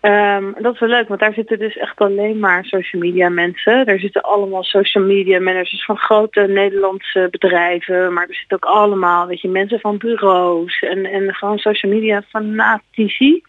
Ehm, 0.04 0.52
dat 0.58 0.74
is 0.74 0.80
wel 0.80 0.90
leuk, 0.90 1.08
want 1.08 1.20
daar 1.20 1.34
zitten 1.34 1.60
dus 1.60 1.78
echt 1.78 2.00
alleen 2.00 2.40
maar 2.40 2.66
social 2.66 3.02
media 3.02 3.30
mensen. 3.30 3.86
Daar 3.86 4.00
zitten 4.00 4.22
allemaal 4.22 4.64
social 4.64 5.04
media 5.04 5.40
managers 5.40 5.86
van 5.86 5.98
grote 5.98 6.42
Nederlandse 6.42 7.28
bedrijven. 7.32 8.14
Maar 8.14 8.28
er 8.28 8.36
zitten 8.36 8.58
ook 8.58 8.66
allemaal, 8.76 9.28
weet 9.28 9.42
je, 9.42 9.48
mensen 9.48 9.80
van 9.80 9.98
bureaus 9.98 10.80
en, 10.80 11.06
en 11.06 11.36
gewoon 11.36 11.58
social 11.58 11.92
media 11.92 12.22
fanatici. 12.22 13.42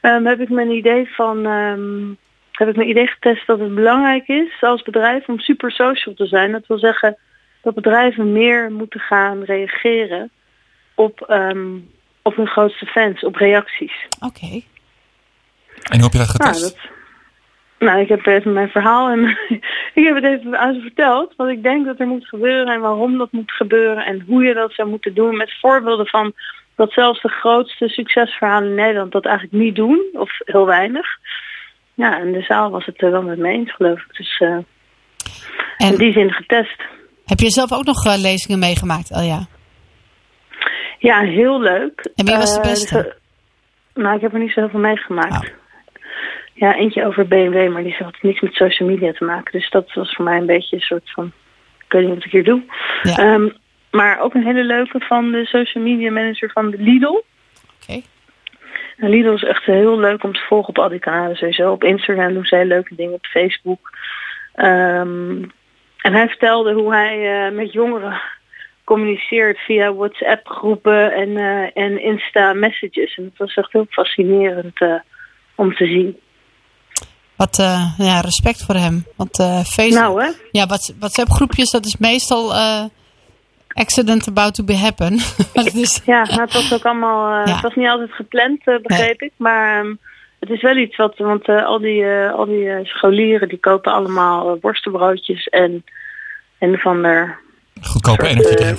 Ehm 0.00 0.24
heb 0.24 0.40
ik 0.40 0.48
mijn 0.48 0.70
idee 0.70 1.08
van, 1.14 1.46
ehm, 1.46 2.14
heb 2.52 2.68
ik 2.68 2.76
mijn 2.76 2.88
idee 2.88 3.06
getest 3.06 3.46
dat 3.46 3.58
het 3.58 3.74
belangrijk 3.74 4.28
is 4.28 4.62
als 4.62 4.82
bedrijf 4.82 5.28
om 5.28 5.38
super 5.38 5.70
social 5.70 6.14
te 6.14 6.26
zijn. 6.26 6.52
Dat 6.52 6.66
wil 6.66 6.78
zeggen 6.78 7.16
dat 7.62 7.74
bedrijven 7.74 8.32
meer 8.32 8.72
moeten 8.72 9.00
gaan 9.00 9.42
reageren 9.42 10.30
op, 10.94 11.20
op 12.22 12.36
hun 12.36 12.46
grootste 12.46 12.86
fans, 12.86 13.24
op 13.24 13.36
reacties. 13.36 14.06
Oké. 14.20 14.71
En 15.90 15.94
hoe 16.00 16.02
heb 16.04 16.12
je 16.12 16.18
dat 16.18 16.38
Nou, 16.38 16.52
getest? 16.52 16.62
dat, 16.62 16.90
nou, 17.78 18.00
ik 18.00 18.08
heb 18.08 18.26
even 18.26 18.52
mijn 18.52 18.68
verhaal 18.68 19.08
en 19.10 19.24
ik 19.98 20.04
heb 20.04 20.14
het 20.14 20.24
even 20.24 20.58
aan 20.58 20.74
ze 20.74 20.80
verteld. 20.80 21.34
Wat 21.36 21.48
ik 21.48 21.62
denk 21.62 21.86
dat 21.86 22.00
er 22.00 22.06
moet 22.06 22.28
gebeuren 22.28 22.74
en 22.74 22.80
waarom 22.80 23.18
dat 23.18 23.32
moet 23.32 23.52
gebeuren 23.52 24.04
en 24.04 24.24
hoe 24.26 24.42
je 24.44 24.54
dat 24.54 24.72
zou 24.74 24.88
moeten 24.88 25.14
doen. 25.14 25.36
Met 25.36 25.58
voorbeelden 25.60 26.06
van 26.06 26.32
dat 26.76 26.92
zelfs 26.92 27.22
de 27.22 27.28
grootste 27.28 27.88
succesverhalen 27.88 28.68
in 28.68 28.74
Nederland 28.74 29.12
dat 29.12 29.24
eigenlijk 29.26 29.64
niet 29.64 29.74
doen. 29.76 30.00
Of 30.12 30.30
heel 30.38 30.66
weinig. 30.66 31.06
Ja, 31.94 32.18
en 32.20 32.32
de 32.32 32.42
zaal 32.42 32.70
was 32.70 32.86
het 32.86 33.02
er 33.02 33.10
wel 33.10 33.22
met 33.22 33.38
me 33.38 33.48
eens 33.48 33.74
geloof 33.74 33.98
ik. 34.00 34.16
Dus 34.16 34.36
eh, 34.38 34.48
in 34.48 34.66
En 35.76 35.96
die 35.96 36.12
zin 36.12 36.32
getest. 36.32 36.82
heb 37.26 37.38
je 37.38 37.50
zelf 37.50 37.72
ook 37.72 37.84
nog 37.84 38.06
eh, 38.06 38.20
lezingen 38.20 38.58
meegemaakt, 38.58 39.10
Elja? 39.10 39.46
Ja, 40.98 41.20
heel 41.20 41.60
leuk. 41.60 42.10
En 42.14 42.24
wie 42.26 42.36
was 42.36 42.54
de 42.54 42.60
Eh, 42.60 42.66
beste? 42.68 43.16
nou, 43.94 44.16
ik 44.16 44.20
heb 44.20 44.32
er 44.32 44.38
niet 44.38 44.52
zo 44.52 44.60
heel 44.60 44.68
veel 44.68 44.80
meegemaakt. 44.80 45.32
Oh. 45.48 45.60
Ja, 46.54 46.76
eentje 46.76 47.06
over 47.06 47.28
BMW, 47.28 47.72
maar 47.72 47.82
die 47.82 47.96
had 47.98 48.16
niks 48.22 48.40
met 48.40 48.54
social 48.54 48.88
media 48.88 49.12
te 49.12 49.24
maken. 49.24 49.52
Dus 49.52 49.70
dat 49.70 49.92
was 49.92 50.14
voor 50.14 50.24
mij 50.24 50.38
een 50.38 50.46
beetje 50.46 50.76
een 50.76 50.82
soort 50.82 51.10
van... 51.10 51.32
Ik 51.84 51.92
weet 51.92 52.02
niet 52.02 52.14
wat 52.14 52.24
ik 52.24 52.30
hier 52.30 52.44
doe. 52.44 52.62
Ja. 53.02 53.16
Ehm, 53.16 53.48
maar 53.90 54.20
ook 54.20 54.34
een 54.34 54.44
hele 54.44 54.64
leuke 54.64 55.00
van 55.00 55.30
de 55.30 55.46
social 55.46 55.84
media 55.84 56.10
manager 56.10 56.50
van 56.50 56.70
de 56.70 56.78
Lidl. 56.78 57.20
Oké. 57.82 58.00
En 58.96 59.10
Lidl 59.10 59.32
is 59.32 59.44
echt 59.44 59.64
heel 59.64 59.98
leuk 59.98 60.24
om 60.24 60.32
te 60.32 60.44
volgen 60.48 60.68
op 60.68 60.78
al 60.78 60.88
die 60.88 60.98
kanalen 60.98 61.36
sowieso. 61.36 61.72
Op 61.72 61.84
Instagram 61.84 62.32
doen 62.32 62.44
zij 62.44 62.64
leuke 62.64 62.94
dingen, 62.94 63.14
op 63.14 63.26
Facebook. 63.26 63.90
Ehm, 64.54 65.42
en 66.02 66.12
hij 66.12 66.28
vertelde 66.28 66.72
hoe 66.72 66.92
hij 66.92 67.46
eh, 67.46 67.52
met 67.52 67.72
jongeren 67.72 68.20
communiceert 68.84 69.58
via 69.58 69.94
WhatsApp 69.94 70.48
groepen 70.48 71.12
en, 71.12 71.36
eh, 71.36 71.82
en 71.84 72.02
Insta 72.02 72.52
messages. 72.52 73.16
En 73.16 73.24
het 73.24 73.38
was 73.38 73.54
echt 73.54 73.72
heel 73.72 73.86
fascinerend 73.90 74.80
eh, 74.80 74.94
om 75.54 75.74
te 75.74 75.86
zien. 75.86 76.18
Wat 77.42 77.58
eh, 77.58 77.98
ja, 77.98 78.20
respect 78.20 78.62
voor 78.62 78.74
hem. 78.74 79.04
Want 79.16 79.38
eh 79.38 79.60
Facebook, 79.60 80.02
Nou 80.02 80.22
hè? 80.24 80.30
ja, 80.50 80.66
wat- 80.66 80.94
WhatsApp 80.98 81.30
groepjes, 81.30 81.70
dat 81.70 81.86
is 81.86 81.96
meestal 81.98 82.54
eh, 82.54 82.84
accident 83.68 84.28
about 84.28 84.54
to 84.54 84.64
be 84.64 84.76
happen. 84.76 85.14
Is, 85.84 86.00
Ja, 86.04 86.20
maar 86.30 86.40
het 86.44 86.52
was 86.52 86.72
ook 86.74 86.84
allemaal, 86.84 87.40
eh, 87.40 87.46
Ja. 87.46 87.52
het 87.52 87.62
was 87.62 87.74
niet 87.74 87.88
altijd 87.88 88.12
gepland, 88.12 88.60
eh, 88.64 88.74
begreep 88.82 89.22
ik. 89.22 89.32
Maar 89.36 89.80
ehm, 89.80 89.94
het 90.40 90.50
is 90.50 90.62
wel 90.62 90.76
iets 90.76 90.96
wat, 90.96 91.18
want 91.18 91.44
eh, 91.48 91.64
al 91.64 91.78
die, 91.78 92.04
eh, 92.04 92.32
al 92.34 92.46
die 92.46 92.68
scholieren 92.82 93.48
die 93.48 93.58
kopen 93.58 93.92
allemaal 93.92 94.58
worstenbroodjes 94.60 95.46
en, 95.46 95.84
en 96.58 96.78
van 96.78 97.02
der, 97.02 97.38
Goedkope 97.82 98.26
energy 98.26 98.48
eh, 98.48 98.56
drink. 98.56 98.78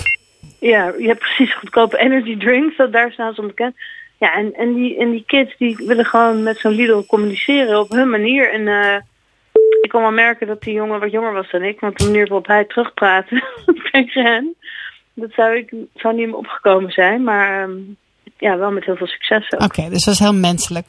ja, 0.60 0.92
je 0.98 1.06
hebt 1.06 1.18
precies 1.20 1.54
goedkope 1.54 1.98
energy 1.98 2.36
drinks, 2.38 2.76
dat 2.76 2.92
daar 2.92 3.12
staan 3.12 3.34
ze 3.34 3.40
onbekend. 3.40 3.74
Ja, 4.18 4.34
en, 4.34 4.54
en, 4.54 4.74
die, 4.74 4.98
en 4.98 5.10
die 5.10 5.24
kids 5.26 5.56
die 5.58 5.76
willen 5.76 6.04
gewoon 6.04 6.42
met 6.42 6.58
zo'n 6.58 6.72
Lidl 6.72 7.02
communiceren 7.06 7.80
op 7.80 7.90
hun 7.90 8.10
manier. 8.10 8.52
En 8.52 8.68
eh, 8.68 9.00
ik 9.82 9.90
kon 9.90 10.00
wel 10.00 10.10
merken 10.10 10.46
dat 10.46 10.60
die 10.62 10.74
jongen 10.74 11.00
wat 11.00 11.10
jonger 11.10 11.32
was 11.32 11.50
dan 11.50 11.62
ik, 11.62 11.80
want 11.80 11.98
de 11.98 12.04
manier 12.04 12.26
waarop 12.28 12.46
hij 12.46 12.64
terugpraatte 12.64 13.42
tegen 13.92 14.24
hen, 14.24 14.54
dat 15.14 15.30
zou 15.32 15.56
ik 15.56 15.74
zou 15.94 16.14
niet 16.14 16.26
meer 16.26 16.36
opgekomen 16.36 16.90
zijn. 16.90 17.22
Maar 17.22 17.62
ehm, 17.62 17.72
ja, 18.38 18.58
wel 18.58 18.70
met 18.70 18.84
heel 18.84 18.96
veel 18.96 19.06
succes 19.06 19.52
ook. 19.52 19.62
Oké, 19.62 19.88
dus 19.88 20.04
dat 20.04 20.14
is 20.14 20.20
heel 20.20 20.34
menselijk. 20.34 20.88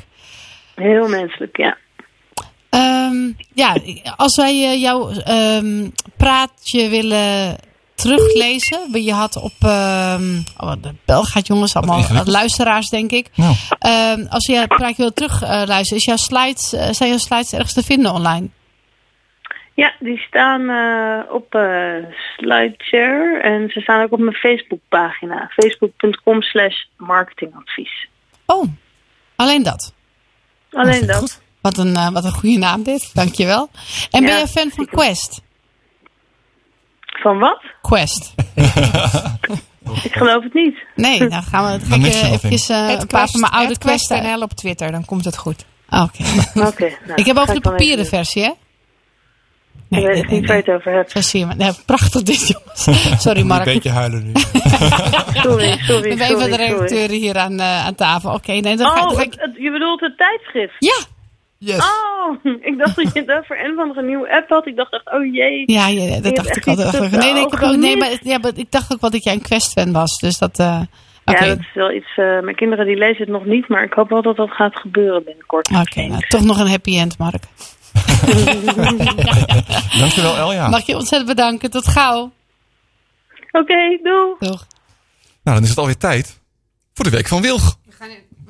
Heel 0.76 1.08
menselijk, 1.08 1.58
ja. 1.58 1.78
Ehm, 2.70 3.32
ja, 3.54 3.78
als 4.16 4.36
wij 4.36 4.52
eh, 4.52 4.82
jouw 4.82 5.10
ehm, 5.10 5.90
praatje 6.18 6.90
willen 6.90 7.58
teruglezen. 7.96 9.04
Je 9.04 9.14
had 9.14 9.36
op 9.36 9.54
ehm 9.60 10.40
oh, 10.58 10.74
de 10.82 10.94
bel 11.06 11.24
gaat 11.24 11.48
jongens, 11.48 11.76
allemaal 11.76 12.26
luisteraars 12.26 12.90
denk 12.90 13.12
ik. 13.12 13.30
Nou, 13.36 13.54
Ehm, 13.80 14.26
als 14.30 14.46
je 14.46 14.58
het 14.58 14.68
praatje 14.68 14.96
wil 15.02 15.14
terugluisteren, 15.14 15.98
is 15.98 16.06
jouw 16.06 16.16
slides, 16.16 16.74
eh, 16.74 16.92
zijn 16.92 17.10
jouw 17.10 17.18
slides 17.18 17.54
ergens 17.54 17.74
te 17.74 17.84
vinden 17.84 18.12
online? 18.12 18.48
Ja, 19.74 19.94
die 20.00 20.18
staan 20.18 20.70
eh, 20.70 21.34
op 21.34 21.56
eh 21.56 21.96
SlideShare 22.38 23.40
en 23.42 23.70
ze 23.70 23.82
staan 23.82 24.04
ook 24.04 24.12
op 24.12 24.20
mijn 24.20 24.36
Facebookpagina. 24.36 25.50
Facebook.com 25.54 26.42
slash 26.42 26.76
marketingadvies. 26.98 28.08
Oh, 28.46 28.68
alleen 29.36 29.64
dat. 29.64 29.94
Alleen 30.72 31.06
dat. 31.06 31.42
Wat 31.62 31.78
een, 31.78 32.14
wat 32.14 32.24
een 32.24 32.32
goede 32.32 32.58
naam 32.58 32.84
dit, 32.84 33.16
dankjewel. 33.16 33.70
En 34.12 34.26
ben 34.26 34.38
je 34.38 34.48
fan 34.48 34.70
van. 34.70 34.86
Quest? 34.86 35.42
Van 37.22 37.40
wat? 37.40 37.62
Quest. 37.82 38.34
Ik 40.04 40.14
geloof 40.16 40.44
het 40.44 40.54
niet. 40.54 40.78
Nee, 40.96 41.30
dan 41.30 41.44
gaan 41.44 41.64
we 41.64 41.70
dan 41.80 41.80
ga 41.80 41.90
Dan 41.90 42.06
ik 42.06 42.14
eh, 42.14 42.32
eventjes 42.32 42.70
eh, 42.70 42.88
Het 42.88 43.02
een 43.02 43.08
paar 43.08 43.28
van 43.30 43.40
mijn 43.40 43.52
oude 43.54 43.70
het 43.74 43.78
Quest 43.78 44.10
NL 44.10 44.42
op 44.42 44.54
Twitter, 44.54 44.92
dan 44.92 45.06
komt 45.06 45.26
het 45.26 45.38
goed. 45.38 45.66
Ah, 45.90 46.04
Oké. 46.04 46.24
Oké. 46.68 46.90
nou, 47.06 47.14
Ik 47.20 47.26
heb 47.26 47.38
over 47.38 47.54
de 47.54 47.62
papieren 47.62 47.98
even 48.06 48.18
versie, 48.18 48.44
hè? 48.44 48.52
doen. 49.90 50.00
Ik 50.00 50.06
weet 50.06 50.30
niet 50.30 50.46
waar 50.48 50.56
je 50.58 50.62
het 50.66 50.76
over 50.76 50.92
hebt. 50.92 51.12
Zo 51.12 51.22
zie 51.22 51.40
je 51.40 51.46
maar. 51.46 51.56
Nee, 51.56 51.72
prachtig 51.86 52.24
dit, 52.24 52.48
jongens. 52.48 52.84
Sorry, 53.24 53.40
Een 53.40 53.48
Mark. 53.48 53.64
beetje 53.64 53.90
huilen 53.90 54.24
nu. 54.26 54.32
Sorry, 54.36 55.78
sorry, 55.78 56.10
Ik 56.12 56.18
ben 56.18 56.32
een 56.32 56.38
van 56.40 56.50
de 56.50 56.50
sorry, 56.50 56.50
sorry. 56.52 56.56
redacteuren 56.56 57.16
hier 57.18 57.38
aan, 57.38 57.60
eh, 57.60 57.86
aan 57.86 57.96
tafel. 57.96 58.34
Oké, 58.34 58.52
nee, 58.52 58.76
dan 58.78 58.88
ga, 58.88 58.94
Oh, 59.02 59.08
dan 59.08 59.16
ga 59.18 59.22
ik... 59.24 59.32
het- 59.32 59.42
het- 59.42 59.56
je 59.58 59.72
bedoelt 59.72 60.00
het 60.02 60.18
tijdschrift? 60.18 60.74
Ja, 60.80 60.96
Yes. 61.58 61.78
Oh, 61.78 62.36
ik 62.70 62.78
dacht 62.78 62.96
dat 62.96 63.14
je 63.14 63.20
het 63.20 63.32
over 63.32 63.66
een 63.66 63.72
of 63.72 63.78
andere 63.80 64.04
nieuwe 64.04 64.36
app 64.36 64.50
had. 64.50 64.68
Ik 64.68 64.76
dacht 64.76 64.94
echt, 64.94 65.12
oh 65.14 65.34
jee. 65.34 65.64
ja, 65.66 65.88
ja, 65.88 66.20
dat 66.22 66.36
dacht 66.36 66.48
echt 66.48 66.58
ik 66.58 66.68
al. 66.68 66.74
iets 66.74 66.84
Dat 66.92 66.92
dacht 66.92 66.96
ik- 66.96 67.02
tussen 67.02 67.20
Nee, 67.20 67.34
nee, 67.34 67.46
ik, 67.46 67.52
heb 67.52 67.62
ook, 67.62 67.76
nee 67.76 67.98
maar, 67.98 68.18
ja, 68.22 68.38
maar 68.38 68.52
ik 68.56 68.72
dacht 68.72 68.94
ook 68.94 69.02
wel 69.02 69.10
dat 69.10 69.24
jij 69.24 69.34
een 69.34 69.42
Quest-fan 69.42 69.92
was. 69.92 70.18
Dus 70.20 70.38
dat... 70.38 70.60
eh 70.60 70.82
Oké, 71.26 71.44
Ja, 71.44 71.50
dat 71.50 71.60
is 71.60 71.74
wel 71.74 71.92
iets. 71.92 72.08
eh, 72.16 72.40
mijn 72.40 72.56
kinderen 72.56 72.86
die 72.86 72.96
lezen 72.98 73.18
het 73.22 73.30
nog 73.30 73.46
niet, 73.46 73.68
maar 73.68 73.84
ik 73.84 73.94
hoop 73.94 74.10
wel 74.10 74.22
dat 74.22 74.36
dat 74.36 74.52
gaat 74.52 74.76
gebeuren 74.80 75.24
binnenkort. 75.24 75.70
Oké, 75.82 76.02
nou, 76.08 76.28
toch 76.28 76.44
nog 76.44 76.60
een 76.60 76.68
happy 76.70 76.98
end, 76.98 77.18
Mark. 77.18 77.44
dankjewel 80.00 80.36
Elja. 80.36 80.70
Mag 80.70 80.86
je 80.86 80.96
ontzettend 80.96 81.30
bedanken. 81.36 81.72
Tot 81.72 81.88
gauw. 81.88 82.32
Oké, 83.52 84.00
doei. 84.04 84.36
Doeg. 84.40 84.66
Nou, 85.44 85.56
dan 85.58 85.64
is 85.64 85.70
het 85.70 85.78
alweer 85.78 85.98
tijd 85.98 86.40
voor 86.94 87.06
de 87.06 87.12
week 87.12 87.28
van 87.28 87.42
Wilg. 87.42 87.78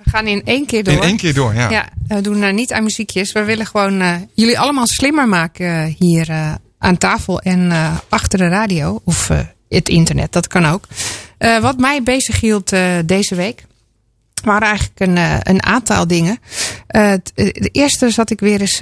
We 0.05 0.11
gaan 0.11 0.27
in 0.27 0.41
één 0.45 0.65
keer 0.65 0.83
door. 0.83 0.93
In 0.93 1.01
één 1.01 1.17
keer 1.17 1.33
door, 1.33 1.53
ja. 1.53 1.69
Ja, 1.69 1.89
we 2.07 2.21
doen 2.21 2.43
uh, 2.43 2.53
niet 2.53 2.73
aan 2.73 2.83
muziekjes. 2.83 3.31
We 3.31 3.43
willen 3.43 3.65
gewoon 3.65 4.01
uh, 4.01 4.15
jullie 4.33 4.59
allemaal 4.59 4.87
slimmer 4.87 5.27
maken 5.27 5.65
uh, 5.65 5.95
hier 5.97 6.29
uh, 6.29 6.53
aan 6.77 6.97
tafel 6.97 7.41
en 7.41 7.59
uh, 7.59 7.97
achter 8.09 8.39
de 8.39 8.47
radio. 8.47 9.01
Of 9.03 9.31
het 9.69 9.89
internet, 9.89 10.31
dat 10.31 10.47
kan 10.47 10.65
ook. 10.65 10.87
Wat 11.61 11.77
mij 11.77 12.03
bezig 12.03 12.39
hield 12.39 12.73
deze 13.05 13.35
week 13.35 13.65
waren 14.43 14.67
eigenlijk 14.67 14.99
een, 14.99 15.17
een 15.53 15.63
aantal 15.63 16.07
dingen. 16.07 16.39
De 17.33 17.69
eerste 17.71 18.09
zat 18.09 18.29
ik 18.29 18.39
weer 18.39 18.61
eens 18.61 18.79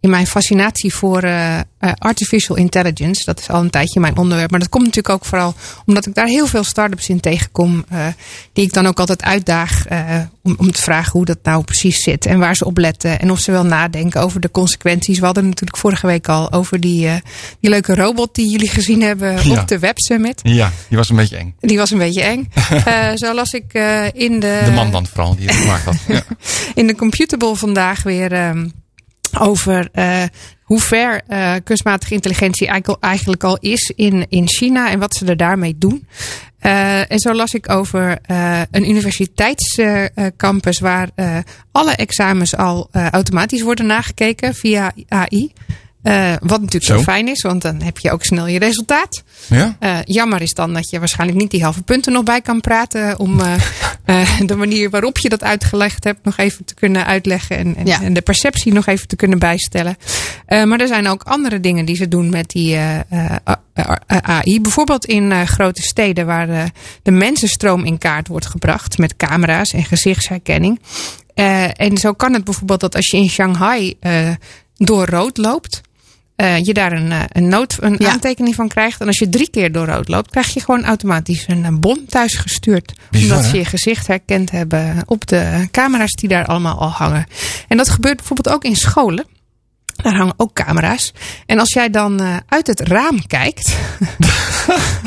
in 0.00 0.10
mijn 0.10 0.26
fascinatie 0.26 0.94
voor 0.94 1.24
uh, 1.24 1.54
uh, 1.56 1.92
artificial 1.98 2.56
intelligence. 2.56 3.24
Dat 3.24 3.40
is 3.40 3.50
al 3.50 3.60
een 3.60 3.70
tijdje 3.70 4.00
mijn 4.00 4.16
onderwerp. 4.16 4.50
Maar 4.50 4.60
dat 4.60 4.68
komt 4.68 4.84
natuurlijk 4.84 5.14
ook 5.14 5.24
vooral 5.24 5.54
omdat 5.86 6.06
ik 6.06 6.14
daar 6.14 6.26
heel 6.26 6.46
veel 6.46 6.64
start-ups 6.64 7.08
in 7.08 7.20
tegenkom. 7.20 7.84
Uh, 7.92 8.06
die 8.52 8.64
ik 8.64 8.72
dan 8.72 8.86
ook 8.86 8.98
altijd 8.98 9.22
uitdaag 9.22 9.90
uh, 9.92 10.20
om, 10.42 10.54
om 10.58 10.72
te 10.72 10.82
vragen 10.82 11.12
hoe 11.12 11.24
dat 11.24 11.38
nou 11.42 11.64
precies 11.64 12.02
zit. 12.02 12.26
En 12.26 12.38
waar 12.38 12.56
ze 12.56 12.64
op 12.64 12.76
letten. 12.78 13.20
En 13.20 13.30
of 13.30 13.38
ze 13.40 13.50
wel 13.50 13.64
nadenken 13.64 14.20
over 14.22 14.40
de 14.40 14.50
consequenties. 14.50 15.18
We 15.18 15.24
hadden 15.24 15.44
natuurlijk 15.44 15.76
vorige 15.78 16.06
week 16.06 16.28
al 16.28 16.52
over 16.52 16.80
die, 16.80 17.08
die 17.60 17.70
leuke 17.70 17.94
robot 17.94 18.34
die 18.34 18.50
jullie 18.50 18.68
gezien 18.70 19.02
hebben 19.02 19.48
Ja. 19.48 19.60
op 19.60 19.68
de 19.68 19.78
Web 19.78 19.98
Summit. 19.98 20.40
Ja, 20.42 20.72
die 20.88 20.96
was 20.96 21.08
een 21.10 21.16
beetje 21.16 21.36
eng. 21.36 21.54
Die 21.60 21.76
was 21.76 21.90
een 21.90 21.98
beetje 21.98 22.22
eng. 22.22 22.50
Zo 23.22 23.34
las 23.34 23.52
ik 23.52 23.72
in 24.12 24.40
de... 24.40 24.62
De 24.64 24.70
man 24.74 24.90
dan 24.90 25.06
vooral, 25.06 25.36
die 25.36 25.46
het 25.46 25.56
gemaakt 25.56 25.84
had. 25.84 25.96
Ja. 26.08 26.22
in 26.74 26.86
de 26.86 26.94
Computable 26.94 27.56
vandaag 27.56 28.02
weer... 28.02 28.48
Um, 28.48 28.72
over 29.36 29.88
uh, 29.94 30.22
hoe 30.62 30.80
ver 30.80 31.20
uh, 31.28 31.54
kunstmatige 31.64 32.14
intelligentie 32.14 32.84
eigenlijk 33.00 33.44
al 33.44 33.56
is 33.60 33.92
in, 33.96 34.26
in 34.28 34.48
China 34.48 34.90
en 34.90 34.98
wat 34.98 35.14
ze 35.14 35.26
er 35.26 35.36
daarmee 35.36 35.78
doen. 35.78 36.06
Uh, 36.62 37.10
en 37.10 37.18
zo 37.18 37.34
las 37.34 37.54
ik 37.54 37.70
over 37.70 38.18
een 38.70 38.88
universiteitscampus 38.88 40.78
waar 40.78 41.08
alle 41.72 41.92
examens 41.92 42.56
al 42.56 42.88
automatisch 42.92 43.62
worden 43.62 43.86
nagekeken 43.86 44.54
via 44.54 44.92
AI. 45.08 45.52
Uh, 46.02 46.30
wat 46.40 46.58
natuurlijk 46.60 46.84
zo. 46.84 46.94
heel 46.94 47.02
fijn 47.02 47.28
is, 47.28 47.42
want 47.42 47.62
dan 47.62 47.82
heb 47.82 47.98
je 47.98 48.10
ook 48.10 48.24
snel 48.24 48.46
je 48.46 48.58
resultaat. 48.58 49.22
Ja? 49.48 49.76
Uh, 49.80 49.98
jammer 50.04 50.40
is 50.42 50.52
dan 50.52 50.72
dat 50.74 50.90
je 50.90 50.98
waarschijnlijk 50.98 51.40
niet 51.40 51.50
die 51.50 51.62
halve 51.62 51.82
punten 51.82 52.12
nog 52.12 52.22
bij 52.22 52.40
kan 52.40 52.60
praten 52.60 53.18
om, 53.18 53.40
uh, 53.40 53.54
eh, 54.04 54.40
de 54.46 54.56
manier 54.56 54.90
waarop 54.90 55.18
je 55.18 55.28
dat 55.28 55.42
uitgelegd 55.42 56.04
hebt 56.04 56.24
nog 56.24 56.36
even 56.36 56.64
te 56.64 56.74
kunnen 56.74 57.06
uitleggen. 57.06 57.56
En, 57.56 57.76
en, 57.76 57.86
Ja. 57.86 58.02
en 58.02 58.12
de 58.12 58.20
perceptie 58.20 58.72
nog 58.72 58.86
even 58.86 59.08
te 59.08 59.16
kunnen 59.16 59.38
bijstellen. 59.38 59.96
Eh, 60.46 60.64
maar 60.64 60.80
er 60.80 60.86
zijn 60.86 61.06
ook 61.08 61.22
andere 61.22 61.60
dingen 61.60 61.84
die 61.84 61.96
ze 61.96 62.08
doen 62.08 62.28
met 62.30 62.50
die 62.50 62.74
eh, 62.74 62.98
eh, 62.98 63.36
AI. 64.06 64.60
Bijvoorbeeld 64.60 65.04
in 65.06 65.32
eh, 65.32 65.40
grote 65.42 65.82
steden 65.82 66.26
waar 66.26 66.48
eh, 66.48 66.62
de 67.02 67.10
mensenstroom 67.10 67.84
in 67.84 67.98
kaart 67.98 68.28
wordt 68.28 68.46
gebracht. 68.46 68.98
Met 68.98 69.16
camera's 69.16 69.70
en 69.72 69.84
gezichtsherkenning. 69.84 70.80
Eh, 71.34 71.80
en 71.80 71.96
zo 71.96 72.12
kan 72.12 72.32
het 72.32 72.44
bijvoorbeeld 72.44 72.80
dat 72.80 72.96
als 72.96 73.10
je 73.10 73.16
in 73.16 73.28
Shanghai 73.28 73.94
eh, 74.00 74.30
door 74.76 75.06
rood 75.06 75.36
loopt. 75.36 75.80
Eh, 76.38 76.64
je 76.64 76.74
daar 76.74 76.92
een, 76.92 77.12
eh, 77.12 77.20
een, 77.28 77.48
nood, 77.48 77.76
een 77.80 77.94
Ja. 77.98 78.10
aantekening 78.10 78.54
van 78.54 78.68
krijgt. 78.68 79.00
En 79.00 79.06
als 79.06 79.18
je 79.18 79.28
drie 79.28 79.50
keer 79.50 79.72
door 79.72 79.86
rood 79.86 80.08
loopt, 80.08 80.30
krijg 80.30 80.54
je 80.54 80.60
gewoon 80.60 80.84
automatisch 80.84 81.44
een, 81.48 81.64
eh, 81.64 81.70
bon 81.72 82.04
thuis 82.08 82.34
gestuurd. 82.34 82.92
Bizar, 83.10 83.36
omdat 83.36 83.50
ze 83.50 83.56
je 83.56 83.64
gezicht 83.64 84.06
herkend 84.06 84.50
hebben 84.50 84.96
op 85.06 85.26
de 85.26 85.68
camera's 85.70 86.12
die 86.12 86.28
daar 86.28 86.46
allemaal 86.46 86.78
al 86.80 86.90
hangen. 86.90 87.26
En 87.68 87.76
dat 87.76 87.88
gebeurt 87.88 88.16
bijvoorbeeld 88.16 88.54
ook 88.54 88.64
in 88.64 88.76
scholen. 88.76 89.26
Daar 90.02 90.14
hangen 90.16 90.34
ook 90.36 90.52
camera's. 90.52 91.12
En 91.46 91.58
als 91.58 91.72
jij 91.72 91.90
dan 91.90 92.20
eh, 92.20 92.36
uit 92.48 92.66
het 92.66 92.80
raam 92.80 93.26
kijkt. 93.26 93.76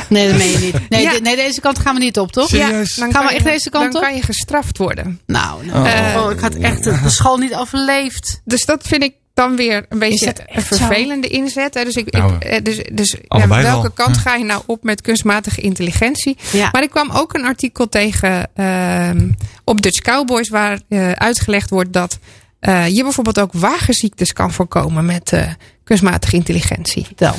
Nee, 0.09 0.27
dat 0.29 0.37
meen 0.37 0.51
je 0.51 0.57
niet. 0.57 0.89
Nee, 0.89 1.01
Ja. 1.01 1.11
de- 1.13 1.19
nee 1.21 1.35
deze 1.35 1.61
kant 1.61 1.79
gaan 1.79 1.93
we 1.95 1.99
niet 2.01 2.19
op, 2.19 2.31
toch? 2.31 2.47
Serieus? 2.47 2.95
dan 2.95 3.11
Gaan 3.11 3.21
we 3.21 3.27
kan 3.27 3.35
echt 3.35 3.43
je- 3.45 3.51
deze 3.51 3.69
kant 3.69 3.91
Dan 3.93 4.01
op? 4.01 4.07
kan 4.07 4.15
je 4.17 4.21
gestraft 4.23 4.77
worden. 4.77 5.19
Nou, 5.27 5.65
nou. 5.65 5.87
Oh. 6.15 6.23
oh, 6.25 6.31
ik 6.31 6.39
had 6.39 6.55
echt 6.55 6.83
de, 6.83 6.99
de 7.03 7.09
school 7.09 7.37
niet 7.37 7.55
overleefd. 7.55 8.41
Dus 8.45 8.65
dat 8.65 8.87
vind 8.87 9.03
ik 9.03 9.13
dan 9.33 9.55
weer 9.55 9.85
een 9.89 9.99
beetje 9.99 10.33
een 10.45 10.61
zo? 10.61 10.75
vervelende 10.75 11.27
inzet. 11.27 11.73
hè. 11.73 11.83
Dus, 11.83 11.95
ik, 11.95 12.11
Nou, 12.11 12.33
ik, 12.35 12.43
eh, 12.43 12.63
dus, 12.63 12.81
dus 12.91 13.11
ja, 13.11 13.17
allebei 13.27 13.61
welke 13.63 13.81
wel. 13.81 14.05
kant 14.05 14.15
Ja. 14.15 14.21
ga 14.21 14.35
je 14.35 14.45
nou 14.45 14.63
op 14.65 14.83
met 14.83 15.01
kunstmatige 15.01 15.61
intelligentie? 15.61 16.37
Ja. 16.51 16.69
Maar 16.71 16.83
ik 16.83 16.89
kwam 16.89 17.09
ook 17.11 17.33
een 17.33 17.45
artikel 17.45 17.89
tegen 17.89 18.49
ehm, 18.55 19.29
op 19.63 19.81
Dutch 19.81 20.01
Cowboys 20.01 20.49
waar 20.49 20.79
eh, 20.89 21.11
uitgelegd 21.11 21.69
wordt 21.69 21.93
dat 21.93 22.19
eh, 22.59 22.87
je 22.87 23.03
bijvoorbeeld 23.03 23.39
ook 23.39 23.53
wagenziektes 23.53 24.33
kan 24.33 24.51
voorkomen 24.51 25.05
met 25.05 25.33
eh, 25.33 25.47
kunstmatige 25.83 26.35
intelligentie. 26.35 27.05
Vertel. 27.05 27.35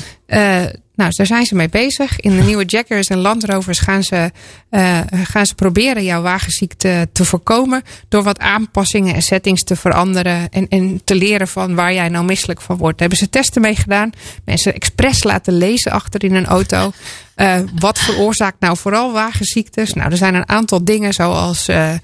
Nou, 1.03 1.15
daar 1.17 1.27
zijn 1.27 1.47
ze 1.47 1.55
mee 1.55 1.69
bezig. 1.69 2.21
In 2.21 2.37
de 2.37 2.43
nieuwe 2.43 2.65
Jackers 2.65 3.07
en 3.07 3.19
Land 3.19 3.45
Rovers 3.45 3.79
gaan 3.79 4.03
ze, 4.03 4.31
eh, 4.71 5.01
gaan 5.11 5.47
ze 5.47 5.55
proberen 5.55 6.05
jouw 6.05 6.23
wagenziekte 6.23 7.09
te 7.13 7.25
voorkomen. 7.25 7.83
Door 8.09 8.23
wat 8.23 8.39
aanpassingen 8.39 9.15
en 9.15 9.23
settings 9.23 9.65
te 9.65 9.77
veranderen. 9.77 10.49
En, 10.51 10.69
en 10.69 11.01
te 11.05 11.15
leren 11.15 11.49
van 11.49 11.75
waar 11.75 11.93
jij 11.93 12.09
nou 12.09 12.25
misselijk 12.25 12.61
van 12.61 12.77
wordt. 12.77 12.99
Daar 12.99 13.09
hebben 13.09 13.27
ze 13.27 13.33
testen 13.33 13.63
mee 13.63 13.77
gedaan. 13.77 14.11
Mensen 14.45 14.75
expres 14.75 15.23
laten 15.23 15.57
lezen 15.57 15.93
achter 15.93 16.25
in 16.25 16.35
een 16.35 16.47
auto. 16.47 16.93
Eh, 17.35 17.61
wat 17.79 17.99
veroorzaakt 17.99 18.61
nou 18.61 18.77
vooral 18.77 19.13
wagenziektes? 19.13 19.93
Nou, 19.93 20.11
er 20.11 20.17
zijn 20.17 20.35
een 20.35 20.49
aantal 20.49 20.85
dingen 20.85 21.13
zoals 21.13 21.69
eh, 21.69 21.95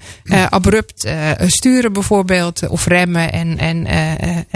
abrupt 0.49 1.07
sturen 1.45 1.93
bijvoorbeeld. 1.93 2.67
Of 2.67 2.85
remmen 2.85 3.31
en, 3.31 3.57
en, 3.57 3.87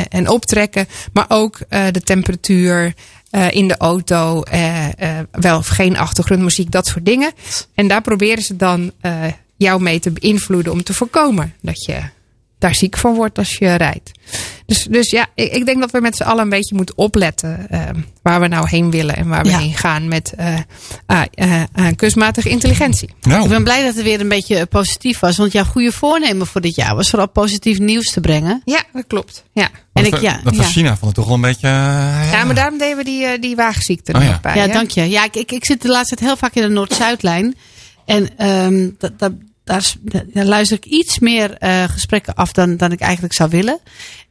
en 0.09 0.29
optrekken. 0.29 0.87
Maar 1.13 1.25
ook 1.27 1.59
de 1.69 2.01
temperatuur 2.03 2.93
eh, 3.33 3.51
in 3.51 3.67
de 3.67 3.77
auto. 3.77 4.41
eh, 4.43 5.17
eh, 5.17 5.25
wel 5.31 5.57
of 5.57 5.67
geen 5.67 5.97
achtergrondmuziek, 5.97 6.71
dat 6.71 6.87
soort 6.87 7.05
dingen. 7.05 7.31
En 7.73 7.87
daar 7.87 8.01
proberen 8.01 8.43
ze 8.43 8.55
dan 8.55 8.91
jou 9.57 9.81
mee 9.81 9.99
te 9.99 10.11
beïnvloeden 10.11 10.71
om 10.71 10.83
te 10.83 10.93
voorkomen 10.93 11.53
dat 11.61 11.85
je 11.85 11.99
daar 12.59 12.75
ziek 12.75 12.97
van 12.97 13.15
wordt 13.15 13.37
als 13.37 13.55
je 13.57 13.75
rijdt. 13.75 14.11
Dus, 14.65 14.87
dus 14.89 15.09
ja, 15.09 15.27
ik, 15.35 15.51
ik 15.51 15.65
denk 15.65 15.79
dat 15.79 15.91
we 15.91 15.99
met 16.01 16.15
z'n 16.15 16.23
allen 16.23 16.43
een 16.43 16.49
beetje 16.49 16.75
moeten 16.75 16.97
opletten 16.97 17.69
eh, 17.69 17.79
waar 18.21 18.39
we 18.39 18.47
nou 18.47 18.67
heen 18.69 18.91
willen 18.91 19.15
en 19.15 19.27
waar 19.27 19.43
we 19.43 19.49
Ja. 19.49 19.57
heen 19.59 19.73
gaan 19.77 20.07
met 20.07 20.33
eh, 20.37 20.55
ah, 21.05 21.23
eh, 21.33 21.61
eh, 21.73 21.85
kunstmatige 21.95 22.49
intelligentie. 22.49 23.09
Nou, 23.21 23.43
Ik 23.43 23.49
ben 23.49 23.63
blij 23.63 23.83
dat 23.85 23.95
het 23.95 24.03
weer 24.03 24.19
een 24.19 24.27
beetje 24.27 24.65
positief 24.65 25.19
was. 25.19 25.37
Want 25.37 25.51
jouw 25.51 25.63
goede 25.63 25.91
voornemen 25.91 26.47
voor 26.47 26.61
dit 26.61 26.75
jaar 26.75 26.95
was 26.95 27.09
vooral 27.09 27.29
positief 27.29 27.79
nieuws 27.79 28.11
te 28.11 28.19
brengen. 28.21 28.61
Ja, 28.65 28.83
dat 28.93 29.03
klopt. 29.07 29.43
Ja, 29.53 29.69
En 29.93 30.03
dat, 30.03 30.13
ik, 30.13 30.21
ja, 30.21 30.39
dat 30.43 30.55
was 30.55 30.65
ja. 30.65 30.71
China 30.71 30.89
vond 30.89 31.05
het 31.05 31.15
toch 31.15 31.25
wel 31.25 31.35
een 31.35 31.41
beetje... 31.41 31.67
ja 31.67 32.43
maar 32.45 32.55
daarom 32.55 32.77
deden 32.77 32.97
we 32.97 33.03
die, 33.03 33.39
die 33.39 33.55
wagenziekte 33.55 34.11
er 34.11 34.19
Oh 34.19 34.25
ja. 34.25 34.39
bij. 34.41 34.55
Ja, 34.55 34.61
hè? 34.61 34.73
dank 34.73 34.89
je. 34.91 35.09
Ja, 35.09 35.23
ik, 35.23 35.35
ik, 35.35 35.51
ik 35.51 35.65
zit 35.65 35.81
de 35.81 35.87
laatste 35.87 36.15
tijd 36.15 36.27
heel 36.29 36.37
vaak 36.37 36.53
in 36.55 36.61
de 36.61 36.67
Noord-Zuidlijn. 36.69 37.55
En 38.05 38.37
ehm, 38.37 38.89
dat, 38.97 39.19
dat, 39.19 39.31
daar, 39.63 39.77
is- 39.77 39.95
daar 40.33 40.45
luister 40.45 40.77
ik 40.77 40.85
iets 40.85 41.19
meer 41.19 41.53
eh, 41.57 41.83
gesprekken 41.83 42.35
af 42.35 42.51
dan, 42.51 42.77
dan 42.77 42.91
ik 42.91 42.99
eigenlijk 42.99 43.33
zou 43.33 43.49
willen. 43.49 43.79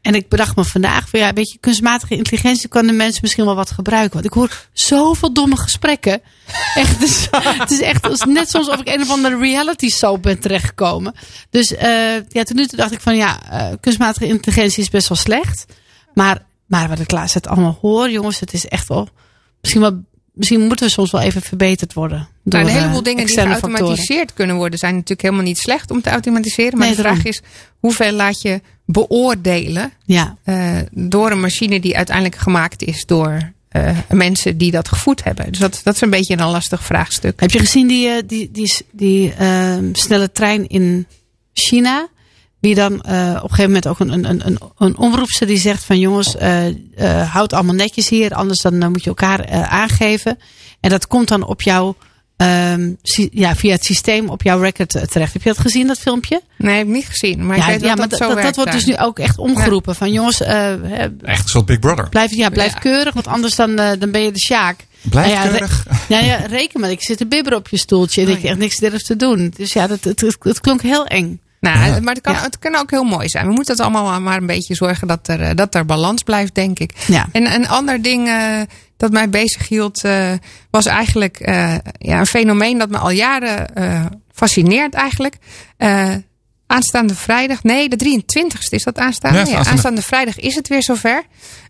En 0.01 0.15
ik 0.15 0.29
bedacht 0.29 0.57
me 0.57 0.65
vandaag 0.65 1.09
van 1.09 1.21
ja, 1.21 1.33
weet 1.33 1.51
je, 1.51 1.59
kunstmatige 1.61 2.17
intelligentie 2.17 2.69
kan 2.69 2.87
de 2.87 2.93
mensen 2.93 3.19
misschien 3.23 3.45
wel 3.45 3.55
wat 3.55 3.71
gebruiken. 3.71 4.13
Want 4.13 4.25
ik 4.25 4.33
hoor 4.33 4.67
zoveel 4.73 5.33
domme 5.33 5.57
gesprekken. 5.57 6.21
Echt, 6.75 6.93
het 6.99 7.03
is, 7.03 7.29
het 7.33 7.71
is 7.71 7.81
echt 7.81 8.25
net 8.27 8.51
soms 8.51 8.69
of 8.69 8.81
ik 8.81 8.89
een 8.89 9.01
of 9.01 9.11
andere 9.11 9.39
reality 9.39 9.89
soap 9.89 10.23
ben 10.23 10.41
terechtgekomen. 10.41 11.15
Dus 11.51 11.75
eh, 11.75 12.15
ja, 12.29 12.43
tot 12.43 12.57
nu 12.57 12.67
toe 12.67 12.79
dacht 12.79 12.93
ik 12.93 13.01
van 13.01 13.17
ja, 13.17 13.51
eh, 13.51 13.73
kunstmatige 13.81 14.27
intelligentie 14.27 14.83
is 14.83 14.91
best 14.91 15.09
wel 15.09 15.19
slecht. 15.19 15.65
Maar, 16.15 16.43
maar 16.67 16.89
wat 16.89 16.99
ik 16.99 17.11
laatst 17.11 17.35
het 17.35 17.47
allemaal 17.47 17.79
hoor, 17.81 18.11
jongens, 18.11 18.41
het 18.41 18.53
is 18.53 18.67
echt 18.69 18.89
wel 18.89 19.09
misschien 19.61 19.83
wel 19.83 20.03
misschien 20.33 20.61
moeten 20.61 20.87
we 20.87 20.93
soms 20.93 21.11
wel 21.11 21.21
even 21.21 21.43
verbeterd 21.43 21.93
worden. 21.93 22.29
Door, 22.45 22.61
Nou, 22.61 22.65
een 22.65 22.77
eh, 22.77 22.81
heleboel 22.81 23.03
dingen 23.03 23.27
die 23.27 23.35
geautomatiseerd 23.35 23.99
factoren. 23.99 24.35
kunnen 24.35 24.57
worden, 24.57 24.79
zijn 24.79 24.95
natuurlijk 24.95 25.23
helemaal 25.23 25.45
niet 25.45 25.59
slecht 25.59 25.91
om 25.91 26.01
te 26.01 26.11
automatiseren. 26.11 26.79
Maar 26.79 26.87
Nee, 26.87 26.97
de 26.97 27.03
vraag 27.03 27.25
is, 27.25 27.41
hoeveel 27.81 28.13
laat 28.13 28.43
je 28.43 28.61
beoordelen 28.87 29.93
Ja, 30.05 30.37
eh, 30.45 30.79
door 30.91 31.31
een 31.31 31.41
machine 31.41 31.81
die 31.81 31.97
uiteindelijk 31.97 32.37
gemaakt 32.37 32.83
is 32.83 33.05
door 33.07 33.53
eh, 33.69 33.99
mensen 34.09 34.59
die 34.59 34.71
dat 34.71 34.89
gevoed 34.89 35.25
hebben? 35.25 35.51
Dus 35.51 35.59
dat, 35.59 35.81
dat 35.85 35.95
is 35.95 36.01
een 36.01 36.11
beetje 36.11 36.39
een 36.39 36.51
lastig 36.51 36.85
vraagstuk. 36.85 37.41
Heb 37.41 37.51
je 37.51 37.59
gezien 37.59 37.87
die, 37.87 38.27
die, 38.27 38.51
die, 38.51 38.77
die 38.91 39.35
ehm, 39.35 39.89
snelle 39.93 40.33
trein 40.33 40.69
in 40.69 41.07
China? 41.53 42.09
Die 42.63 42.75
dan 42.75 43.03
eh, 43.03 43.29
op 43.37 43.51
een 43.51 43.57
gegeven 43.57 43.65
moment 43.65 43.87
ook 43.89 43.99
een, 43.99 44.13
een, 44.13 44.31
een, 44.31 44.47
een, 44.47 44.59
een 44.79 44.97
omroepster 44.99 45.47
die 45.47 45.59
zegt 45.59 45.85
van 45.85 45.99
jongens, 45.99 46.37
eh 46.37 46.67
eh, 46.67 47.31
houd 47.33 47.53
allemaal 47.53 47.75
netjes 47.75 48.09
hier, 48.09 48.35
anders 48.35 48.61
dan 48.61 48.79
moet 48.91 49.03
je 49.03 49.09
elkaar 49.09 49.49
aangeven. 49.69 50.39
En 50.81 50.91
dat 50.91 51.07
komt 51.07 51.29
dan 51.29 51.43
op 51.47 51.63
jouw, 51.63 51.97
ehm, 52.37 52.93
sy- 53.03 53.29
ja, 53.33 53.55
via 53.57 53.73
het 53.73 53.85
systeem 53.85 54.29
op 54.29 54.43
jouw 54.43 54.61
record 54.61 54.89
terecht. 55.11 55.33
Heb 55.33 55.43
je 55.43 55.49
dat 55.49 55.59
gezien, 55.59 55.87
dat 55.87 55.99
filmpje? 55.99 56.41
Nee, 56.59 56.77
heb 56.77 56.87
ik 56.87 56.93
niet 56.93 57.07
gezien. 57.07 57.47
Maar 57.47 57.57
ja, 57.57 57.63
ik 57.63 57.69
weet 57.71 57.81
ja, 57.81 57.89
dat 57.89 57.99
maar 57.99 58.09
dat, 58.09 58.19
dat, 58.19 58.29
zo 58.29 58.35
dat, 58.35 58.43
werkt 58.43 58.57
wordt 58.57 58.73
dus 58.73 58.85
nu 58.85 58.97
ook 58.97 59.19
echt 59.19 59.39
omgeroepen. 59.39 59.95
Van 59.95 60.13
jongens, 60.13 60.41
eh, 60.41 60.73
Echt 61.23 61.43
een 61.43 61.49
soort 61.49 61.67
Big 61.67 61.79
Brother. 61.79 62.09
blijf, 62.09 62.31
ja, 62.35 62.49
blijf 62.51 62.73
Ja. 62.73 62.79
keurig, 62.79 63.15
want 63.15 63.27
anders 63.27 63.55
dan, 63.57 63.77
dan 63.77 64.11
ben 64.11 64.23
je 64.23 64.33
de 64.33 64.41
Sjaak. 64.41 64.87
Blijf 65.01 65.27
Nou 65.33 65.39
ja, 65.39 65.51
re- 65.51 65.51
keurig. 65.59 65.87
Nou 66.09 66.25
ja, 66.25 66.37
reken 66.37 66.81
maar. 66.81 66.91
Ik 66.91 67.03
zit 67.03 67.17
te 67.19 67.27
bibber 67.27 67.55
op 67.55 67.69
je 67.69 67.77
stoeltje 67.77 68.21
en 68.23 68.29
Oh, 68.29 68.35
ik 68.35 68.43
ja. 68.43 68.49
echt 68.49 68.59
niks 68.59 68.77
durf 68.77 69.03
te 69.03 69.17
doen. 69.17 69.53
Dus 69.57 69.73
ja, 69.73 69.87
dat, 69.87 70.05
het, 70.05 70.21
het, 70.21 70.37
het 70.41 70.61
klonk 70.61 70.83
heel 70.83 71.07
eng. 71.07 71.41
Nou, 71.63 71.79
Ja. 71.79 72.01
maar 72.01 72.15
het 72.15 72.23
kan, 72.23 72.33
Ja. 72.33 72.43
het 72.43 72.59
kan 72.59 72.77
ook 72.77 72.91
heel 72.91 73.05
mooi 73.05 73.29
zijn. 73.29 73.47
We 73.47 73.53
moeten 73.53 73.75
het 73.75 73.83
allemaal 73.83 74.21
maar 74.21 74.37
een 74.37 74.47
beetje 74.47 74.75
zorgen 74.75 75.07
dat 75.09 75.29
er, 75.29 75.41
eh, 75.43 75.51
dat 75.55 75.75
er 75.75 75.85
balans 75.85 76.23
blijft, 76.23 76.55
denk 76.55 76.79
ik. 76.79 76.93
Ja. 77.07 77.27
En 77.33 77.55
een 77.55 77.69
ander 77.69 78.03
ding 78.03 78.29
eh, 78.29 78.61
dat 78.97 79.11
mij 79.13 79.29
bezig 79.29 79.69
hield, 79.69 80.05
eh, 80.05 80.33
was 80.71 80.87
eigenlijk 80.87 81.39
ja, 81.99 82.19
een 82.19 82.27
fenomeen 82.27 82.79
dat 82.79 82.91
me 82.91 82.99
al 82.99 83.11
jaren 83.11 83.69
fascineert 84.33 84.95
eigenlijk. 84.95 85.37
Aanstaande 86.67 87.15
vrijdag, 87.15 87.63
nee, 87.63 87.89
de 87.89 87.97
23ste 87.97 88.77
is 88.77 88.85
dat 88.85 88.99
aanstaande. 88.99 89.37
Ja, 89.37 89.43
aanstaande. 89.45 89.71
aanstaande 89.71 90.03
vrijdag 90.03 90.39
is 90.39 90.55
het 90.55 90.69
weer 90.69 90.83
zover. 90.83 91.23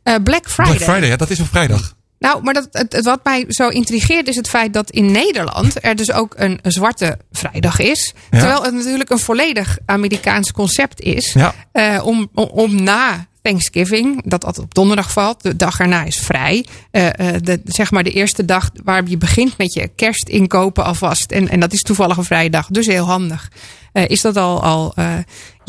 Black 0.03 0.51
Friday. 0.51 0.77
Black 0.77 0.89
Friday, 0.89 1.09
ja, 1.09 1.17
dat 1.17 1.31
is 1.31 1.39
een 1.39 1.47
vrijdag. 1.47 1.95
Nou, 2.23 2.43
maar 2.43 2.55
dat, 2.55 2.69
het, 2.73 2.93
het- 2.93 3.05
wat 3.05 3.21
mij 3.25 3.45
zo 3.49 3.69
intrigeert 3.69 4.29
is 4.29 4.37
het 4.37 4.49
feit 4.49 4.73
dat 4.73 4.91
in 4.91 5.11
Nederland 5.11 5.85
er 5.85 5.97
dus 5.97 6.13
ook 6.13 6.35
een, 6.37 6.59
een 6.63 6.73
zwarte 6.73 7.19
vrijdag 7.33 7.79
is. 7.79 8.13
Ja. 8.31 8.39
Terwijl 8.39 8.63
het 8.63 8.75
natuurlijk 8.75 9.11
een 9.11 9.19
volledig 9.19 9.79
Amerikaans 9.87 10.53
concept 10.53 11.01
is. 11.01 11.33
Ja. 11.33 11.55
Eh, 11.73 12.01
om, 12.05 12.29
om, 12.35 12.45
om 12.53 12.83
na 12.83 13.27
Thanksgiving, 13.43 14.23
dat 14.25 14.45
altijd 14.45 14.67
op 14.67 14.75
donderdag 14.75 15.13
valt, 15.13 15.43
de 15.43 15.57
dag 15.57 15.81
erna 15.81 16.05
is 16.05 16.19
vrij. 16.19 16.67
Eh, 16.91 17.07
eh, 17.07 17.43
de, 17.43 17.61
zeg 17.65 17.91
maar 17.91 18.03
de 18.05 18.11
eerste 18.11 18.45
dag 18.45 18.71
waar 18.85 19.03
je 19.07 19.17
begint 19.19 19.57
met 19.59 19.75
je 19.75 19.89
kerstinkopen 19.97 20.85
alvast. 20.85 21.31
En, 21.33 21.49
en 21.49 21.61
dat 21.61 21.73
is 21.73 21.81
toevallig 21.83 22.17
een 22.17 22.25
vrije 22.25 22.51
dag, 22.51 22.67
dus 22.71 22.87
heel 22.87 23.05
handig. 23.05 23.49
Is 23.93 24.21
dat 24.21 24.37
al, 24.37 24.63
al 24.63 24.95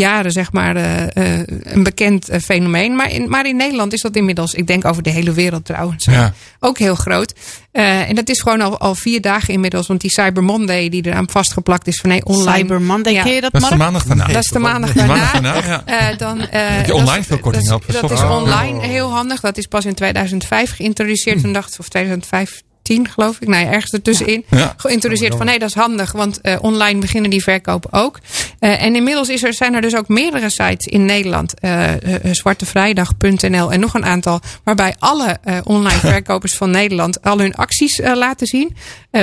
jaren 0.03 0.31
zeg 0.31 0.51
maar 0.51 0.75
eh, 0.75 1.37
eh, 1.39 1.47
een 1.63 1.83
bekend 1.83 2.29
eh, 2.29 2.39
fenomeen. 2.39 2.95
Maar 2.95 3.11
in, 3.11 3.29
maar 3.29 3.47
in 3.47 3.55
Nederland 3.55 3.93
is 3.93 4.01
dat 4.01 4.15
inmiddels, 4.15 4.53
ik 4.53 4.67
denk 4.67 4.85
over 4.85 5.03
de 5.03 5.09
hele 5.09 5.31
wereld 5.33 5.65
trouwens, 5.65 6.05
Ja. 6.05 6.33
ook 6.59 6.77
heel 6.77 6.95
groot. 6.95 7.33
Eh, 7.71 8.09
en 8.09 8.15
dat 8.15 8.29
is 8.29 8.41
gewoon 8.41 8.61
al, 8.61 8.77
al 8.79 8.95
vier 8.95 9.21
dagen 9.21 9.53
inmiddels. 9.53 9.87
Want 9.87 10.01
die 10.01 10.09
Cyber 10.11 10.43
Monday 10.43 10.89
die 10.89 11.05
eraan 11.07 11.29
vastgeplakt 11.29 11.87
is 11.87 11.99
van 11.99 12.09
nee, 12.09 12.25
online. 12.25 12.57
Cyber 12.57 12.81
Monday, 12.81 13.13
Ja. 13.13 13.23
ken 13.23 13.33
je 13.33 13.41
dat, 13.41 13.51
Dat 13.51 13.61
is 13.61 13.69
de 13.69 13.75
Mark? 13.75 13.91
maandag 13.91 14.07
daarna. 14.07 14.33
Dat 14.33 14.43
is 14.43 14.49
de 14.51 14.59
maandag 14.59 14.91
De 14.91 14.97
daarna. 14.97 15.13
maandag 15.15 15.31
daarna, 15.41 15.83
ja. 15.85 16.09
Eh, 16.09 16.17
dan, 16.17 16.39
eh, 16.39 16.47
Heb 16.67 16.85
je 16.85 16.91
dat 16.91 17.01
online 17.01 17.19
is- 17.19 17.25
veel 17.27 17.39
dat 17.41 17.55
is- 17.55 17.67
Dat 17.67 17.83
is 17.89 17.95
software? 17.99 18.33
online 18.33 18.87
heel 18.87 19.11
handig. 19.11 19.39
Dat 19.39 19.57
is 19.57 19.65
pas 19.67 19.85
in 19.85 19.93
2005 19.93 20.75
geïntroduceerd. 20.75 21.41
Toen 21.41 21.53
dacht 21.53 21.79
of 21.79 21.87
2005, 21.89 22.61
2010 22.83 23.07
geloof 23.13 23.39
ik. 23.39 23.47
Ja, 23.47 23.71
ergens 23.71 23.91
ertussenin. 23.91 24.45
Ja. 24.49 24.73
Geïntroduceerd 24.77 25.35
van 25.35 25.45
nee, 25.45 25.59
dat 25.59 25.69
is 25.69 25.75
handig. 25.75 26.11
Want 26.11 26.41
eh, 26.41 26.55
online 26.61 26.99
beginnen 26.99 27.29
die 27.29 27.43
verkopen 27.43 27.93
ook. 27.93 28.19
Eh, 28.59 28.83
en 28.83 28.95
inmiddels 28.95 29.29
is 29.29 29.43
er, 29.43 29.53
zijn 29.53 29.73
er 29.73 29.81
dus 29.81 29.95
ook 29.95 30.07
meerdere 30.07 30.49
sites 30.49 30.85
in 30.85 31.05
Nederland. 31.05 31.59
eh, 31.59 31.89
zwartevrijdag.nl 32.31 33.71
en 33.71 33.79
nog 33.79 33.93
een 33.93 34.05
aantal. 34.05 34.39
Waarbij 34.63 34.95
alle 34.99 35.37
online 35.63 35.99
verkopers 36.13 36.55
van 36.55 36.69
Nederland 36.69 37.21
al 37.21 37.39
hun 37.39 37.55
acties 37.55 38.01
laten 38.03 38.47
zien. 38.47 38.75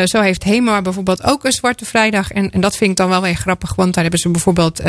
Zo 0.04 0.20
heeft 0.20 0.44
Hema 0.44 0.82
bijvoorbeeld 0.82 1.22
ook 1.22 1.44
een 1.44 1.52
Zwarte 1.52 1.84
Vrijdag. 1.84 2.30
En, 2.30 2.50
en 2.50 2.61
dat 2.61 2.76
vind 2.76 2.90
ik 2.90 2.96
dan 2.96 3.08
wel 3.08 3.22
weer 3.22 3.34
grappig. 3.34 3.74
Want 3.74 3.94
daar 3.94 4.02
hebben 4.02 4.20
ze 4.20 4.28
bijvoorbeeld... 4.28 4.82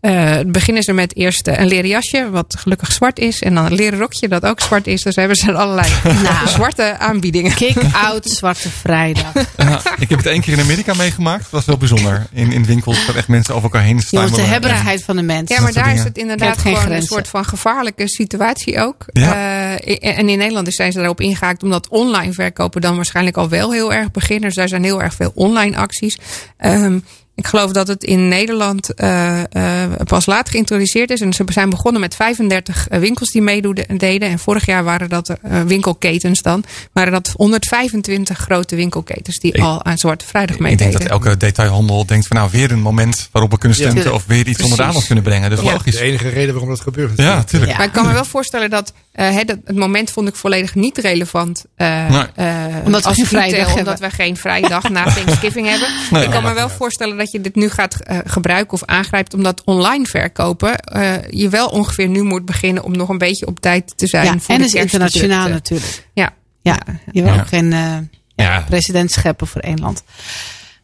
eh, 0.00 0.38
eh, 0.38 0.46
beginnen 0.46 0.82
ze 0.82 0.92
met 0.92 1.16
eerst 1.16 1.46
eh, 1.46 1.58
een 1.58 1.66
leren 1.66 1.88
jasje, 1.88 2.30
wat 2.30 2.56
gelukkig 2.58 2.92
zwart 2.92 3.18
is. 3.18 3.40
En 3.40 3.54
dan 3.54 3.64
een 3.64 3.74
leren 3.74 3.98
rokje, 3.98 4.28
dat 4.28 4.46
ook 4.46 4.60
zwart 4.60 4.86
is. 4.86 5.02
Dus 5.02 5.16
hebben 5.16 5.36
ze 5.36 5.52
allerlei 5.52 5.88
Nou. 6.22 6.48
zwarte 6.48 6.98
aanbiedingen. 6.98 7.54
Kick-out 7.54 8.30
Zwarte 8.30 8.70
Vrijdag. 8.70 9.32
Ja, 9.56 9.80
ik 9.98 10.08
heb 10.08 10.18
het 10.18 10.26
één 10.26 10.40
keer 10.40 10.52
in 10.52 10.60
Amerika 10.60 10.94
meegemaakt. 10.94 11.42
Dat 11.42 11.50
was 11.50 11.64
wel 11.64 11.76
bijzonder. 11.76 12.26
In, 12.32 12.52
in 12.52 12.64
winkels 12.64 13.06
dat 13.06 13.14
echt 13.14 13.28
mensen 13.28 13.54
over 13.54 13.64
elkaar 13.64 13.82
heen 13.82 14.00
staan. 14.00 14.20
Jongens, 14.20 14.38
de 14.38 14.48
hebberigheid 14.48 15.04
van 15.04 15.16
de 15.16 15.22
mens. 15.22 15.50
Ja, 15.50 15.60
maar 15.60 15.72
daar 15.72 15.94
is 15.94 16.04
het 16.04 16.18
inderdaad 16.18 16.58
gewoon 16.58 16.90
een 16.90 17.02
soort 17.02 17.28
van 17.28 17.44
gevaarlijke 17.44 18.08
situatie 18.08 18.80
ook. 18.80 19.04
Ja. 19.12 19.34
Eh, 19.78 20.18
en 20.18 20.28
in 20.28 20.38
Nederland 20.38 20.74
zijn 20.74 20.92
ze 20.92 20.98
daarop 20.98 21.20
ingehaakt 21.20 21.62
omdat 21.62 21.88
online 21.88 22.32
verkopen 22.32 22.80
dan 22.80 22.96
waarschijnlijk 22.96 23.36
al 23.36 23.48
wel 23.48 23.72
heel 23.72 23.92
erg 23.92 24.10
beginnen. 24.10 24.46
Dus 24.46 24.56
daar 24.56 24.68
zijn 24.68 24.84
heel 24.84 25.02
erg 25.02 25.14
veel 25.14 25.32
online 25.34 25.76
acties. 25.76 26.18
Ehm, 26.56 26.98
ik 27.34 27.46
geloof 27.46 27.72
dat 27.72 27.88
het 27.88 28.04
in 28.04 28.28
Nederland 28.28 28.94
eh, 28.94 29.40
eh, 29.84 29.90
pas 30.04 30.26
laat 30.26 30.48
geïntroduceerd 30.50 31.10
is. 31.10 31.20
En 31.20 31.32
ze 31.32 31.44
zijn 31.46 31.70
begonnen 31.70 32.00
met 32.00 32.14
35 32.14 32.86
winkels 32.90 33.30
die 33.30 33.42
meededen. 33.42 34.28
En 34.28 34.38
vorig 34.38 34.66
jaar 34.66 34.84
waren 34.84 35.08
dat 35.08 35.28
eh, 35.28 35.60
winkelketens 35.62 36.42
dan. 36.42 36.64
Waren 36.92 37.12
dat 37.12 37.32
125 37.36 38.38
grote 38.38 38.76
winkelketens 38.76 39.38
die 39.38 39.52
Ik- 39.52 39.62
al 39.62 39.84
aan 39.84 39.98
Zwarte 39.98 40.26
Vrijdag 40.26 40.56
Ik 40.56 40.62
denk 40.62 40.78
meededen. 40.78 41.00
dat 41.00 41.10
elke 41.10 41.36
detailhandel 41.36 42.06
denkt 42.06 42.26
van 42.26 42.36
nou 42.36 42.48
weer 42.52 42.70
een 42.72 42.80
moment 42.80 43.28
waarop 43.32 43.50
we 43.50 43.58
kunnen 43.58 43.78
Ja. 43.78 43.90
stunten 43.90 44.14
of 44.14 44.24
weer 44.26 44.46
iets 44.46 44.62
onder 44.62 44.76
de 44.76 44.82
aandacht 44.84 45.06
kunnen 45.06 45.24
brengen. 45.24 45.50
Dus 45.50 45.60
Ja. 45.60 45.72
logisch. 45.72 45.94
De 45.96 46.00
enige 46.02 46.28
reden 46.28 46.50
waarom 46.50 46.68
dat 46.70 46.80
gebeurt. 46.80 47.12
Ja, 47.16 47.42
tuurlijk. 47.44 47.70
Ja. 47.72 47.76
Maar 47.78 47.86
ik 47.86 47.92
kan 47.92 48.06
me 48.06 48.12
wel 48.12 48.24
voorstellen 48.24 48.70
dat 48.70 48.92
eh, 49.12 49.30
hè, 49.30 49.44
dat 49.44 49.56
het 49.64 49.76
moment 49.76 50.10
vond 50.10 50.28
ik 50.28 50.34
volledig 50.34 50.74
niet 50.74 50.98
relevant. 50.98 51.64
eh, 51.76 52.08
Nee. 52.08 52.22
eh, 52.34 52.54
Omdat 52.84 52.84
we 52.84 52.94
als 52.94 53.02
geen 53.04 53.12
ik 53.12 53.16
niet 53.16 53.26
vrijdag 53.28 53.58
hebben. 53.74 53.78
Omdat 53.78 53.98
we 53.98 54.10
geen 54.10 54.36
vrijdag 54.36 54.88
na 54.88 55.04
Thanksgiving 55.04 55.68
hebben. 55.68 55.88
Nee. 56.10 56.24
ik 56.24 56.30
kan 56.30 56.42
me 56.42 56.52
wel 56.52 56.68
voorstellen 56.68 57.16
dat 57.16 57.29
je 57.32 57.40
dit 57.40 57.54
nu 57.54 57.68
gaat 57.68 58.00
eh, 58.00 58.18
gebruiken 58.24 58.72
of 58.72 58.84
aangrijpt. 58.84 59.34
Omdat 59.34 59.62
online 59.64 60.04
verkopen 60.06 60.78
eh, 60.78 61.14
je 61.30 61.48
wel 61.48 61.66
ongeveer 61.68 62.08
nu 62.08 62.22
moet 62.22 62.44
beginnen 62.44 62.82
om 62.82 62.92
nog 62.96 63.08
een 63.08 63.18
beetje 63.18 63.46
op 63.46 63.60
tijd 63.60 63.92
te 63.98 64.06
zijn. 64.06 64.24
Ja, 64.24 64.38
voor 64.38 64.54
en 64.54 64.60
is 64.60 64.74
internationaal 64.74 65.48
natuurlijk. 65.48 66.06
Ja. 66.14 66.30
Ja, 66.62 66.78
je 67.12 67.22
wil 67.22 67.32
Ja. 67.32 67.40
ook 67.40 67.46
geen 67.46 67.72
eh, 67.72 67.96
Ja, 68.34 68.64
president 68.68 69.10
scheppen 69.10 69.46
voor 69.46 69.60
één 69.60 69.80
land. 69.80 70.04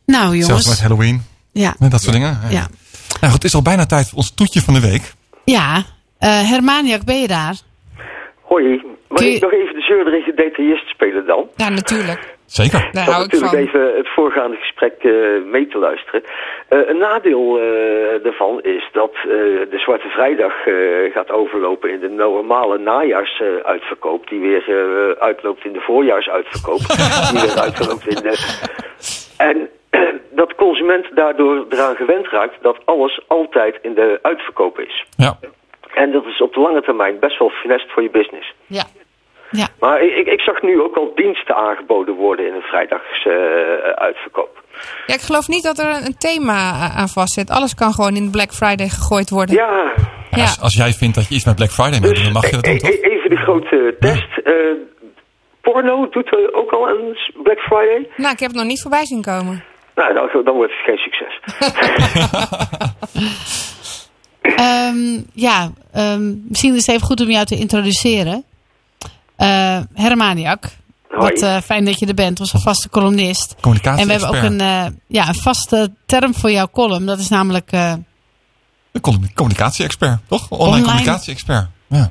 Nou 0.06 0.30
zelfs 0.32 0.46
jongens. 0.46 0.68
met 0.68 0.80
Halloween. 0.80 1.22
Ja, 1.52 1.74
en 1.78 1.88
Dat 1.90 2.00
soort 2.02 2.12
dingen. 2.14 2.38
Ja. 2.42 2.48
ja. 2.50 2.68
Nou 3.20 3.32
goed, 3.32 3.32
het 3.32 3.44
is 3.44 3.54
al 3.54 3.62
bijna 3.62 3.86
tijd 3.86 4.08
voor 4.08 4.18
ons 4.18 4.30
toetje 4.34 4.60
van 4.62 4.74
de 4.74 4.80
week. 4.80 5.12
ja. 5.44 5.84
eh, 6.18 6.48
Hermaniak, 6.50 7.04
ben 7.04 7.20
je 7.20 7.26
daar? 7.28 7.56
Hoi, 8.42 8.64
mag 9.08 9.18
Kun 9.18 9.26
je- 9.26 9.34
ik 9.34 9.42
nog 9.42 9.52
even 9.52 9.74
de 9.74 9.80
zeurderige 9.80 10.32
detailist 10.36 10.86
spelen 10.88 11.26
dan? 11.26 11.44
ja, 11.56 11.68
natuurlijk. 11.68 12.35
Zeker. 12.46 12.88
Zat 12.92 13.04
hou 13.04 13.24
ik 13.24 13.32
natuurlijk 13.32 13.70
van. 13.70 13.80
even 13.80 13.96
het 13.96 14.08
voorgaande 14.08 14.56
gesprek 14.56 14.94
eh, 15.02 15.12
mee 15.44 15.66
te 15.66 15.78
luisteren. 15.78 16.22
Eh, 16.68 16.78
een 16.88 16.98
nadeel 16.98 17.58
eh, 17.60 18.22
daarvan 18.22 18.62
is 18.62 18.88
dat 18.92 19.10
eh, 19.14 19.26
de 19.70 19.78
Zwarte 19.78 20.08
Vrijdag 20.08 20.66
eh, 20.66 20.74
gaat 21.12 21.30
overlopen 21.30 21.90
in 21.90 22.00
de 22.00 22.08
normale 22.08 22.78
najaarsuitverkoop. 22.78 24.28
die 24.28 24.40
weer 24.40 24.64
eh, 24.68 25.22
uitloopt 25.22 25.64
in 25.64 25.72
de 25.72 25.80
voorjaarsuitverkoop. 25.80 26.78
die 27.30 27.40
weer 27.40 27.58
uitloopt 27.60 28.06
in 28.06 28.22
de... 28.22 28.64
En 29.36 29.68
dat 30.40 30.54
consument 30.54 31.06
daardoor 31.14 31.66
eraan 31.68 31.96
gewend 31.96 32.28
raakt 32.28 32.62
dat 32.62 32.78
alles 32.84 33.20
altijd 33.26 33.78
in 33.82 33.94
de 33.94 34.18
uitverkoop 34.22 34.78
is. 34.78 35.04
Ja. 35.16 35.38
En 35.94 36.12
dat 36.12 36.26
is 36.26 36.40
op 36.40 36.54
de 36.54 36.60
lange 36.60 36.82
termijn 36.82 37.18
best 37.18 37.38
wel 37.38 37.50
funest 37.50 37.92
voor 37.92 38.02
je 38.02 38.10
business. 38.10 38.54
Ja. 38.66 38.84
Ja. 39.50 39.68
Maar 39.80 40.02
ik, 40.02 40.26
ik 40.26 40.40
zag 40.40 40.62
nu 40.62 40.80
ook 40.82 40.96
al 40.96 41.12
diensten 41.14 41.56
aangeboden 41.56 42.14
worden 42.14 42.46
in 42.46 42.54
een 42.54 42.60
vrijdags 42.62 43.26
eh, 43.26 43.32
uitverkoop. 43.94 44.64
Ja, 45.06 45.14
ik 45.14 45.20
geloof 45.20 45.48
niet 45.48 45.62
dat 45.62 45.78
er 45.78 45.90
een, 46.06 46.16
thema 46.18 46.52
a- 46.54 46.90
aan 46.96 47.08
vastzit. 47.08 47.50
Alles 47.50 47.74
kan 47.74 47.92
gewoon 47.92 48.16
in 48.16 48.30
Black 48.30 48.52
Friday 48.52 48.88
gegooid 48.88 49.30
worden. 49.30 49.54
Ja, 49.54 49.92
Ja, 50.30 50.42
Als, 50.42 50.60
als 50.60 50.74
jij 50.74 50.92
vindt 50.92 51.14
dat 51.14 51.28
je 51.28 51.34
iets 51.34 51.44
met 51.44 51.54
Black 51.56 51.70
Friday 51.70 51.92
moet 52.00 52.02
doen, 52.02 52.12
dus 52.14 52.22
dan 52.22 52.32
mag 52.32 52.44
je 52.46 52.50
dat 52.50 52.64
doen, 52.64 52.74
e- 52.74 52.78
toch? 52.78 52.90
e- 52.90 53.00
even 53.00 53.30
de 53.30 53.36
grote 53.36 53.96
test. 54.00 54.38
Eh, 54.44 54.52
porno 55.60 56.08
doet 56.08 56.32
er 56.32 56.54
ook 56.54 56.70
al 56.70 56.88
een 56.88 57.18
Black 57.42 57.58
Friday. 57.58 58.08
Nou, 58.16 58.32
ik 58.32 58.38
heb 58.40 58.48
het 58.50 58.58
nog 58.58 58.66
niet 58.66 58.82
voorbij 58.82 59.04
zien 59.04 59.22
komen. 59.22 59.64
Nou, 59.94 60.14
dan, 60.14 60.44
dan 60.44 60.54
wordt 60.54 60.72
het 60.76 60.84
geen 60.84 60.98
succes. 60.98 61.40
Ehm, 64.40 65.20
ja, 65.32 65.70
ehm, 65.92 66.34
misschien 66.48 66.74
is 66.74 66.86
het 66.86 66.94
even 66.94 67.06
goed 67.06 67.20
om 67.20 67.30
jou 67.30 67.44
te 67.46 67.56
introduceren. 67.56 68.44
Eh 69.36 69.78
Hermaniak. 69.94 70.64
Hoi. 71.08 71.30
Wat 71.32 71.42
eh, 71.42 71.56
fijn 71.56 71.84
dat 71.84 71.98
je 71.98 72.06
er 72.06 72.14
bent, 72.14 72.40
onze 72.40 72.58
vaste 72.58 72.88
columnist. 72.88 73.56
Communicatie 73.60 74.00
En 74.00 74.06
we 74.06 74.12
hebben 74.12 74.28
ook 74.30 74.44
een, 74.50 74.60
eh, 74.60 74.86
ja, 75.06 75.28
een 75.28 75.34
vaste 75.34 75.92
term 76.06 76.34
voor 76.34 76.50
jouw 76.50 76.68
column. 76.72 77.06
Dat 77.06 77.18
is 77.18 77.28
namelijk 77.28 77.72
eh, 77.72 77.92
Een 78.92 79.00
commu- 79.00 79.32
communicatie-expert, 79.34 80.18
toch? 80.28 80.50
Online, 80.50 80.66
Online. 80.68 80.86
communicatie-expert. 80.86 81.66
Ja. 81.88 82.10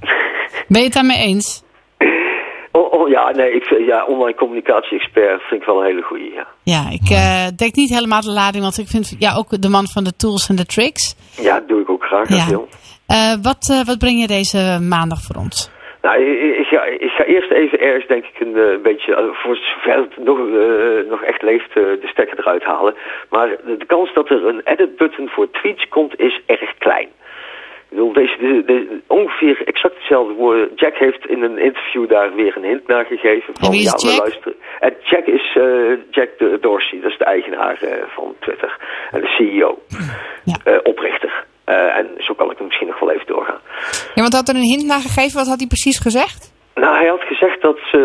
Ben 0.68 0.78
je 0.80 0.84
het 0.86 0.94
daarmee 0.94 1.18
eens? 1.18 1.64
Oh, 2.72 2.94
oh, 2.94 3.10
ja, 3.10 3.32
nee, 3.32 3.56
ik 3.56 3.64
vind, 3.64 3.86
ja, 3.88 4.06
online 4.06 4.36
communicatie-expert 4.38 5.42
vind 5.42 5.62
ik 5.62 5.68
wel 5.68 5.80
een 5.80 5.86
hele 5.86 6.02
goeie, 6.02 6.34
ja. 6.34 6.48
Ja, 6.64 6.90
ik 6.90 7.10
eh 7.10 7.46
denk 7.56 7.76
niet 7.76 7.90
helemaal 7.90 8.22
de 8.22 8.32
lading, 8.32 8.64
want 8.64 8.78
ik 8.78 8.88
vind 8.88 9.16
ja, 9.20 9.34
ook 9.36 9.62
de 9.62 9.70
man 9.70 9.88
van 9.88 10.04
de 10.04 10.16
tools 10.16 10.50
en 10.50 10.56
de 10.56 10.66
tricks. 10.66 11.16
Ja, 11.42 11.60
dat 11.60 11.68
doe 11.68 11.82
ik 11.82 11.90
ook 11.90 12.04
graag. 12.04 12.30
Ja. 12.30 12.48
Wil. 12.48 12.68
Eh, 13.06 13.34
wat, 13.42 13.70
eh, 13.70 13.86
wat 13.86 13.98
breng 13.98 14.20
je 14.22 14.28
deze 14.28 14.80
maandag 14.82 15.22
voor 15.22 15.36
ons? 15.36 15.70
Nou, 16.06 16.22
ik, 16.60 16.66
ga, 16.68 16.84
ik 16.84 17.10
ga 17.12 17.24
eerst 17.24 17.52
even 17.52 17.80
ergens, 17.80 18.08
denk 18.08 18.26
ik, 18.26 18.40
een 18.40 18.56
eh, 18.58 18.78
beetje, 18.82 19.16
eh, 19.16 19.24
voor 19.34 19.56
zover 19.56 19.96
het 19.96 20.18
nog, 20.18 20.38
eh, 20.40 21.10
nog 21.10 21.22
echt 21.24 21.42
leeft, 21.42 21.74
de 21.74 22.00
stekker 22.04 22.40
eruit 22.40 22.64
halen. 22.64 22.96
Maar 23.30 23.48
de, 23.66 23.78
de 23.78 23.86
kans 23.86 24.14
dat 24.14 24.30
er 24.30 24.46
een 24.48 24.62
edit-button 24.64 25.30
voor 25.30 25.52
tweets 25.52 25.88
komt, 25.88 26.20
is 26.20 26.42
erg 26.46 26.78
klein. 26.78 27.08
Ik 27.08 28.02
bedoel, 28.02 28.14
deze, 28.14 28.38
de, 28.40 28.64
de- 28.66 29.00
ongeveer 29.08 29.62
exact 29.66 29.96
dezelfde 30.00 30.34
woorden. 30.34 30.70
Jack 30.76 30.96
heeft 30.98 31.28
in 31.28 31.44
een 31.44 31.58
interview 31.58 32.10
daar 32.10 32.36
weer 32.36 32.54
een 32.58 32.64
hint 32.64 32.88
naar 32.88 33.06
gegeven. 33.06 33.54
Van, 33.58 33.72
wie 33.72 33.80
is 33.80 33.86
ja, 33.86 33.92
we 33.98 34.08
Jack? 34.08 34.20
luisteren. 34.20 34.56
En 34.80 34.94
Jack 35.04 35.26
is 35.26 35.56
eh, 35.58 35.98
Jack 36.12 36.30
de 36.38 36.58
Dorsey, 36.62 37.00
dat 37.02 37.12
is 37.12 37.18
de 37.18 37.24
eigenaar 37.26 37.78
van 38.08 38.36
Twitter. 38.40 38.78
En 39.12 39.22
de 39.22 39.28
CEO, 39.28 39.80
Ja. 40.44 40.80
oprichter. 40.84 41.45
Eh, 41.66 41.98
en 41.98 42.10
zo 42.18 42.34
kan 42.34 42.52
ik 42.52 42.58
hem 42.58 42.66
misschien 42.68 42.88
nog 42.88 43.00
wel 43.00 43.12
even 43.12 43.28
doorgaan. 43.28 43.60
Ja, 44.16 44.22
want 44.22 44.34
had 44.34 44.48
er 44.48 44.56
een 44.56 44.72
hint 44.72 44.86
naar 44.86 45.00
gegeven. 45.00 45.38
Wat 45.38 45.48
had 45.48 45.60
hij 45.60 45.68
precies 45.68 46.00
gezegd? 46.00 46.54
Nou, 46.76 46.96
hij 46.98 47.08
had 47.08 47.22
gezegd 47.22 47.62
dat 47.62 47.78
ze, 47.92 48.00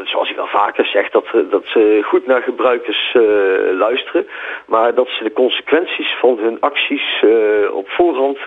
eh, 0.00 0.06
zoals 0.06 0.28
hij 0.28 0.36
wel 0.36 0.46
vaker 0.46 0.86
zegt, 0.86 1.12
dat, 1.12 1.24
eh, 1.32 1.40
dat 1.50 1.64
ze 1.66 2.00
goed 2.04 2.26
naar 2.26 2.42
gebruikers 2.42 3.16
luisteren. 3.78 4.26
Maar 4.66 4.94
dat 4.94 5.08
ze 5.08 5.24
de 5.24 5.32
consequenties 5.32 6.16
van 6.20 6.38
hun 6.38 6.60
acties 6.60 7.24
op 7.72 7.88
voorhand 7.88 8.38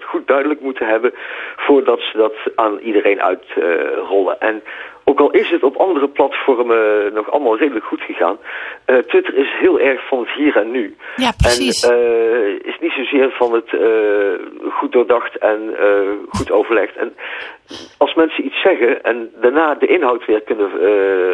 goed 0.00 0.26
duidelijk 0.26 0.60
moeten 0.60 0.86
hebben 0.86 1.14
voordat 1.56 2.00
ze 2.00 2.16
dat 2.16 2.34
aan 2.54 2.78
iedereen 2.78 3.22
uitrollen. 3.22 4.40
en 4.40 4.62
ook 5.08 5.20
al 5.20 5.30
is 5.30 5.50
het 5.50 5.62
op 5.62 5.76
andere 5.76 6.08
platformen 6.08 7.12
nog 7.12 7.30
allemaal 7.30 7.56
redelijk 7.58 7.84
goed 7.84 8.00
gegaan, 8.00 8.38
eh, 8.84 8.96
Twitter 8.96 9.34
is 9.34 9.52
heel 9.60 9.80
erg 9.80 10.06
van 10.08 10.18
het 10.18 10.30
hier 10.30 10.56
en 10.56 10.70
nu. 10.70 10.96
Ja, 11.16 11.32
precies. 11.36 11.88
En 11.88 11.94
eh, 11.94 12.68
is 12.70 12.78
niet 12.80 12.92
zozeer 12.92 13.30
van 13.30 13.52
het 13.52 13.72
eh, 13.72 14.70
goed 14.72 14.92
doordacht 14.92 15.38
en 15.38 15.76
goed 16.28 16.50
overlegd. 16.50 16.96
En 16.96 17.16
als 17.96 18.14
mensen 18.14 18.44
iets 18.44 18.60
zeggen 18.60 19.04
en 19.04 19.30
daarna 19.40 19.74
de 19.74 19.86
inhoud 19.86 20.24
weer 20.26 20.40
kunnen 20.40 20.70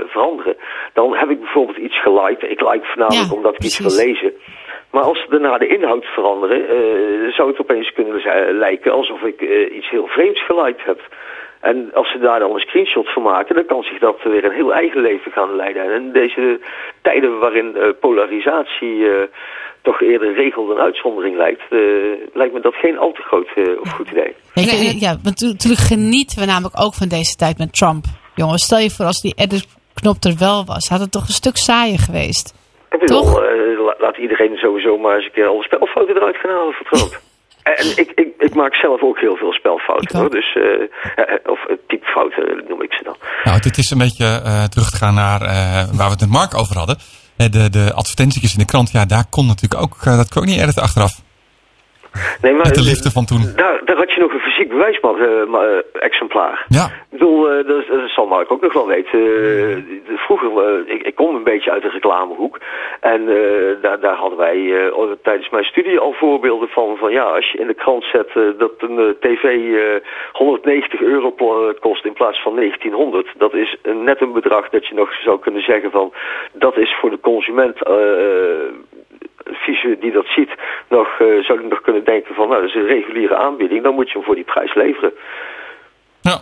veranderen, 0.08 0.56
dan 0.92 1.16
heb 1.16 1.30
ik 1.30 1.40
bijvoorbeeld 1.40 1.76
iets 1.76 2.00
geliked. 2.00 2.50
Ik 2.50 2.60
like 2.60 2.86
voornamelijk 2.86 3.30
Ja, 3.30 3.36
omdat 3.36 3.54
ik 3.54 3.62
iets 3.64 3.78
wil 3.78 4.06
lezen. 4.06 4.32
Maar 4.90 5.02
als 5.02 5.20
ze 5.20 5.26
daarna 5.30 5.58
de 5.58 5.66
inhoud 5.66 6.04
veranderen, 6.04 6.62
zou 7.32 7.48
het 7.48 7.60
opeens 7.60 7.92
kunnen 7.92 8.22
lijken 8.58 8.92
alsof 8.92 9.22
ik 9.22 9.40
iets 9.70 9.90
heel 9.90 10.06
vreemds 10.06 10.44
geliked 10.44 10.84
heb. 10.84 11.00
En 11.70 11.90
als 11.94 12.10
ze 12.12 12.18
daar 12.18 12.38
dan 12.38 12.54
een 12.54 12.60
screenshot 12.68 13.12
van 13.12 13.22
maken, 13.22 13.54
dan 13.54 13.66
kan 13.66 13.82
zich 13.82 13.98
dat 13.98 14.22
weer 14.22 14.44
een 14.44 14.58
heel 14.60 14.72
eigen 14.74 15.00
leven 15.00 15.32
gaan 15.32 15.56
leiden. 15.56 15.82
En 15.84 16.02
in 16.02 16.12
deze 16.12 16.60
tijden 17.02 17.38
waarin 17.38 17.76
eh, 17.76 17.88
polarisatie 18.00 19.08
eh, 19.08 19.22
toch 19.82 20.00
eerder 20.02 20.34
regel 20.34 20.66
dan 20.66 20.78
uitzondering 20.78 21.36
lijkt, 21.36 21.62
eh, 21.70 21.78
lijkt 22.32 22.54
me 22.54 22.60
dat 22.60 22.74
geen 22.74 22.98
al 22.98 23.12
te 23.12 23.22
groot 23.22 23.48
of 23.80 23.88
goed 23.90 24.10
idee. 24.10 24.34
Nee. 24.54 25.00
ja, 25.00 25.16
want 25.22 25.40
natuurlijk 25.40 25.82
genieten 25.82 26.38
we 26.38 26.46
namelijk 26.46 26.80
ook 26.80 26.94
van 26.94 27.08
deze 27.08 27.36
tijd 27.36 27.58
met 27.58 27.72
Trump. 27.72 28.04
Jongens, 28.34 28.64
stel 28.64 28.78
je 28.78 28.90
voor 28.90 29.04
als 29.04 29.20
die 29.20 29.34
edit-knop 29.36 30.24
er 30.24 30.36
wel 30.38 30.64
was, 30.64 30.88
had 30.88 31.00
het 31.00 31.12
toch 31.12 31.26
een 31.26 31.40
stuk 31.42 31.56
saaier 31.56 31.98
geweest. 31.98 32.54
Ik 32.90 32.98
bedoel, 33.00 33.22
Toch? 33.22 33.40
eh, 33.42 33.78
la- 33.86 33.94
laat 33.98 34.16
iedereen 34.16 34.56
sowieso 34.56 34.98
maar 34.98 35.16
eens 35.16 35.24
een 35.24 35.32
keer 35.32 35.46
alle 35.46 35.62
spelfouten 35.62 36.16
eruit 36.16 36.36
gaan 36.36 36.50
halen 36.50 36.74
voor 36.74 36.86
Trump. 36.86 37.20
En 37.64 37.86
ik, 37.96 38.12
ik, 38.14 38.28
ik 38.38 38.54
maak 38.54 38.74
zelf 38.74 39.02
ook 39.02 39.18
heel 39.20 39.36
veel 39.36 39.52
spelfouten. 39.52 40.18
Hoor. 40.18 40.30
Dus, 40.30 40.56
eh, 40.56 40.62
eh, 40.62 41.50
of 41.52 41.60
uh, 41.68 41.76
typefouten 41.88 42.64
noem 42.68 42.82
ik 42.82 42.92
ze 42.92 43.04
dan. 43.04 43.16
Nou, 43.44 43.60
dit 43.60 43.78
is 43.78 43.90
een 43.90 43.98
beetje 43.98 44.40
eh, 44.44 44.64
terug 44.64 44.90
te 44.90 44.96
gaan 44.96 45.14
naar 45.14 45.42
eh, 45.42 45.48
waar 45.74 46.06
we 46.06 46.16
het 46.16 46.20
met 46.20 46.28
Mark 46.28 46.54
over 46.54 46.76
hadden. 46.76 46.98
De, 47.36 47.70
de 47.70 47.92
advertentietjes 47.94 48.52
in 48.52 48.58
de 48.58 48.64
krant, 48.64 48.90
ja, 48.90 49.04
daar 49.04 49.24
kon 49.30 49.46
natuurlijk 49.46 49.82
ook, 49.82 50.04
dat 50.04 50.28
kon 50.28 50.42
ook 50.42 50.48
niet 50.48 50.60
editen 50.60 50.82
achteraf. 50.82 51.22
Nee, 52.42 52.52
maar, 52.52 52.64
Met 52.64 52.74
de 52.74 52.82
liefde 52.82 53.10
van 53.10 53.24
toen. 53.24 53.52
Daar, 53.56 53.80
daar 53.84 53.96
had 53.96 54.12
je 54.12 54.20
nog 54.20 54.32
een 54.32 54.40
fysiek 54.40 54.68
bewijsexemplaar. 54.68 56.64
Ja. 56.68 56.84
Ik 56.84 56.90
bedoel, 57.10 57.50
eh, 57.50 57.66
dat, 57.66 57.86
dat 57.86 58.10
zal 58.10 58.26
Mark 58.26 58.52
ook 58.52 58.62
nog 58.62 58.72
wel 58.72 58.86
weten. 58.86 59.20
Eh, 59.20 59.76
vroeger, 60.16 60.50
eh, 60.64 60.94
ik, 60.94 61.02
ik 61.02 61.14
kom 61.14 61.34
een 61.34 61.44
beetje 61.44 61.70
uit 61.70 61.82
de 61.82 61.88
reclamehoek. 61.88 62.58
En 63.00 63.28
eh, 63.28 63.82
daar, 63.82 64.00
daar 64.00 64.16
hadden 64.16 64.38
wij 64.38 64.86
eh, 64.86 65.10
tijdens 65.22 65.50
mijn 65.50 65.64
studie 65.64 65.98
al 65.98 66.12
voorbeelden 66.12 66.68
van. 66.68 66.96
Van 66.96 67.12
ja, 67.12 67.22
als 67.22 67.50
je 67.50 67.58
in 67.58 67.66
de 67.66 67.74
krant 67.74 68.04
zet 68.04 68.28
eh, 68.34 68.42
dat 68.58 68.72
een 68.78 68.98
eh, 68.98 69.08
tv 69.20 69.44
eh, 69.44 70.08
190 70.32 71.00
euro 71.00 71.34
kost 71.80 72.04
in 72.04 72.12
plaats 72.12 72.42
van 72.42 72.56
1900. 72.56 73.28
Dat 73.38 73.54
is 73.54 73.76
net 73.82 74.20
een 74.20 74.32
bedrag 74.32 74.68
dat 74.68 74.86
je 74.86 74.94
nog 74.94 75.14
zou 75.14 75.40
kunnen 75.40 75.62
zeggen 75.62 75.90
van... 75.90 76.12
Dat 76.52 76.76
is 76.76 76.96
voor 77.00 77.10
de 77.10 77.20
consument... 77.20 77.78
visie 79.52 79.98
die 79.98 80.12
dat 80.12 80.26
ziet, 80.26 80.50
nog, 80.88 81.08
eh, 81.18 81.42
zou 81.42 81.60
ik 81.60 81.68
nog 81.68 81.80
kunnen 81.80 82.04
denken 82.04 82.34
van, 82.34 82.48
nou, 82.48 82.60
dat 82.60 82.70
is 82.70 82.76
een 82.76 82.86
reguliere 82.86 83.36
aanbieding, 83.36 83.82
dan 83.82 83.94
moet 83.94 84.06
je 84.06 84.12
hem 84.12 84.24
voor 84.24 84.34
die 84.34 84.44
prijs 84.44 84.74
leveren. 84.74 85.12
Ja. 86.20 86.38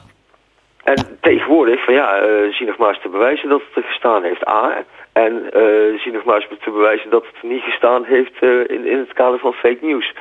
En 0.84 1.18
tegenwoordig, 1.20 1.84
van 1.84 1.94
ja, 1.94 2.16
eh, 2.16 2.52
zie 2.52 2.66
nog 2.66 2.76
maar 2.76 2.88
eens 2.88 3.02
te 3.02 3.08
bewijzen 3.08 3.48
dat 3.48 3.62
het 3.66 3.84
er 3.84 3.90
gestaan 3.90 4.22
heeft, 4.22 4.48
A. 4.48 4.84
En 5.12 5.52
eh, 5.52 6.00
zie 6.00 6.12
nog 6.12 6.24
maar 6.24 6.34
eens 6.34 6.62
te 6.62 6.70
bewijzen 6.70 7.10
dat 7.10 7.26
het 7.26 7.42
niet 7.42 7.62
gestaan 7.62 8.04
heeft 8.04 8.42
in, 8.66 8.86
in 8.86 8.98
het 8.98 9.12
kader 9.12 9.38
van 9.38 9.52
fake 9.52 9.78
news. 9.80 10.14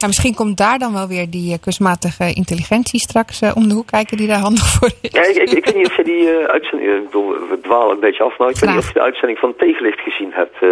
Ja, 0.00 0.06
misschien 0.06 0.34
komt 0.34 0.56
daar 0.56 0.78
dan 0.78 0.92
wel 0.92 1.08
weer 1.08 1.30
die 1.30 1.52
eh, 1.52 1.58
kunstmatige 1.60 2.32
intelligentie 2.34 3.00
straks 3.00 3.40
eh, 3.40 3.50
om 3.54 3.68
de 3.68 3.74
hoek 3.74 3.86
kijken 3.86 4.16
die 4.16 4.26
daar 4.26 4.38
handig 4.48 4.66
voor 4.74 4.90
is. 5.00 5.10
Ja, 5.12 5.22
ik, 5.22 5.36
ik, 5.36 5.50
ik 5.50 5.64
weet 5.64 5.76
niet 5.76 5.86
of 5.86 5.96
je 5.96 6.04
die 6.04 6.30
eh, 6.30 6.44
uitzending, 6.44 6.90
ik 6.96 7.04
bedoel, 7.04 7.30
we 7.32 7.58
dwalen 7.62 7.94
een 7.94 8.00
beetje 8.00 8.22
af, 8.24 8.38
maar 8.38 8.48
ik 8.50 8.56
weet 8.58 8.70
niet 8.70 8.78
of 8.78 8.86
je 8.86 8.92
de 8.92 9.00
uitzending 9.00 9.38
van 9.38 9.54
Tegenlicht 9.56 10.00
gezien 10.00 10.30
hebt. 10.32 10.54
eh. 10.60 10.68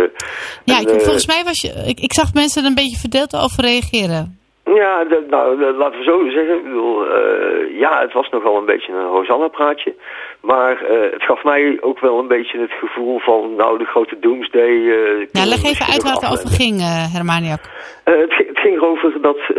Ja, 0.64 0.76
En, 0.76 0.82
ik, 0.82 1.00
volgens 1.00 1.26
mij 1.26 1.42
was 1.44 1.60
je. 1.60 1.72
Ik, 1.86 2.00
ik 2.00 2.12
zag 2.12 2.34
mensen 2.34 2.62
er 2.62 2.68
een 2.68 2.74
beetje 2.74 2.98
verdeeld 2.98 3.36
over 3.36 3.64
reageren. 3.64 4.38
Ja, 4.64 5.04
de- 5.04 5.26
nou, 5.30 5.58
de- 5.58 5.74
laten 5.78 5.98
we 5.98 6.04
zo 6.04 6.30
zeggen. 6.30 6.56
Ik 6.56 6.64
bedoel, 6.64 7.06
eh, 7.06 7.78
ja, 7.80 8.00
het 8.00 8.12
was 8.12 8.28
nogal 8.30 8.56
een 8.56 8.64
beetje 8.72 8.92
een 8.92 9.06
Hosanna-praatje. 9.06 9.94
Maar 10.40 10.82
eh, 10.84 11.12
het 11.12 11.22
gaf 11.22 11.44
mij 11.44 11.78
ook 11.80 12.00
wel 12.00 12.18
een 12.18 12.28
beetje 12.28 12.58
het 12.60 12.72
gevoel 12.72 13.18
van, 13.18 13.54
nou, 13.56 13.78
de 13.78 13.84
grote 13.84 14.18
doomsday... 14.18 14.68
eh, 14.88 15.04
kunnen 15.04 15.28
Ja, 15.32 15.42
we 15.42 15.48
leg 15.48 15.64
even 15.64 15.86
uit 15.92 16.02
waar 16.02 16.12
het 16.12 16.30
over 16.32 16.48
ging, 16.48 16.78
eh 16.80 17.14
Hermaniak. 17.14 17.60
Eh, 18.04 18.14
het, 18.18 18.32
ging- 18.32 18.48
het 18.48 18.58
ging 18.58 18.76
erover 18.76 19.20
dat 19.20 19.36
eh, 19.38 19.54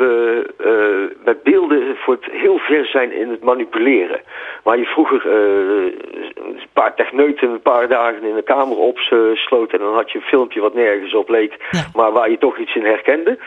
we 0.00 0.44
eh, 0.58 1.16
met 1.24 1.42
beelden 1.42 1.96
voor 1.96 2.14
het 2.14 2.32
heel 2.32 2.58
ver 2.58 2.86
zijn 2.86 3.12
in 3.12 3.28
het 3.30 3.42
manipuleren. 3.42 4.20
Waar 4.62 4.78
je 4.78 4.84
vroeger 4.84 5.20
eh, 5.26 5.92
een 6.34 6.58
paar 6.72 6.94
techneuten 6.94 7.50
een 7.50 7.62
paar 7.62 7.88
dagen 7.88 8.22
in 8.22 8.36
een 8.36 8.44
kamer 8.44 8.76
opsloot 8.76 9.72
en 9.72 9.78
dan 9.78 9.94
had 9.94 10.10
je 10.12 10.18
een 10.18 10.24
filmpje 10.24 10.60
wat 10.60 10.74
nergens 10.74 11.14
op 11.14 11.28
leek, 11.28 11.56
Ja. 11.70 11.86
maar 11.94 12.12
waar 12.12 12.30
je 12.30 12.38
toch 12.38 12.58
iets 12.58 12.74
in 12.74 12.84
herkende. 12.84 13.38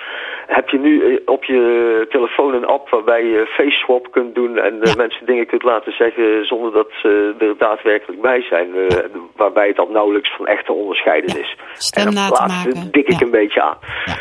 Heb 0.48 0.70
je 0.70 0.80
nu 0.80 1.02
eh, 1.06 1.18
op 1.26 1.44
je 1.44 2.06
telefoon 2.10 2.54
een 2.54 2.66
app 2.66 2.90
waarbij 2.90 3.26
je 3.26 3.46
face 3.46 3.78
swap 3.78 4.12
kunt 4.12 4.36
doen 4.36 4.58
en 4.58 4.82
eh, 4.82 4.90
Ja. 4.92 4.96
mensen 4.98 5.26
dingen 5.26 5.46
kunt 5.46 5.64
laten 5.64 5.92
zeggen 5.94 6.46
zonder 6.52 6.72
dat 6.72 6.90
ze 7.02 7.36
er 7.40 7.58
daadwerkelijk 7.58 8.22
bij 8.22 8.42
zijn. 8.42 8.76
eh, 8.76 8.98
waarbij 9.36 9.68
het 9.68 9.76
dan 9.76 9.92
nauwelijks 9.92 10.32
van 10.38 10.48
echt 10.48 10.66
te 10.66 10.74
onderscheiden 10.74 11.40
is. 11.40 11.56
Stem 11.74 12.08
en 12.08 12.16
dat 12.16 12.40
laatste 12.40 12.90
dik 12.92 13.08
ik 13.08 13.20
Ja. 13.20 13.26
een 13.26 13.32
beetje 13.32 13.62
aan. 13.62 13.78
Ja. 14.06 14.16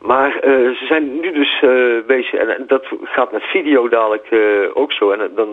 Maar 0.00 0.30
eh, 0.40 0.52
ze 0.52 0.84
zijn 0.88 1.20
nu 1.20 1.32
dus 1.32 1.60
eh, 1.62 1.70
bezig, 2.06 2.32
en, 2.32 2.64
dat 2.66 2.84
gaat 3.02 3.32
met 3.32 3.42
video 3.42 3.88
dadelijk 3.88 4.26
ook 4.74 4.92
zo. 4.92 5.10
En 5.10 5.30
dan, 5.34 5.48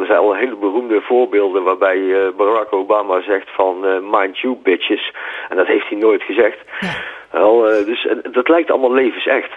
er 0.00 0.06
zijn 0.06 0.18
al 0.18 0.34
hele 0.34 0.56
beroemde 0.56 1.00
voorbeelden 1.00 1.62
waarbij 1.62 2.00
Barack 2.36 2.72
Obama 2.72 3.22
zegt 3.22 3.48
van 3.54 3.74
mind 4.10 4.38
you 4.38 4.56
bitches. 4.62 5.12
En 5.48 5.56
dat 5.56 5.66
heeft 5.66 5.88
hij 5.88 5.98
nooit 5.98 6.22
gezegd. 6.22 6.58
Ja. 6.80 7.82
Dus 7.84 8.08
dat 8.32 8.48
lijkt 8.48 8.70
allemaal 8.70 8.92
levensecht. 8.92 9.50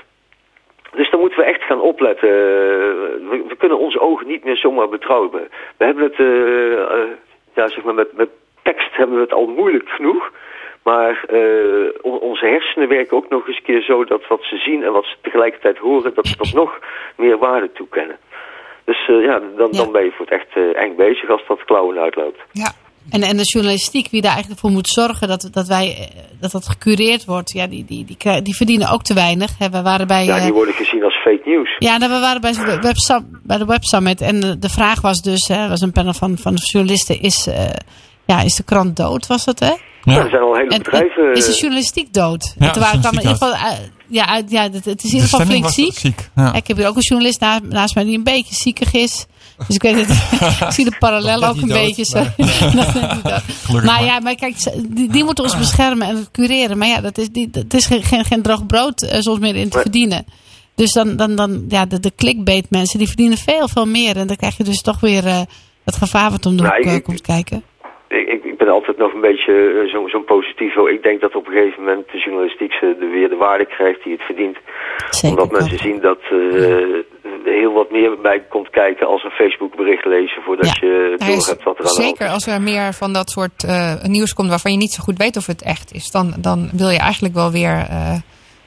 Dus 0.96 1.10
daar 1.10 1.20
moeten 1.20 1.39
we 1.39 1.46
echt 1.46 1.62
gaan 1.64 1.82
opletten. 1.82 2.30
Eh, 2.30 2.36
we, 3.30 3.44
we 3.48 3.56
kunnen 3.58 3.78
onze 3.78 4.00
ogen 4.00 4.28
niet 4.28 4.44
meer 4.44 4.58
zomaar 4.58 4.89
betrouwen. 4.89 5.32
We 5.78 5.86
hebben 5.86 6.04
het, 6.04 6.20
eh, 6.20 6.74
eh, 6.82 7.10
ja, 7.56 7.68
zeg 7.68 7.84
maar, 7.84 7.94
met, 7.94 8.14
met 8.18 8.30
tekst 8.62 8.96
hebben 8.96 9.16
we 9.16 9.22
het 9.22 9.34
al 9.34 9.48
moeilijk 9.48 9.89
genoeg. 9.89 10.32
Maar 10.84 11.26
on- 12.02 12.20
onze 12.20 12.46
hersenen 12.46 12.88
werken 12.88 13.18
ook 13.18 13.30
nog 13.30 13.48
eens 13.48 13.58
een 13.58 13.64
keer 13.64 13.82
zo 13.82 14.04
dat 14.06 14.28
wat 14.28 14.44
ze 14.44 14.58
zien 14.58 14.84
en 14.84 14.91
wat 14.91 15.06
ze 15.06 15.16
tegelijkertijd 15.22 15.78
horen, 15.78 16.14
dat 16.14 16.28
ze 16.28 16.38
dat 16.38 16.54
nog 16.54 16.80
meer 17.18 17.38
waarde 17.38 17.72
toekennen. 17.72 18.18
Dus 18.86 19.06
ja, 19.06 19.39
dan, 19.56 19.68
Ja. 19.72 19.78
dan 19.84 19.91
ben 19.91 20.04
je 20.04 20.12
voor 20.12 20.26
het 20.30 20.34
echt 20.39 20.76
eng 20.76 20.96
bezig 20.96 21.30
als 21.30 21.46
dat 21.48 21.64
klauwen 21.66 22.00
uitloopt. 22.00 22.39
Ja. 22.52 22.72
En, 23.10 23.22
en 23.24 23.38
de 23.38 23.43
journalistiek, 23.43 24.08
wie 24.12 24.22
daar 24.22 24.32
eigenlijk 24.32 24.62
voor 24.62 24.72
moet 24.72 24.88
zorgen 24.89 25.28
dat, 25.28 25.49
dat, 25.51 25.68
wij, 25.68 25.97
eh, 25.97 26.22
dat 26.39 26.51
dat 26.51 26.68
gecureerd 26.68 27.26
wordt, 27.26 27.51
ja, 27.51 27.68
die, 27.68 27.86
die, 27.86 28.06
die, 28.06 28.16
krijgen- 28.16 28.43
die 28.43 28.56
verdienen 28.56 28.89
ook 28.89 29.04
te 29.04 29.14
weinig. 29.14 29.51
Hè, 29.60 29.70
We 29.70 29.82
waren 29.82 30.08
bij, 30.08 30.26
Ja, 30.26 30.36
eh, 30.38 30.43
die 30.43 30.54
worden 30.54 30.74
gezien 30.74 31.04
als 31.04 31.16
fake 31.16 31.41
news. 31.45 31.76
ja, 31.80 31.97
nou, 31.97 32.12
we 32.12 32.20
waren 32.20 32.41
bij, 32.41 32.51
de 32.51 32.80
Web 32.82 33.22
bij 33.43 33.58
de 33.58 33.66
Web 33.66 33.84
Summit 33.84 34.22
en 34.22 34.39
de, 34.39 34.60
de 34.60 34.70
vraag 34.70 35.01
was 35.01 35.22
dus, 35.22 35.47
hè, 35.47 35.68
was 35.70 35.82
een 35.82 35.91
panel 35.91 36.14
van, 36.14 36.38
van 36.38 36.54
journalisten, 36.54 37.22
is, 37.22 37.47
eh, 37.47 37.66
ja, 38.26 38.41
is 38.41 38.56
de 38.56 38.64
krant 38.64 38.95
dood, 38.95 39.28
was 39.28 39.43
dat 39.45 39.60
hè? 39.60 39.66
Ja, 40.06 40.14
Ja. 40.14 40.24
er 40.24 40.30
zijn 40.30 40.41
al 40.41 40.56
hele 40.56 40.70
En, 40.70 40.78
bedrijven... 40.78 41.34
is 41.34 41.45
de 41.45 41.54
journalistiek 41.60 42.14
dood? 42.14 42.56
Ja, 42.60 42.70
kwam 42.70 42.84
in 42.84 42.95
ieder 42.95 43.01
journalistiek 43.01 43.30
geval, 43.30 43.54
eh, 43.54 43.78
ja, 44.08 44.41
ja, 44.47 44.62
het, 44.64 44.86
het 44.86 44.86
is 44.86 44.88
in 44.88 44.95
De 44.97 45.08
ieder 45.08 45.22
geval 45.30 45.45
flink 45.45 45.70
ziek. 45.70 45.93
ziek. 45.97 46.30
Ja. 46.36 46.54
Ik 46.54 46.68
heb 46.68 46.78
hier 46.78 46.88
ook 46.88 46.95
een 46.95 47.01
journalist 47.01 47.39
na- 47.39 47.60
naast 47.70 47.95
mij 47.95 48.04
die 48.04 48.18
een 48.18 48.24
beetje 48.24 48.56
ziekig 48.56 48.93
is. 48.93 49.26
Dus 49.68 49.76
ik 49.76 49.82
weet 49.82 49.95
het. 49.95 50.09
ik 50.68 50.72
zie 50.72 50.86
de 50.86 50.95
parallel 50.99 51.43
ook 51.43 51.55
een 51.61 51.68
dood, 51.68 51.78
beetje 51.86 52.05
zo. 52.05 52.20
maar- 52.20 52.34
maar 53.74 53.84
maar. 53.86 54.03
ja, 54.03 54.20
maar 54.20 54.36
kijk, 54.36 54.55
die, 54.88 55.09
die 55.11 55.24
moeten 55.24 55.43
ons 55.43 55.57
beschermen 55.57 56.07
en 56.07 56.26
cureren. 56.32 56.78
Maar 56.78 56.88
ja, 56.88 57.01
dat 57.01 57.18
is, 57.18 57.30
die, 57.30 57.49
dat 57.49 57.74
is 57.74 57.86
geen, 57.86 58.03
geen, 58.03 58.26
geen 58.26 58.41
droog 58.41 58.66
brood 58.66 59.01
eh, 59.01 59.20
soms 59.20 59.39
meer 59.39 59.55
in 59.55 59.70
te 59.70 59.80
verdienen. 59.80 60.26
Dus 60.76 60.91
dan, 60.91 61.16
dan, 61.16 61.36
dan 61.36 61.66
ja, 61.70 61.86
de, 61.86 61.99
de 61.99 62.11
clickbait 62.16 62.70
mensen, 62.70 62.97
die 62.99 63.07
verdienen 63.07 63.38
veel, 63.38 63.68
veel 63.68 63.86
meer. 63.86 64.18
En 64.18 64.28
dan 64.28 64.36
krijg 64.36 64.57
je 64.57 64.64
dus 64.64 64.82
toch 64.82 64.99
weer 64.99 65.26
eh, 65.26 65.41
het 65.86 65.95
gevaar 65.95 66.32
wat 66.32 66.45
om 66.45 66.55
de 66.57 66.64
Nou, 66.64 66.76
hoek 66.76 66.86
eh, 66.86 66.93
ik- 66.95 67.03
komt 67.03 67.22
kijken. 67.22 67.64
Ik, 68.07 68.28
ik, 68.28 68.43
ik 68.43 68.57
ben 68.57 68.68
altijd 68.70 68.97
nog 68.97 69.14
een 69.14 69.22
beetje 69.22 69.53
eh, 69.53 69.91
zo- 69.91 70.07
zo'n 70.07 70.24
positivo. 70.26 70.88
Ik 70.88 71.03
denk 71.03 71.22
dat 71.22 71.36
op 71.36 71.47
een 71.47 71.53
gegeven 71.53 71.84
moment 71.84 72.05
de 72.11 72.18
journalistiek 72.20 72.72
ze 72.74 72.95
de, 72.99 73.05
weer 73.05 73.30
de 73.30 73.36
waarde 73.36 73.66
krijgt 73.66 74.03
die 74.03 74.14
het 74.14 74.22
verdient. 74.22 74.57
Zeker. 75.09 75.38
Omdat 75.41 75.59
mensen 75.59 75.78
zien 75.78 75.99
dat 76.01 76.20
eh, 76.32 77.22
heel 77.44 77.74
wat 77.74 77.91
meer 77.91 78.22
bij 78.22 78.44
komt 78.50 78.70
kijken 78.70 79.08
als 79.08 79.24
een 79.24 79.30
Facebook 79.32 79.76
bericht 79.76 80.06
lezen 80.06 80.41
voordat 80.46 80.66
Ja. 80.66 80.74
je 80.80 81.16
Nou 81.18 81.32
hebt 81.32 81.64
wat 81.64 81.78
er 81.80 81.86
aan 81.86 81.91
zeker 81.91 82.28
als 82.30 82.48
er 82.48 82.62
meer 82.62 82.94
van 82.94 83.14
dat 83.14 83.30
soort 83.30 83.64
eh, 83.64 83.94
nieuws 84.04 84.34
komt 84.34 84.50
waarvan 84.50 84.72
je 84.72 84.78
niet 84.78 84.91
zo 84.94 85.04
goed 85.04 85.18
weet 85.18 85.38
of 85.38 85.46
het 85.48 85.62
echt 85.64 85.91
is, 85.94 86.12
dan, 86.12 86.34
dan 86.38 86.70
wil 86.74 86.89
je 86.89 87.00
eigenlijk 87.00 87.34
wel 87.34 87.52
weer 87.52 87.86
eh, 87.89 88.16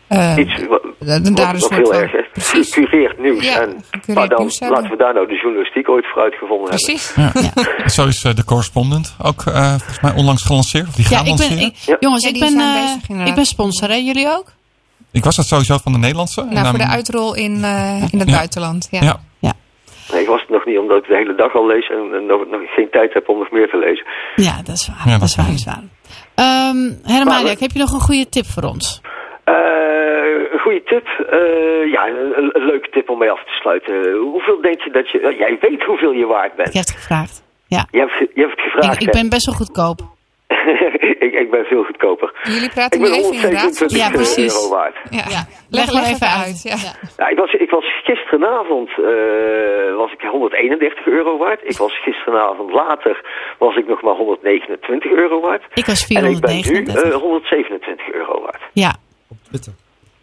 eh, 0.09 0.37
Iets 0.39 0.67
wat, 0.69 0.83
daar 0.99 1.21
wat, 1.21 1.27
een 1.27 1.35
wat 1.35 1.61
soort 1.61 1.75
heel 1.75 1.95
erg 1.95 2.13
is. 2.13 2.27
Precies. 2.33 2.75
Gecureerd 2.75 3.19
nieuws. 3.19 3.45
Ja, 3.45 3.61
en, 3.61 3.85
gecureerd 3.91 4.19
maar 4.19 4.29
dan 4.29 4.41
nieuws 4.41 4.59
hebben. 4.59 4.79
laten 4.79 4.97
we 4.97 5.03
daar 5.03 5.15
nou 5.15 5.27
de 5.29 5.35
journalistiek 5.35 5.89
ooit 5.89 6.07
voor 6.13 6.23
uitgevonden 6.23 6.71
hebben. 6.71 6.87
Precies. 6.87 7.15
Ja. 7.15 7.89
Zo 7.97 8.07
is 8.07 8.21
de 8.21 8.45
correspondent 8.45 9.17
ook 9.23 9.43
eh, 9.47 9.69
volgens 9.69 10.01
mij 10.01 10.13
onlangs 10.15 10.43
gelanceerd. 10.43 10.89
Of 10.89 10.95
die 10.95 11.07
Ja, 11.11 11.17
gaat 11.17 11.27
ik 11.27 11.37
ben, 11.37 11.47
lanceren. 11.49 11.67
ik- 11.67 11.77
Ja. 11.77 11.97
jongens, 12.01 12.23
Ja, 12.25 12.29
ik, 12.29 12.39
ben, 12.41 12.55
bezig, 12.55 13.27
ik 13.29 13.35
ben 13.35 13.47
sponsor, 13.47 13.89
hè? 13.89 13.95
Jullie 13.95 14.27
ook? 14.29 14.53
Ik 15.19 15.25
was 15.25 15.37
dat 15.37 15.47
sowieso 15.47 15.77
van 15.83 15.93
de 15.93 15.99
Nederlandse. 15.99 16.41
En 16.41 16.53
Nou, 16.55 16.67
voor 16.69 16.79
de 16.79 16.87
uitrol 16.99 17.35
in, 17.35 17.55
eh, 17.65 18.03
in 18.13 18.19
het 18.19 18.29
Ja. 18.31 18.37
buitenland. 18.37 18.89
Ja. 18.91 19.01
Ja. 19.39 19.53
Nee, 20.13 20.21
ik 20.23 20.27
was 20.29 20.41
het 20.41 20.51
nog 20.51 20.65
niet 20.67 20.79
omdat 20.79 20.97
ik 20.99 21.07
de 21.09 21.15
hele 21.17 21.35
dag 21.35 21.55
al 21.55 21.67
lees 21.67 21.89
en, 21.91 22.15
en 22.15 22.27
nog, 22.27 22.47
nog 22.51 22.61
geen 22.75 22.91
tijd 22.91 23.13
heb 23.15 23.29
om 23.29 23.39
nog 23.39 23.51
meer 23.51 23.69
te 23.71 23.77
lezen. 23.79 24.05
Ja, 24.37 24.57
dat 24.65 24.75
is 24.75 24.87
waar. 24.89 25.03
Ja, 25.05 25.11
dat, 25.11 25.21
dat 25.21 25.29
is 25.29 25.37
waar, 25.37 25.53
is 25.53 25.65
waar. 25.65 25.83
Ehm 26.35 26.79
Hermaniak, 27.15 27.59
heb 27.59 27.71
je 27.71 27.79
nog 27.79 27.93
een 27.93 28.01
goede 28.01 28.29
tip 28.29 28.47
voor 28.47 28.63
ons? 28.63 29.01
Eh, 29.45 29.55
een 30.53 30.59
goede 30.61 30.83
tip. 30.85 31.07
Eh, 31.07 31.93
ja, 31.93 32.07
een, 32.09 32.33
een 32.57 32.65
leuke 32.67 32.89
tip 32.91 33.11
om 33.11 33.19
mee 33.19 33.31
af 33.31 33.45
te 33.45 33.53
sluiten. 33.61 33.95
Hoeveel 34.33 34.61
denk 34.61 34.81
je 34.81 34.91
dat 34.91 35.11
je... 35.11 35.35
jij 35.39 35.57
weet 35.61 35.83
hoeveel 35.85 36.13
je 36.13 36.27
waard 36.27 36.51
Ik 36.51 36.57
bent. 36.57 36.75
heb 36.75 36.85
het 36.87 36.91
gevraagd. 36.95 37.43
Ja, 37.67 37.87
Je 37.91 37.99
hebt, 37.99 38.13
je 38.35 38.41
hebt 38.41 38.51
het 38.51 38.61
gevraagd. 38.61 39.03
ik, 39.03 39.11
ben 39.11 39.29
best 39.29 39.47
wel 39.47 39.55
goedkoop. 39.55 40.01
ik, 41.27 41.33
ik 41.43 41.51
ben 41.51 41.65
veel 41.65 41.85
goedkoper. 41.85 42.33
Jullie 42.43 42.63
Ik 42.63 42.71
praten 42.75 43.01
nu 43.01 43.05
ben 43.07 43.15
even 43.19 43.33
in 43.33 43.41
127 43.41 43.99
Ja, 43.99 44.11
precies. 44.11 44.55
euro 44.55 44.69
waard. 44.69 44.97
Ja. 45.11 45.25
Ja, 45.29 45.47
Leg, 45.71 45.93
leg 45.93 46.05
even 46.11 46.29
uit. 46.29 46.63
Ja. 46.63 46.77
Ja, 47.17 47.29
ik, 47.29 47.39
was, 47.39 47.53
ik 47.53 47.71
was 47.71 47.85
gisterenavond 48.05 48.89
eh, 48.89 49.97
was 49.97 50.13
ik 50.13 50.21
131 50.31 51.07
euro 51.07 51.37
waard. 51.39 51.61
Ik 51.65 51.77
was 51.77 52.03
gisterenavond 52.03 52.73
later 52.73 53.25
was 53.59 53.77
ik 53.77 53.87
nog 53.89 54.03
maar 54.03 54.15
129 54.15 55.11
euro 55.11 55.41
waard. 55.41 55.63
Ik 55.75 55.87
was 55.87 56.07
En 56.09 56.25
ik 56.25 56.41
ben 56.41 56.55
nu 56.57 56.63
439. 56.63 57.03
eh, 57.13 57.21
127 57.21 58.13
euro 58.13 58.41
waard. 58.43 58.63
ja, 58.73 58.95
Op 59.29 59.37
Twitter. 59.49 59.73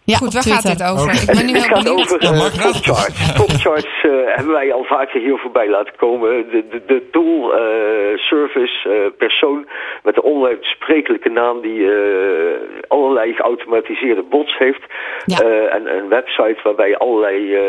Ja, 0.06 0.16
Goed, 0.18 0.34
waar 0.34 0.44
gaat 0.44 0.62
Twitter. 0.62 0.86
dit 0.88 0.92
over? 0.94 1.08
Oké. 1.14 1.32
Ik 1.32 1.38
ben 1.38 1.46
nu 1.46 1.54
Het 1.54 1.62
heel 1.66 1.74
gaat 1.76 1.84
benieuwd. 1.84 2.02
over 2.02 2.22
het 2.22 2.62
topcharts. 2.62 3.34
Topcharts 3.42 4.04
eh, 4.04 4.12
hebben 4.36 4.54
wij 4.54 4.74
al 4.74 4.84
vaker 4.84 5.20
hier 5.22 5.38
voorbij 5.38 5.70
laten 5.70 5.94
komen. 5.98 6.30
De, 6.52 6.68
de, 6.70 6.82
de 6.88 7.10
tool, 7.12 7.54
eh, 7.56 8.18
service, 8.18 8.90
eh, 8.90 9.18
persoon 9.18 9.68
met 10.04 10.16
een 10.18 10.24
onuitsprekelijke 10.24 11.30
naam 11.30 11.62
die 11.62 11.92
eh, 11.92 12.62
allerlei 12.88 13.34
geautomatiseerde 13.34 14.22
bots 14.22 14.58
heeft. 14.58 14.82
Ja. 15.26 15.38
Eh, 15.40 15.74
en 15.76 15.96
een 15.98 16.08
website 16.10 16.58
waarbij 16.64 16.90
je 16.90 16.98
allerlei 16.98 17.56
eh, 17.56 17.62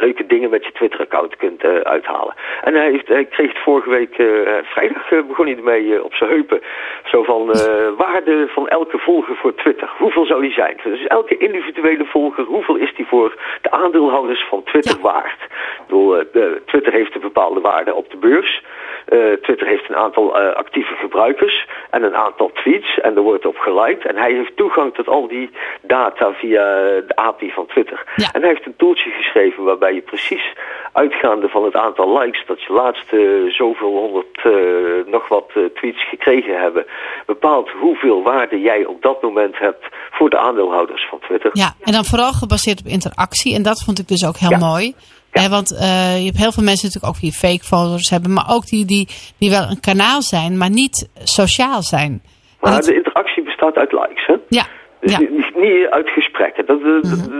leuke 0.00 0.26
dingen 0.26 0.50
met 0.50 0.64
je 0.64 0.72
Twitter-account 0.72 1.36
kunt 1.36 1.62
eh, 1.64 1.70
uithalen. 1.74 2.34
En 2.62 2.74
hij, 2.74 2.90
heeft, 2.90 3.08
hij 3.08 3.24
kreeg 3.24 3.48
het 3.52 3.62
vorige 3.62 3.90
week, 3.90 4.18
eh, 4.18 4.26
vrijdag 4.64 5.08
begon 5.28 5.46
hij 5.46 5.56
ermee 5.56 6.04
op 6.04 6.14
zijn 6.14 6.30
heupen. 6.30 6.60
Zo 7.04 7.22
van 7.22 7.52
eh, 7.52 7.88
waarde 7.96 8.48
van 8.54 8.68
elke 8.68 8.98
volger 8.98 9.36
voor 9.36 9.54
Twitter. 9.54 9.90
Hoeveel 9.98 10.26
zou 10.26 10.40
die 10.42 10.52
zijn? 10.52 10.76
Dus 10.84 11.06
elke 11.06 11.36
individuele 11.66 12.04
volger, 12.04 12.44
hoeveel 12.44 12.76
is 12.76 12.94
die 12.94 13.06
voor 13.06 13.34
de 13.62 13.70
aandeelhouders 13.70 14.44
van 14.48 14.62
Twitter 14.62 15.00
waard? 15.00 15.40
Bedoel, 15.86 16.18
eh, 16.18 16.42
Twitter 16.66 16.92
heeft 16.92 17.14
een 17.14 17.20
bepaalde 17.20 17.60
waarde 17.60 17.94
op 17.94 18.10
de 18.10 18.16
beurs. 18.16 18.62
Eh, 19.06 19.18
Twitter 19.42 19.66
heeft 19.66 19.88
een 19.88 19.96
aantal 19.96 20.38
eh, 20.38 20.56
actieve 20.56 20.94
gebruikers 20.94 21.66
en 21.90 22.02
een 22.02 22.16
aantal 22.16 22.50
tweets 22.54 23.00
en 23.00 23.16
er 23.16 23.22
wordt 23.22 23.46
op 23.46 23.56
geliked. 23.56 24.06
En 24.06 24.16
hij 24.16 24.32
heeft 24.32 24.56
toegang 24.56 24.94
tot 24.94 25.08
al 25.08 25.28
die 25.28 25.50
data 25.82 26.32
via 26.32 26.64
de 27.06 27.16
API 27.16 27.50
van 27.50 27.66
Twitter. 27.66 28.04
Ja. 28.16 28.28
En 28.32 28.40
hij 28.40 28.50
heeft 28.50 28.66
een 28.66 28.76
tooltje 28.76 29.10
geschreven 29.10 29.64
waarbij 29.64 29.94
je 29.94 30.00
precies 30.00 30.52
uitgaande 30.92 31.48
van 31.48 31.64
het 31.64 31.74
aantal 31.74 32.18
likes 32.18 32.46
dat 32.46 32.62
je 32.62 32.72
laatste 32.72 33.46
zoveel 33.48 33.96
honderd 33.96 34.36
eh, 34.36 35.12
nog 35.12 35.28
wat 35.28 35.50
eh, 35.54 35.62
tweets 35.74 36.08
gekregen 36.08 36.60
hebben, 36.60 36.86
bepaalt 37.26 37.70
hoeveel 37.70 38.22
waarde 38.22 38.60
jij 38.60 38.84
op 38.84 39.02
dat 39.02 39.22
moment 39.22 39.58
hebt 39.58 39.84
voor 40.10 40.30
de 40.30 40.38
aandeelhouders 40.38 41.06
van 41.10 41.18
Twitter. 41.18 41.50
Ja, 41.52 41.74
en 41.80 41.92
dan 41.92 42.04
vooral 42.04 42.32
gebaseerd 42.32 42.80
op 42.80 42.86
interactie. 42.86 43.54
En 43.54 43.62
dat 43.62 43.82
vond 43.84 43.98
ik 43.98 44.08
dus 44.08 44.26
ook 44.26 44.36
heel 44.36 44.50
Ja. 44.50 44.58
mooi. 44.58 44.94
Ja. 45.42 45.48
Want 45.48 45.78
eh, 45.78 46.18
je 46.18 46.24
hebt 46.24 46.36
heel 46.36 46.52
veel 46.52 46.62
mensen 46.62 46.86
natuurlijk 46.86 47.14
ook 47.14 47.20
die 47.20 47.32
fake 47.32 47.64
followers 47.64 48.10
hebben. 48.10 48.32
Maar 48.32 48.46
ook 48.48 48.66
die, 48.66 48.84
die, 48.84 49.08
die 49.38 49.50
wel 49.50 49.66
een 49.70 49.80
kanaal 49.80 50.22
zijn, 50.22 50.58
maar 50.58 50.70
niet 50.70 51.08
sociaal 51.24 51.82
zijn. 51.82 52.22
Maar 52.60 52.72
dat- 52.72 52.84
de 52.84 52.94
interactie 52.94 53.42
bestaat 53.42 53.76
uit 53.76 53.92
likes, 53.92 54.26
hè? 54.26 54.34
ja, 54.48 54.66
Dus 55.00 55.12
ja. 55.12 55.18
niet, 55.18 55.86
uit 55.90 56.08
gesprekken. 56.08 56.66
Dat, 56.66 56.82
dat, 56.82 57.02
dat, 57.02 57.30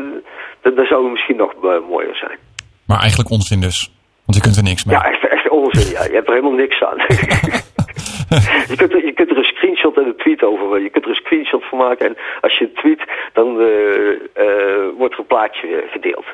dat, 0.63 0.77
dat 0.77 0.87
zou 0.87 1.11
misschien 1.11 1.37
nog 1.37 1.53
eh, 1.53 1.89
mooier 1.89 2.17
zijn. 2.17 2.39
Maar 2.87 2.99
eigenlijk 3.01 3.31
onzin 3.31 3.61
dus. 3.61 3.91
Want 4.25 4.39
je 4.39 4.45
kunt 4.45 4.57
er 4.57 4.63
niks 4.63 4.85
mee. 4.85 4.97
Ja, 4.97 5.05
echt, 5.05 5.29
echt 5.29 5.49
onzin. 5.49 5.91
Ja. 5.93 6.05
Je 6.05 6.13
hebt 6.13 6.29
er 6.29 6.35
helemaal 6.35 6.59
niks 6.65 6.83
aan. 6.83 6.97
je, 8.71 8.77
kunt 8.77 8.93
er, 8.93 9.05
je 9.05 9.13
kunt 9.13 9.31
er 9.31 9.37
een 9.39 9.45
screenshot 9.55 9.97
en 9.97 10.07
een 10.07 10.17
tweet 10.17 10.43
over. 10.43 10.83
Je 10.83 10.91
kunt 10.91 11.05
er 11.05 11.11
een 11.11 11.17
screenshot 11.25 11.65
van 11.65 11.79
maken. 11.79 12.07
En 12.07 12.17
als 12.41 12.59
je 12.59 12.73
tweet, 12.73 13.03
dan 13.33 13.61
eh, 13.61 14.11
eh, 14.45 14.89
wordt 14.99 15.15
er 15.15 15.21
een 15.21 15.27
plaatje 15.27 15.67
eh, 15.67 15.93
gedeeld. 15.93 16.25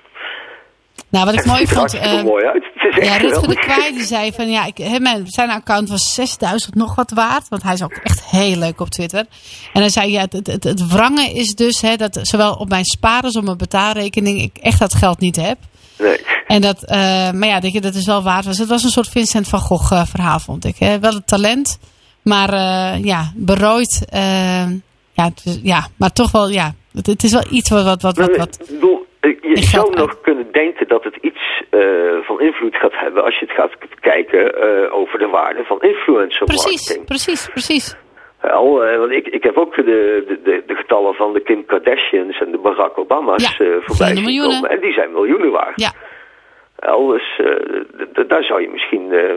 Nou, 1.12 1.24
wat 1.24 1.34
ik 1.34 1.44
mooi 1.44 1.60
er 1.60 1.68
vond. 1.68 1.94
eh, 1.94 2.22
mooi 2.22 2.44
uit. 2.44 2.64
Ja, 3.04 3.16
Rutger 3.16 3.48
de. 3.48 3.54
Kwaai 3.54 3.92
die 3.94 4.04
zei 4.04 4.32
van 4.32 4.50
ja, 4.50 4.64
ik, 4.64 4.76
zijn 5.24 5.50
account 5.50 5.88
was 5.88 6.14
6000 6.14 6.74
nog 6.74 6.94
wat 6.94 7.10
waard. 7.10 7.48
Want 7.48 7.62
hij 7.62 7.72
is 7.72 7.82
ook 7.82 7.92
echt 7.92 8.24
heel 8.24 8.56
leuk 8.56 8.80
op 8.80 8.88
Twitter. 8.88 9.24
En 9.72 9.80
hij 9.80 9.90
zei 9.90 10.10
ja, 10.10 10.20
het, 10.20 10.32
het, 10.32 10.64
het, 10.64 10.86
wrangen 10.86 11.34
is 11.34 11.54
dus 11.54 11.80
hè, 11.80 11.96
dat 11.96 12.18
zowel 12.22 12.54
op 12.54 12.68
mijn 12.68 12.84
spaar 12.84 13.22
als 13.22 13.36
op 13.36 13.44
mijn 13.44 13.56
betaalrekening 13.56 14.42
ik 14.42 14.56
echt 14.58 14.78
dat 14.78 14.94
geld 14.94 15.20
niet 15.20 15.36
heb. 15.36 15.58
Nee. 15.98 16.20
En 16.46 16.60
dat, 16.60 16.84
eh, 16.84 16.96
maar 17.30 17.48
ja, 17.48 17.60
dat, 17.60 17.72
je, 17.72 17.80
dat 17.80 17.94
is 17.94 18.06
wel 18.06 18.22
waard 18.22 18.44
was. 18.44 18.58
Het 18.58 18.68
was 18.68 18.82
een 18.84 18.90
soort 18.90 19.08
Vincent 19.08 19.48
van 19.48 19.60
Gogh 19.60 19.92
eh, 19.92 20.06
verhaal, 20.06 20.38
vond 20.38 20.64
ik. 20.64 20.76
Hè. 20.78 20.98
Wel 20.98 21.14
het 21.14 21.26
talent, 21.26 21.78
maar 22.22 22.52
eh, 22.52 23.04
ja, 23.04 23.32
berooid. 23.34 24.04
ja, 25.12 25.30
ja, 25.62 25.88
maar 25.96 26.12
toch 26.12 26.30
wel, 26.30 26.50
ja, 26.50 26.74
het, 26.92 27.06
het 27.06 27.24
is 27.24 27.32
wel 27.32 27.44
iets 27.50 27.70
wat, 27.70 27.84
wat, 27.84 28.02
wat, 28.02 28.16
wat, 28.16 28.36
wat 28.36 28.58
je 29.22 29.38
in 29.40 29.56
zou 29.56 29.94
nog 29.94 30.20
kunnen 30.20 30.52
denken 30.52 30.88
dat 30.88 31.04
het 31.04 31.16
iets 31.20 31.62
eh, 31.70 31.80
van 32.22 32.40
invloed 32.40 32.76
gaat 32.76 32.94
hebben 32.94 33.24
als 33.24 33.38
je 33.38 33.44
het 33.44 33.54
gaat 33.54 33.72
kijken 34.00 34.60
eh, 34.60 34.94
over 34.94 35.18
de 35.18 35.28
waarde 35.28 35.64
van 35.64 35.80
influencer 35.80 36.46
precies, 36.46 36.64
marketing. 36.64 37.06
precies, 37.06 37.48
precies. 37.48 37.96
Wel, 38.40 38.84
eh, 38.84 38.98
want 38.98 39.12
ik, 39.12 39.26
ik 39.26 39.42
heb 39.42 39.56
ook 39.56 39.74
de, 39.76 39.84
de, 40.44 40.62
de, 40.66 40.74
getallen 40.74 41.14
van 41.14 41.32
de 41.32 41.40
Kim 41.40 41.66
Kardashians 41.66 42.40
en 42.40 42.50
de 42.50 42.58
Barack 42.58 42.98
Obama's 42.98 43.56
Ja, 43.56 43.64
eh, 43.64 43.70
voorbij 43.70 43.84
vliegende 43.86 44.14
zien 44.16 44.24
miljoenen. 44.24 44.60
komen. 44.60 44.70
En 44.70 44.80
die 44.80 44.92
zijn 44.92 45.12
miljoenen 45.12 45.50
waard. 45.50 45.80
Ja. 45.80 45.92
Wel, 46.76 47.06
dus 47.06 47.38
eh, 47.38 48.26
daar 48.26 48.44
zou 48.44 48.60
je 48.60 48.68
misschien 48.68 49.12
eh, 49.12 49.34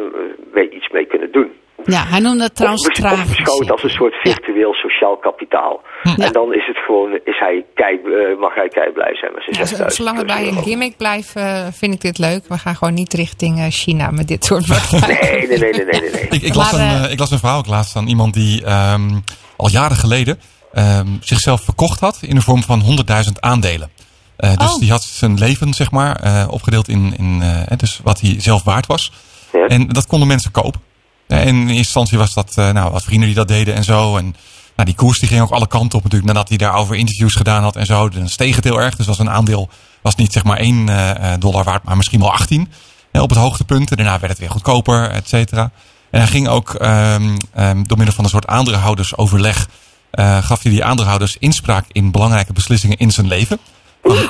mee 0.53 0.69
iets 0.69 0.89
mee 0.89 1.05
kunnen 1.05 1.31
doen. 1.31 1.53
Ja, 1.85 2.05
hij 2.07 2.19
noemde 2.19 2.43
het 2.43 2.55
trouwens 2.55 2.81
of, 2.81 2.87
besch- 2.87 3.03
of 3.03 3.09
tragisch. 3.11 3.35
beschouw 3.35 3.59
het 3.59 3.71
als 3.71 3.83
een 3.83 3.89
soort 3.89 4.13
Ja. 4.13 4.31
virtueel 4.31 4.73
sociaal 4.73 5.17
kapitaal. 5.17 5.81
Ja. 6.03 6.15
En 6.17 6.31
dan 6.31 6.53
is 6.53 6.65
het 6.67 6.77
gewoon, 6.77 7.11
is 7.23 7.39
hij 7.39 7.65
kei, 7.75 7.95
eh, 7.95 8.39
mag 8.39 8.55
hij 8.55 8.67
kei 8.67 8.91
blij 8.91 9.15
zijn 9.15 9.33
met 9.33 9.43
zijn 9.43 9.55
Ja, 9.55 9.65
zo- 9.65 9.75
6000 9.75 9.93
zolang 9.95 10.17
het 10.17 10.27
bij 10.27 10.47
een 10.47 10.63
gimmick 10.63 10.97
blijft, 10.97 11.35
eh, 11.35 11.67
vind 11.71 11.93
ik 11.93 12.01
dit 12.01 12.17
leuk. 12.17 12.43
We 12.47 12.57
gaan 12.57 12.75
gewoon 12.75 12.93
niet 12.93 13.13
richting 13.13 13.59
eh, 13.59 13.65
China 13.69 14.11
met 14.11 14.27
dit 14.27 14.45
soort. 14.45 14.67
Nee, 15.07 15.47
nee, 15.47 15.47
nee, 15.47 15.57
nee, 15.57 15.71
nee, 15.73 15.85
nee. 15.85 16.11
nee. 16.11 16.27
Ik, 16.29 16.41
ik, 16.41 16.53
las 16.55 16.71
Maar, 16.71 17.03
een, 17.03 17.11
ik 17.11 17.19
las 17.19 17.31
een 17.31 17.39
verhaal 17.39 17.57
ook 17.57 17.67
laatst 17.67 17.91
van 17.91 18.07
iemand 18.07 18.33
die 18.33 18.65
ehm, 18.65 19.09
al 19.55 19.69
jaren 19.69 19.97
geleden 19.97 20.39
ehm, 20.73 21.07
zichzelf 21.19 21.61
verkocht 21.61 21.99
had 21.99 22.17
in 22.21 22.35
de 22.35 22.41
vorm 22.41 22.63
van 22.63 22.81
100.000 22.81 23.39
aandelen. 23.39 23.89
Eh, 24.37 24.57
dus 24.57 24.73
Oh. 24.73 24.79
die 24.79 24.91
had 24.91 25.03
zijn 25.03 25.37
leven, 25.37 25.73
zeg 25.73 25.91
maar, 25.91 26.15
eh, 26.15 26.47
opgedeeld 26.49 26.87
in, 26.87 27.13
in 27.17 27.41
eh, 27.41 27.77
dus 27.77 27.99
wat 28.03 28.19
hij 28.21 28.35
zelf 28.37 28.63
waard 28.63 28.85
was. 28.85 29.11
Ja. 29.51 29.67
En 29.67 29.87
dat 29.87 30.07
konden 30.07 30.27
mensen 30.27 30.51
kopen. 30.51 30.81
Eh, 31.27 31.39
En 31.39 31.47
in 31.47 31.59
eerste 31.59 31.75
instantie 31.77 32.17
was 32.17 32.33
dat, 32.33 32.51
eh, 32.55 32.69
nou, 32.71 32.91
wat 32.91 33.03
vrienden 33.03 33.27
die 33.27 33.35
dat 33.37 33.47
deden 33.47 33.75
en 33.75 33.83
zo. 33.83 34.17
En 34.17 34.23
nou, 34.75 34.87
die 34.87 34.95
koers 34.95 35.19
die 35.19 35.29
ging 35.29 35.41
ook 35.41 35.51
alle 35.51 35.67
kanten 35.67 35.97
op 35.97 36.03
natuurlijk, 36.03 36.33
nadat 36.33 36.49
hij 36.49 36.57
daarover 36.57 36.95
interviews 36.95 37.35
gedaan 37.35 37.63
had 37.63 37.75
en 37.75 37.85
zo. 37.85 38.09
Dan 38.09 38.29
steeg 38.29 38.55
het 38.55 38.63
heel 38.63 38.81
erg. 38.81 38.95
Dus 38.95 39.05
was 39.05 39.19
een 39.19 39.29
aandeel, 39.29 39.69
was 40.01 40.15
niet 40.15 40.33
zeg 40.33 40.43
maar 40.43 40.57
1 40.57 40.89
eh, 40.89 41.33
eh, 41.33 41.39
dollar 41.39 41.63
waard, 41.63 41.83
maar 41.83 41.97
misschien 41.97 42.19
wel 42.19 42.31
18. 42.33 42.71
eh, 43.11 43.21
op 43.21 43.29
het 43.29 43.39
hoogtepunt. 43.39 43.91
En 43.91 43.97
daarna 43.97 44.19
werd 44.19 44.31
het 44.31 44.39
weer 44.39 44.49
goedkoper, 44.49 45.09
et 45.09 45.29
cetera. 45.29 45.71
En 46.11 46.19
hij 46.19 46.29
ging 46.29 46.47
ook 46.47 46.73
ehm, 46.73 47.35
ehm, 47.53 47.83
door 47.83 47.97
middel 47.97 48.15
van 48.15 48.23
een 48.23 48.29
soort 48.29 48.47
aandeelhoudersoverleg... 48.47 49.67
eh, 50.11 50.43
gaf 50.43 50.61
hij 50.63 50.71
die 50.71 50.83
aandeelhouders 50.83 51.37
inspraak 51.37 51.85
in 51.91 52.11
belangrijke 52.11 52.53
beslissingen 52.53 52.97
in 52.97 53.11
zijn 53.11 53.27
leven. 53.27 53.59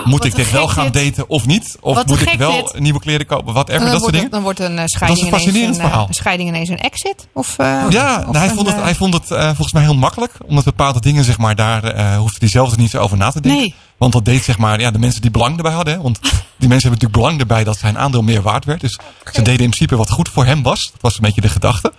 Moet 0.03 0.23
ik 0.25 0.35
dit 0.35 0.51
wel 0.51 0.67
gaan 0.67 0.91
daten 0.91 1.29
of 1.29 1.45
niet? 1.45 1.77
Of 1.81 1.95
Wat 1.95 2.07
moet 2.07 2.21
ik 2.21 2.37
wel 2.37 2.51
dit. 2.51 2.79
nieuwe 2.79 2.99
kleren 2.99 3.25
kopen? 3.25 3.53
Whatever, 3.53 3.81
dan, 3.81 3.91
dat 3.91 4.01
soort 4.01 4.13
dingen. 4.13 4.29
dan 4.31 4.41
wordt 4.41 4.59
een 4.59 4.77
eh, 4.77 4.85
scheiding, 4.85 5.21
een 5.23 5.29
fascinerend 5.29 5.63
ineens 5.63 5.77
een, 5.77 5.83
eh, 5.83 5.89
verhaal. 5.89 6.07
een 6.07 6.13
scheiding 6.13 6.49
ineens 6.49 6.69
een 6.69 6.77
exit? 6.79 7.27
Of, 7.33 7.57
eh, 7.57 7.65
Ja, 7.89 8.17
of 8.17 8.23
nou, 8.25 8.37
hij, 8.37 8.49
een, 8.49 8.55
vond 8.55 8.67
het, 8.67 8.75
eh, 8.77 8.83
hij 8.83 8.95
vond 8.95 9.13
het 9.13 9.31
eh, 9.31 9.45
volgens 9.45 9.73
mij 9.73 9.81
heel 9.83 9.95
makkelijk. 9.95 10.31
Omdat 10.47 10.63
bepaalde 10.63 10.99
dingen, 10.99 11.23
zeg 11.23 11.37
maar, 11.37 11.55
daar 11.55 11.83
eh 11.83 12.17
hoefde 12.17 12.37
hij 12.39 12.49
zelf 12.49 12.71
er 12.71 12.77
niet 12.77 12.89
zo 12.89 12.99
over 12.99 13.17
na 13.17 13.31
te 13.31 13.41
denken. 13.41 13.61
Nee. 13.61 13.75
Want 13.97 14.13
dat 14.13 14.25
deed, 14.25 14.43
zeg 14.43 14.57
maar, 14.57 14.79
ja, 14.79 14.91
de 14.91 14.99
mensen 14.99 15.21
die 15.21 15.31
belang 15.31 15.57
erbij 15.57 15.71
hadden. 15.71 15.93
Hè? 15.93 16.01
Want 16.01 16.19
die 16.21 16.31
mensen 16.69 16.89
hebben 16.89 16.91
natuurlijk 16.91 17.13
belang 17.13 17.39
erbij 17.39 17.63
dat 17.63 17.77
zijn 17.77 17.97
aandeel 17.97 18.21
meer 18.21 18.41
waard 18.41 18.65
werd. 18.65 18.81
Dus 18.81 18.99
ze 19.33 19.41
deden 19.41 19.51
in 19.51 19.57
principe 19.69 19.95
wat 19.95 20.09
goed 20.09 20.29
voor 20.29 20.45
hem 20.45 20.63
was. 20.63 20.89
Dat 20.91 21.01
was 21.01 21.15
een 21.15 21.21
beetje 21.21 21.41
de 21.41 21.49
gedachte. 21.49 21.93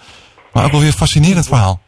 Maar 0.52 0.64
ook 0.64 0.70
wel 0.70 0.80
weer 0.80 0.88
een 0.90 0.96
fascinerend 0.96 1.46
verhaal. 1.46 1.80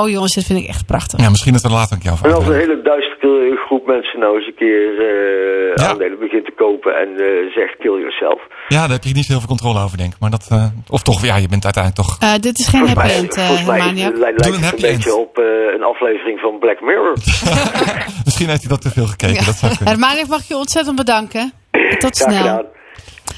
Oh 0.00 0.08
jongens, 0.10 0.34
dit 0.34 0.44
vind 0.44 0.58
ik 0.62 0.68
echt 0.68 0.86
prachtig. 0.86 1.20
Ja, 1.20 1.30
misschien 1.30 1.52
dat 1.52 1.62
we 1.62 1.68
er 1.68 1.74
later 1.74 1.92
een 1.96 2.02
keer 2.02 2.12
over 2.12 2.26
En 2.26 2.34
als 2.34 2.46
een 2.46 2.54
hele 2.64 2.82
duistere 2.82 3.56
groep 3.66 3.86
mensen 3.86 4.18
nou 4.20 4.36
eens 4.36 4.46
een 4.46 4.54
keer 4.54 4.88
eh, 4.98 5.76
Ja. 5.84 5.88
aandelen 5.90 6.18
begint 6.18 6.44
te 6.44 6.52
kopen 6.56 6.92
en 7.02 7.08
eh, 7.08 7.52
zegt 7.54 7.76
kill 7.78 7.98
yourself. 8.04 8.40
Ja, 8.68 8.80
daar 8.80 8.96
heb 8.98 9.04
je 9.04 9.14
niet 9.14 9.24
zo 9.24 9.32
heel 9.32 9.40
veel 9.44 9.54
controle 9.56 9.80
over, 9.84 9.96
denk 9.98 10.12
ik. 10.14 10.20
Maar 10.20 10.30
dat, 10.30 10.46
eh, 10.50 10.64
of 10.88 11.02
toch, 11.02 11.24
ja, 11.24 11.36
je 11.36 11.48
bent 11.48 11.64
uiteindelijk 11.64 12.02
toch... 12.02 12.16
Eh, 12.20 12.34
dit 12.40 12.58
is 12.58 12.66
geen 12.68 12.86
happy 12.88 13.08
end, 13.08 13.34
volgens 13.34 13.66
mij 13.66 13.92
lijkt 14.24 14.44
het 14.44 14.54
een 14.54 14.70
beetje 14.70 14.88
end. 14.88 15.12
op 15.12 15.38
eh, 15.38 15.44
een 15.76 15.82
aflevering 15.82 16.40
van 16.40 16.58
Black 16.58 16.80
Mirror. 16.80 17.16
Misschien 18.26 18.48
heeft 18.48 18.60
hij 18.60 18.70
dat 18.70 18.82
te 18.82 18.90
veel 18.90 19.06
gekeken. 19.06 19.44
Dat 19.44 19.54
zou 19.54 19.76
kunnen. 19.76 19.98
Mag 20.28 20.48
je 20.48 20.56
ontzettend 20.56 20.96
bedanken. 20.96 21.52
Tot 21.98 22.16
snel. 22.16 22.66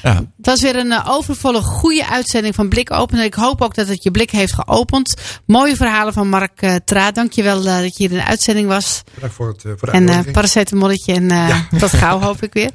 Ja. 0.03 0.13
Dat 0.13 0.25
was 0.37 0.61
weer 0.61 0.75
een 0.75 0.91
eh, 0.91 1.09
overvolle 1.09 1.61
goede 1.61 2.07
uitzending 2.07 2.55
van 2.55 2.69
Blik 2.69 2.91
Openen. 2.91 3.23
Ik 3.23 3.33
hoop 3.33 3.61
ook 3.61 3.75
dat 3.75 3.87
het 3.87 4.03
je 4.03 4.11
blik 4.11 4.31
heeft 4.31 4.53
geopend. 4.53 5.17
Mooie 5.45 5.75
verhalen 5.75 6.13
van 6.13 6.29
Mark 6.29 6.61
uh, 6.61 6.75
Tra. 6.85 7.11
Dankjewel 7.11 7.65
uh, 7.65 7.79
dat 7.79 7.97
je 7.97 8.03
hier 8.03 8.11
in 8.11 8.17
de 8.17 8.25
uitzending 8.25 8.67
was. 8.67 9.03
Bedankt 9.13 9.35
voor, 9.35 9.47
het, 9.47 9.63
uh, 9.63 9.71
voor 9.77 9.87
de 9.87 9.93
En 9.93 10.07
uh, 10.07 10.19
paracetamolletje 10.31 11.13
en 11.13 11.23
uh, 11.23 11.47
ja. 11.47 11.67
tot 11.79 11.93
gauw 11.93 12.19
hoop 12.19 12.43
ik 12.43 12.53
weer. 12.53 12.71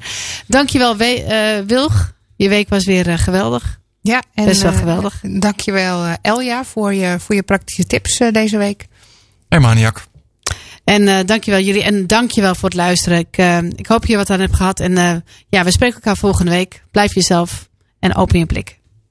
Dankjewel 0.47 0.97
We 0.97 1.25
uh, 1.61 1.67
Wilg. 1.67 2.13
Je 2.35 2.49
week 2.49 2.69
was 2.69 2.85
weer 2.85 3.07
uh, 3.07 3.17
geweldig. 3.17 3.81
Ja, 4.01 4.23
en, 4.33 4.45
Best 4.45 4.61
wel 4.61 4.73
geweldig. 4.73 5.23
Uh, 5.23 5.39
dankjewel 5.39 6.05
uh, 6.05 6.13
Elja 6.21 6.63
voor 6.63 6.93
je, 6.93 7.19
voor 7.19 7.35
je 7.35 7.43
praktische 7.43 7.85
tips 7.85 8.19
uh, 8.19 8.31
deze 8.31 8.57
week. 8.57 8.87
Hey 9.49 9.59
Maniak. 9.59 10.03
En 10.83 11.01
uh, 11.01 11.19
dankjewel 11.25 11.59
jullie. 11.59 11.83
En 11.83 12.07
dankjewel 12.07 12.55
voor 12.55 12.69
het 12.69 12.77
luisteren. 12.77 13.17
Ik, 13.17 13.37
uh, 13.37 13.57
ik 13.57 13.87
hoop 13.87 14.05
je 14.05 14.15
wat 14.15 14.29
aan 14.29 14.39
hebt 14.39 14.55
gehad. 14.55 14.79
En 14.79 14.91
uh, 14.91 15.15
ja, 15.49 15.63
we 15.63 15.71
spreken 15.71 15.95
elkaar 15.95 16.17
volgende 16.17 16.51
week. 16.51 16.83
Blijf 16.91 17.13
jezelf 17.13 17.69
en 17.99 18.15
open 18.15 18.39
je 18.39 18.45
blik. 18.45 18.81